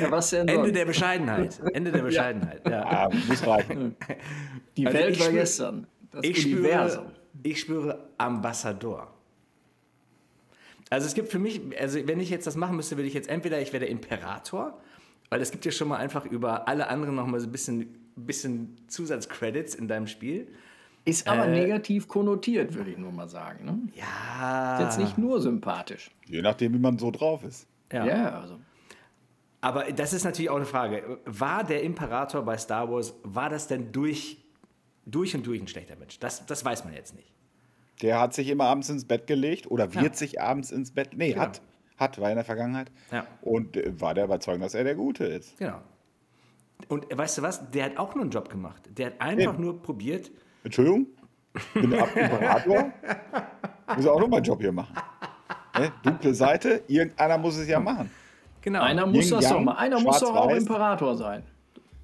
ja, 0.00 0.10
was 0.10 0.30
denn 0.30 0.48
Ende 0.48 0.54
sonst? 0.62 0.74
der 0.76 0.84
Bescheidenheit. 0.84 1.60
Ende 1.72 1.92
der 1.92 2.02
Bescheidenheit. 2.10 2.68
Ja. 2.68 2.82
Ah, 2.84 3.10
muss 3.28 3.46
reichen. 3.46 3.96
Die 4.76 4.86
Also 4.86 4.98
Welt 4.98 5.14
ich 5.16 5.20
war 5.20 5.26
spür- 5.28 5.32
gestern. 5.32 5.86
Das 6.12 6.24
Ich 6.24 6.44
Universum. 6.46 7.04
spüre, 7.06 7.12
ich 7.44 7.60
spüre 7.60 8.08
Ambassador. 8.18 9.12
Also 10.90 11.06
es 11.06 11.14
gibt 11.14 11.28
für 11.28 11.38
mich, 11.38 11.60
also 11.80 11.98
wenn 12.06 12.18
ich 12.20 12.30
jetzt 12.30 12.46
das 12.46 12.56
machen 12.56 12.76
müsste, 12.76 12.96
würde 12.96 13.06
ich 13.06 13.14
jetzt 13.14 13.28
entweder, 13.28 13.60
ich 13.60 13.72
wäre 13.72 13.80
der 13.80 13.90
Imperator, 13.90 14.80
weil 15.28 15.40
es 15.40 15.52
gibt 15.52 15.64
ja 15.64 15.70
schon 15.70 15.88
mal 15.88 15.96
einfach 15.98 16.26
über 16.26 16.66
alle 16.68 16.88
anderen 16.88 17.14
noch 17.14 17.26
mal 17.26 17.38
so 17.38 17.46
ein 17.46 17.52
bisschen, 17.52 18.10
bisschen 18.16 18.76
Zusatzcredits 18.88 19.76
in 19.76 19.86
deinem 19.86 20.08
Spiel. 20.08 20.48
Ist 21.04 21.28
aber 21.28 21.46
Äh, 21.46 21.60
negativ 21.60 22.08
konnotiert, 22.08 22.74
würde 22.74 22.90
ich 22.90 22.98
nur 22.98 23.12
mal 23.12 23.28
sagen. 23.28 23.64
Ne? 23.64 23.78
Ja. 23.94 24.80
Jetzt 24.82 24.98
nicht 24.98 25.16
nur 25.16 25.40
sympathisch. 25.40 26.10
Je 26.26 26.42
nachdem, 26.42 26.74
wie 26.74 26.78
man 26.78 26.98
so 26.98 27.10
drauf 27.10 27.44
ist. 27.44 27.66
Ja. 27.92 28.04
Ja, 28.04 28.40
also. 28.40 28.58
Aber 29.62 29.84
das 29.92 30.12
ist 30.12 30.24
natürlich 30.24 30.50
auch 30.50 30.56
eine 30.56 30.66
Frage. 30.66 31.20
War 31.24 31.64
der 31.64 31.82
Imperator 31.84 32.42
bei 32.42 32.58
Star 32.58 32.90
Wars, 32.90 33.14
war 33.22 33.48
das 33.48 33.66
denn 33.68 33.92
durch, 33.92 34.38
durch 35.06 35.34
und 35.36 35.46
durch 35.46 35.60
ein 35.60 35.68
schlechter 35.68 35.96
Mensch? 35.96 36.18
Das, 36.18 36.44
das 36.46 36.64
weiß 36.64 36.84
man 36.84 36.94
jetzt 36.94 37.14
nicht. 37.14 37.32
Der 38.02 38.20
hat 38.20 38.34
sich 38.34 38.48
immer 38.48 38.64
abends 38.64 38.88
ins 38.88 39.04
Bett 39.04 39.26
gelegt 39.26 39.70
oder 39.70 39.94
wird 39.94 40.04
Ja. 40.04 40.14
sich 40.14 40.40
abends 40.40 40.70
ins 40.70 40.92
Bett. 40.92 41.10
Nee, 41.16 41.30
Genau. 41.32 41.42
hat. 41.42 41.60
Hat, 41.98 42.18
war 42.18 42.30
in 42.30 42.36
der 42.36 42.44
Vergangenheit. 42.46 42.90
Ja. 43.12 43.26
Und 43.42 43.76
äh, 43.76 44.00
war 44.00 44.14
der 44.14 44.24
Überzeugung, 44.24 44.62
dass 44.62 44.72
er 44.74 44.84
der 44.84 44.94
Gute 44.94 45.24
ist. 45.24 45.58
Genau. 45.58 45.82
Und 46.88 47.06
weißt 47.14 47.38
du 47.38 47.42
was? 47.42 47.70
Der 47.72 47.84
hat 47.84 47.98
auch 47.98 48.14
nur 48.14 48.22
einen 48.24 48.30
Job 48.30 48.48
gemacht. 48.48 48.82
Der 48.96 49.06
hat 49.08 49.20
einfach 49.20 49.52
Eben. 49.54 49.62
nur 49.64 49.82
probiert, 49.82 50.30
Entschuldigung? 50.64 51.06
Ich 51.54 51.66
bin 51.74 51.90
der 51.90 52.04
Imperator. 52.16 52.90
Muss 53.96 54.06
auch 54.06 54.20
noch 54.20 54.28
meinen 54.28 54.44
Job 54.44 54.60
hier 54.60 54.72
machen. 54.72 54.94
Ne? 55.78 55.92
Dunkle 56.02 56.32
Seite, 56.34 56.82
irgendeiner 56.86 57.36
muss 57.38 57.56
es 57.58 57.68
ja 57.68 57.80
machen. 57.80 58.10
Genau. 58.62 58.82
Einer 58.82 59.04
muss 59.06 59.26
Yin, 59.26 59.40
das 59.40 59.48
doch 59.48 59.60
mal. 59.60 59.74
Einer 59.74 60.00
muss 60.00 60.20
doch 60.20 60.34
auch. 60.34 60.50
Imperator 60.50 61.16
sein. 61.16 61.42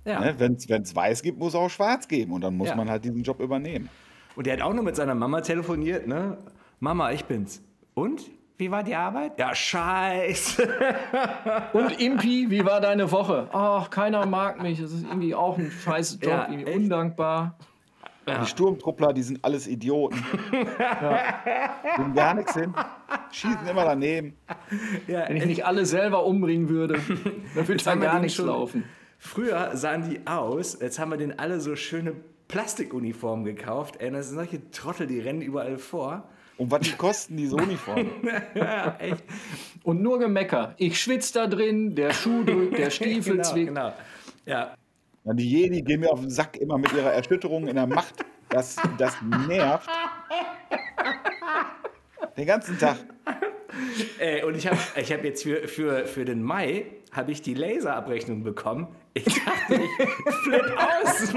ja. 0.04 0.20
Ne? 0.20 0.34
Wenn 0.38 0.54
es 0.54 0.94
weiß 0.96 1.22
gibt, 1.22 1.38
muss 1.38 1.50
es 1.50 1.54
auch 1.54 1.68
schwarz 1.70 2.06
geben. 2.08 2.32
Und 2.32 2.40
dann 2.42 2.56
muss 2.56 2.68
Ja. 2.68 2.74
man 2.76 2.90
halt 2.90 3.04
diesen 3.04 3.22
Job 3.22 3.40
übernehmen. 3.40 3.88
Und 4.36 4.46
der 4.46 4.54
hat 4.54 4.62
auch 4.62 4.72
nur 4.74 4.84
mit 4.84 4.94
seiner 4.96 5.14
Mama 5.14 5.40
telefoniert, 5.40 6.06
ne? 6.06 6.38
Mama, 6.78 7.10
ich 7.12 7.24
bin's. 7.24 7.62
Und? 7.94 8.22
Wie 8.58 8.70
war 8.70 8.82
die 8.82 8.94
Arbeit? 8.94 9.38
Ja, 9.38 9.54
scheiße. 9.54 10.66
Und 11.74 12.00
Impi, 12.00 12.46
wie 12.50 12.64
war 12.64 12.80
deine 12.80 13.10
Woche? 13.10 13.48
Ach, 13.52 13.90
keiner 13.90 14.24
mag 14.26 14.62
mich. 14.62 14.80
Das 14.80 14.92
ist 14.92 15.04
irgendwie 15.04 15.34
auch 15.34 15.58
ein 15.58 15.70
scheiß 15.70 16.18
Job, 16.22 16.30
Ja, 16.30 16.46
irgendwie 16.48 16.64
echt. 16.64 16.76
undankbar. 16.78 17.56
Die 18.28 18.46
Sturmtruppler, 18.46 19.12
die 19.12 19.22
sind 19.22 19.44
alles 19.44 19.68
Idioten. 19.68 20.16
Kriegen 21.94 22.14
gar 22.14 22.34
nichts 22.34 22.54
hin. 22.54 22.74
Schießen 23.30 23.66
immer 23.68 23.84
daneben. 23.84 24.34
Ja, 25.06 25.28
Wenn 25.28 25.36
ich 25.36 25.46
nicht 25.46 25.64
alle 25.64 25.86
selber 25.86 26.24
umbringen 26.24 26.68
würde, 26.68 26.98
dann 27.54 27.68
würde 27.68 27.76
da 27.84 27.94
gar 27.94 28.18
nichts 28.18 28.38
laufen. 28.38 28.84
Früher 29.18 29.76
sahen 29.76 30.08
die 30.10 30.26
aus, 30.26 30.78
jetzt 30.80 30.98
haben 30.98 31.10
wir 31.10 31.18
denen 31.18 31.38
alle 31.38 31.60
so 31.60 31.76
schöne 31.76 32.14
Plastikuniformen 32.48 33.44
gekauft. 33.44 33.96
Ey, 34.00 34.10
das 34.10 34.28
sind 34.28 34.36
solche 34.36 34.70
Trottel, 34.70 35.06
die 35.06 35.20
rennen 35.20 35.42
überall 35.42 35.78
vor. 35.78 36.28
Und 36.58 36.70
was 36.70 36.80
die 36.80 36.92
kosten, 36.92 37.36
diese 37.36 37.56
Uniformen? 37.56 38.10
Ja, 38.54 38.96
echt. 38.98 39.24
Und 39.82 40.00
nur 40.02 40.18
Gemecker. 40.18 40.74
Ich 40.78 41.00
schwitze 41.00 41.34
da 41.34 41.46
drin, 41.46 41.94
der 41.94 42.12
Schuh 42.12 42.44
drückt, 42.44 42.78
der 42.78 42.90
Stiefel 42.90 43.32
genau, 43.36 43.48
zwickt. 43.48 43.68
genau. 43.68 43.92
Ja, 44.46 44.74
Ja, 45.24 45.34
die 45.34 45.50
Jedi 45.50 45.82
gehen 45.82 46.00
mir 46.00 46.10
auf 46.10 46.20
den 46.20 46.30
Sack 46.30 46.56
immer 46.56 46.78
mit 46.78 46.92
ihrer 46.92 47.12
Erschütterung 47.12 47.66
in 47.68 47.74
der 47.76 47.86
Macht. 47.86 48.14
Das, 48.48 48.76
das 48.96 49.14
nervt. 49.48 49.90
Den 52.36 52.46
ganzen 52.46 52.78
Tag. 52.78 52.96
Ey, 54.18 54.42
und 54.44 54.56
ich 54.56 54.66
habe 54.66 54.78
ich 54.96 55.12
hab 55.12 55.24
jetzt 55.24 55.42
für, 55.42 55.68
für, 55.68 56.06
für 56.06 56.24
den 56.24 56.42
Mai 56.42 56.86
habe 57.12 57.32
ich 57.32 57.42
die 57.42 57.54
Laserabrechnung 57.54 58.42
bekommen. 58.42 58.88
Ich 59.14 59.24
dachte, 59.24 59.80
ich 59.82 60.34
flipp 60.44 60.76
aus. 60.78 61.32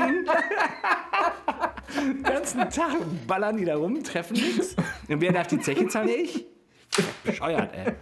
Den 1.96 2.24
ganzen 2.24 2.70
Tag 2.70 2.96
ballern 3.28 3.58
die 3.58 3.66
da 3.66 3.76
rum, 3.76 4.04
treffen 4.04 4.34
nichts. 4.34 4.76
Und 5.08 5.22
wer 5.22 5.32
darf 5.32 5.48
die 5.48 5.60
Zeche 5.60 5.88
zahlen? 5.88 6.10
Ich. 6.10 6.46
Bescheuert, 7.24 7.72
ey. 7.74 7.94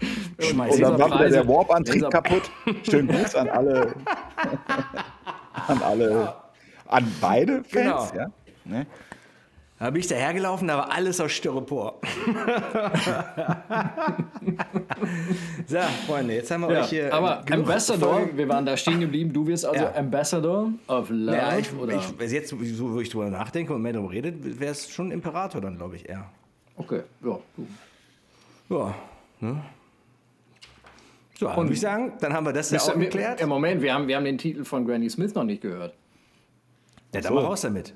Schmeiß 0.50 0.76
Und 0.76 0.82
dann 0.82 1.12
Preise. 1.12 1.36
der 1.36 1.48
Warp-Antrieb 1.48 2.10
kaputt. 2.10 2.50
Schönen 2.90 3.08
Gruß 3.10 3.36
an 3.36 3.50
alle. 3.50 3.94
An 5.68 5.82
alle. 5.82 6.34
An 6.88 7.12
beide 7.20 7.64
Fans, 7.64 7.72
Genau. 7.72 8.12
ja. 8.16 8.28
Ne? 8.64 8.86
Da 9.80 9.92
bin 9.92 10.00
ich 10.00 10.08
dahergelaufen, 10.08 10.68
da 10.68 10.78
war 10.78 10.92
alles 10.92 11.22
aus 11.22 11.32
Styropor. 11.34 12.02
so, 15.68 15.78
Freunde, 16.08 16.34
jetzt 16.34 16.50
haben 16.50 16.62
wir 16.62 16.72
Ja, 16.74 16.82
euch 16.82 16.90
hier. 16.90 17.14
aber 17.14 17.44
Ambassador, 17.52 18.14
Folgen- 18.16 18.38
wir 18.38 18.50
waren 18.50 18.66
da 18.66 18.76
stehen 18.76 19.00
geblieben. 19.00 19.32
Du 19.34 19.46
wirst 19.46 19.66
also 19.66 19.84
Ja. 19.84 19.94
Ambassador 19.96 20.70
of 20.88 21.10
Love 21.10 21.38
Ja, 21.38 21.58
ich, 21.58 21.72
oder? 21.74 21.96
ich, 22.20 22.32
jetzt, 22.32 22.50
so, 22.50 22.94
wo 22.94 23.00
ich 23.02 23.10
drüber 23.10 23.30
nachdenke 23.30 23.74
und 23.74 23.82
mehr 23.82 23.94
darüber 23.94 24.12
redet, 24.12 24.60
wäre 24.60 24.72
es 24.72 24.90
schon 24.90 25.12
Imperator 25.12 25.62
dann, 25.62 25.78
glaube 25.78 25.96
ich, 25.98 26.08
eher. 26.10 26.26
okay, 26.76 27.02
ja. 27.24 27.38
Ja, 28.70 28.96
ne? 29.40 29.62
So, 31.40 31.48
und 31.50 31.56
würde 31.58 31.74
ich 31.74 31.80
sagen, 31.80 32.14
dann 32.20 32.34
haben 32.34 32.48
wir 32.48 32.54
das 32.54 32.72
ja 32.72 32.80
auch 32.82 32.98
geklärt. 32.98 33.40
im 33.42 33.50
Moment, 33.50 33.82
wir 33.84 33.94
haben, 33.94 34.08
wir 34.08 34.16
haben 34.16 34.26
den 34.26 34.40
Titel 34.40 34.64
von 34.66 34.88
Granny 34.88 35.08
Smith 35.08 35.36
noch 35.36 35.44
nicht 35.44 35.62
gehört. 35.62 35.94
Ja, 37.14 37.22
dann 37.22 37.34
mal 37.36 37.46
raus 37.46 37.62
damit. 37.62 37.94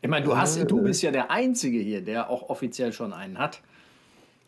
Ich 0.00 0.08
meine, 0.08 0.24
du, 0.24 0.36
hast, 0.36 0.58
du 0.70 0.82
bist 0.82 1.02
ja 1.02 1.10
der 1.10 1.30
Einzige 1.30 1.78
hier, 1.78 2.00
der 2.02 2.30
auch 2.30 2.48
offiziell 2.50 2.92
schon 2.92 3.12
einen 3.12 3.38
hat. 3.38 3.60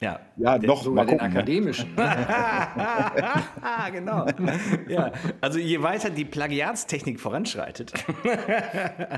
Ja, 0.01 0.19
Ja, 0.39 0.57
noch 0.57 0.83
Sogar 0.83 1.05
mal 1.05 1.11
den 1.11 1.19
gucken. 1.19 1.33
Ne? 1.33 1.39
akademischen. 1.39 1.95
Ne? 1.95 2.03
ah, 2.03 3.91
genau. 3.93 4.27
ja, 4.89 5.13
also 5.43 5.59
je 5.59 5.83
weiter 5.83 6.09
die 6.09 6.25
Plagiatstechnik 6.25 7.21
voranschreitet. 7.21 7.93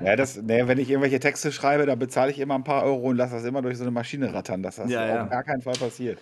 Ja, 0.04 0.16
das, 0.16 0.42
ne, 0.42 0.66
wenn 0.66 0.78
ich 0.78 0.90
irgendwelche 0.90 1.20
Texte 1.20 1.52
schreibe, 1.52 1.86
da 1.86 1.94
bezahle 1.94 2.32
ich 2.32 2.40
immer 2.40 2.56
ein 2.56 2.64
paar 2.64 2.82
Euro 2.82 3.10
und 3.10 3.16
lasse 3.16 3.34
das 3.34 3.44
immer 3.44 3.62
durch 3.62 3.76
so 3.76 3.84
eine 3.84 3.92
Maschine 3.92 4.34
rattern, 4.34 4.62
dass 4.62 4.76
das 4.76 4.90
Ja, 4.90 5.02
auf 5.02 5.08
ja. 5.08 5.24
gar 5.26 5.44
keinen 5.44 5.62
Fall 5.62 5.74
passiert. 5.74 6.18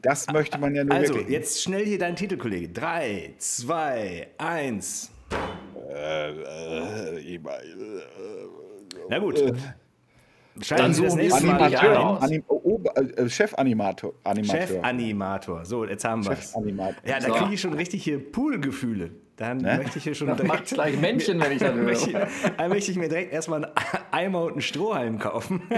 Das 0.00 0.26
möchte 0.32 0.58
man 0.58 0.74
ja 0.74 0.82
nur 0.82 0.96
Also, 0.96 1.14
wirklich. 1.14 1.30
jetzt 1.30 1.62
schnell 1.62 1.84
hier 1.86 1.98
dein 1.98 2.16
Titel, 2.16 2.36
Kollege. 2.36 2.70
Drei, 2.70 3.34
zwei, 3.38 4.28
eins. 4.38 5.12
Äh, 6.02 6.30
äh, 6.30 7.34
immer, 7.34 7.62
äh, 7.62 8.02
Na 9.08 9.18
gut. 9.20 9.40
Das 10.54 10.96
suchen 10.96 11.18
wir 11.18 11.68
hier 11.68 11.80
ein. 11.80 11.96
raus. 11.96 12.22
Anim 12.22 12.42
Ober 12.46 12.96
äh, 12.96 13.28
Chefanimator. 13.28 14.12
Animator. 14.24 14.60
Chefanimator. 14.66 15.64
So, 15.64 15.84
jetzt 15.86 16.04
haben 16.04 16.24
wir 16.24 16.32
es. 16.32 16.52
Chefanimator. 16.52 17.02
Ja, 17.06 17.18
da 17.20 17.28
So. 17.28 17.32
kriege 17.34 17.54
ich 17.54 17.60
schon 17.60 17.74
richtig 17.74 18.02
hier 18.04 18.18
Poolgefühle. 18.32 19.10
Dann 19.36 19.58
Ne? 19.58 19.78
möchte 19.78 19.96
ich 19.98 20.04
hier 20.04 20.14
schon 20.14 20.28
Das 20.28 20.42
macht 20.42 20.66
gleich 20.66 21.00
Männchen, 21.00 21.40
wenn 21.40 21.52
ich 21.52 21.58
das 21.58 21.70
höre. 21.74 21.82
möchte, 21.84 22.28
dann 22.58 22.68
möchte 22.68 22.90
ich 22.90 22.98
mir 22.98 23.08
direkt 23.08 23.32
erstmal 23.32 23.64
einen 23.64 23.72
Eimer 24.10 24.42
und 24.44 24.52
einen 24.52 24.60
Strohhalm 24.60 25.18
kaufen. 25.18 25.62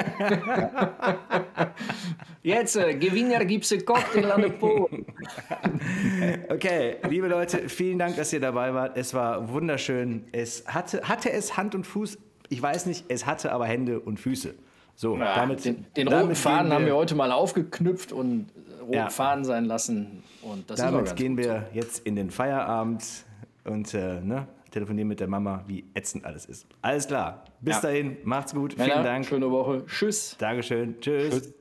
Jetzt, 2.42 2.76
äh, 2.76 2.94
Gewinner 2.94 3.44
gibt's 3.44 3.72
einen 3.72 3.84
Cocktail 3.84 4.30
an 4.32 4.42
den 4.42 4.58
Po. 4.58 4.88
Okay, 6.48 6.96
liebe 7.08 7.28
Leute, 7.28 7.68
vielen 7.68 7.98
Dank, 7.98 8.16
dass 8.16 8.32
ihr 8.32 8.40
dabei 8.40 8.74
wart. 8.74 8.96
Es 8.96 9.14
war 9.14 9.48
wunderschön. 9.50 10.24
Es 10.32 10.64
hatte, 10.66 11.02
hatte 11.08 11.32
es 11.32 11.56
Hand 11.56 11.74
und 11.74 11.86
Fuß? 11.86 12.18
Ich 12.48 12.60
weiß 12.62 12.86
nicht, 12.86 13.04
es 13.08 13.26
hatte 13.26 13.52
aber 13.52 13.66
Hände 13.66 14.00
und 14.00 14.18
Füße. 14.20 14.54
So, 14.96 15.16
Ja, 15.16 15.34
damit, 15.34 15.64
den 15.64 15.86
den 15.96 16.06
damit 16.06 16.22
roten 16.24 16.34
Faden 16.36 16.66
gehen 16.68 16.72
haben 16.74 16.86
wir 16.86 16.94
heute 16.94 17.14
mal 17.16 17.32
aufgeknüpft 17.32 18.12
und 18.12 18.46
roten 18.80 18.92
Ja. 18.92 19.10
Faden 19.10 19.44
sein 19.44 19.64
lassen. 19.64 20.22
Und 20.42 20.68
das 20.70 20.78
Damit 20.78 21.16
gehen 21.16 21.36
gut. 21.36 21.44
wir 21.46 21.66
jetzt 21.72 22.06
in 22.06 22.14
den 22.16 22.30
Feierabend 22.30 23.02
und 23.64 23.92
äh, 23.94 24.20
ne, 24.20 24.46
telefonieren 24.70 25.08
mit 25.08 25.18
der 25.20 25.26
Mama, 25.28 25.64
wie 25.66 25.84
ätzend 25.94 26.24
alles 26.24 26.44
ist. 26.46 26.66
Alles 26.82 27.06
klar. 27.08 27.44
Bis 27.60 27.76
Ja. 27.76 27.80
dahin, 27.82 28.18
macht's 28.24 28.54
gut. 28.54 28.76
Männer, 28.76 28.92
Vielen 28.92 29.04
Dank. 29.04 29.26
Schöne 29.26 29.50
Woche. 29.50 29.84
Tschüss. 29.86 30.36
Dankeschön. 30.38 31.00
Tschüss. 31.00 31.30
Tschüss. 31.30 31.54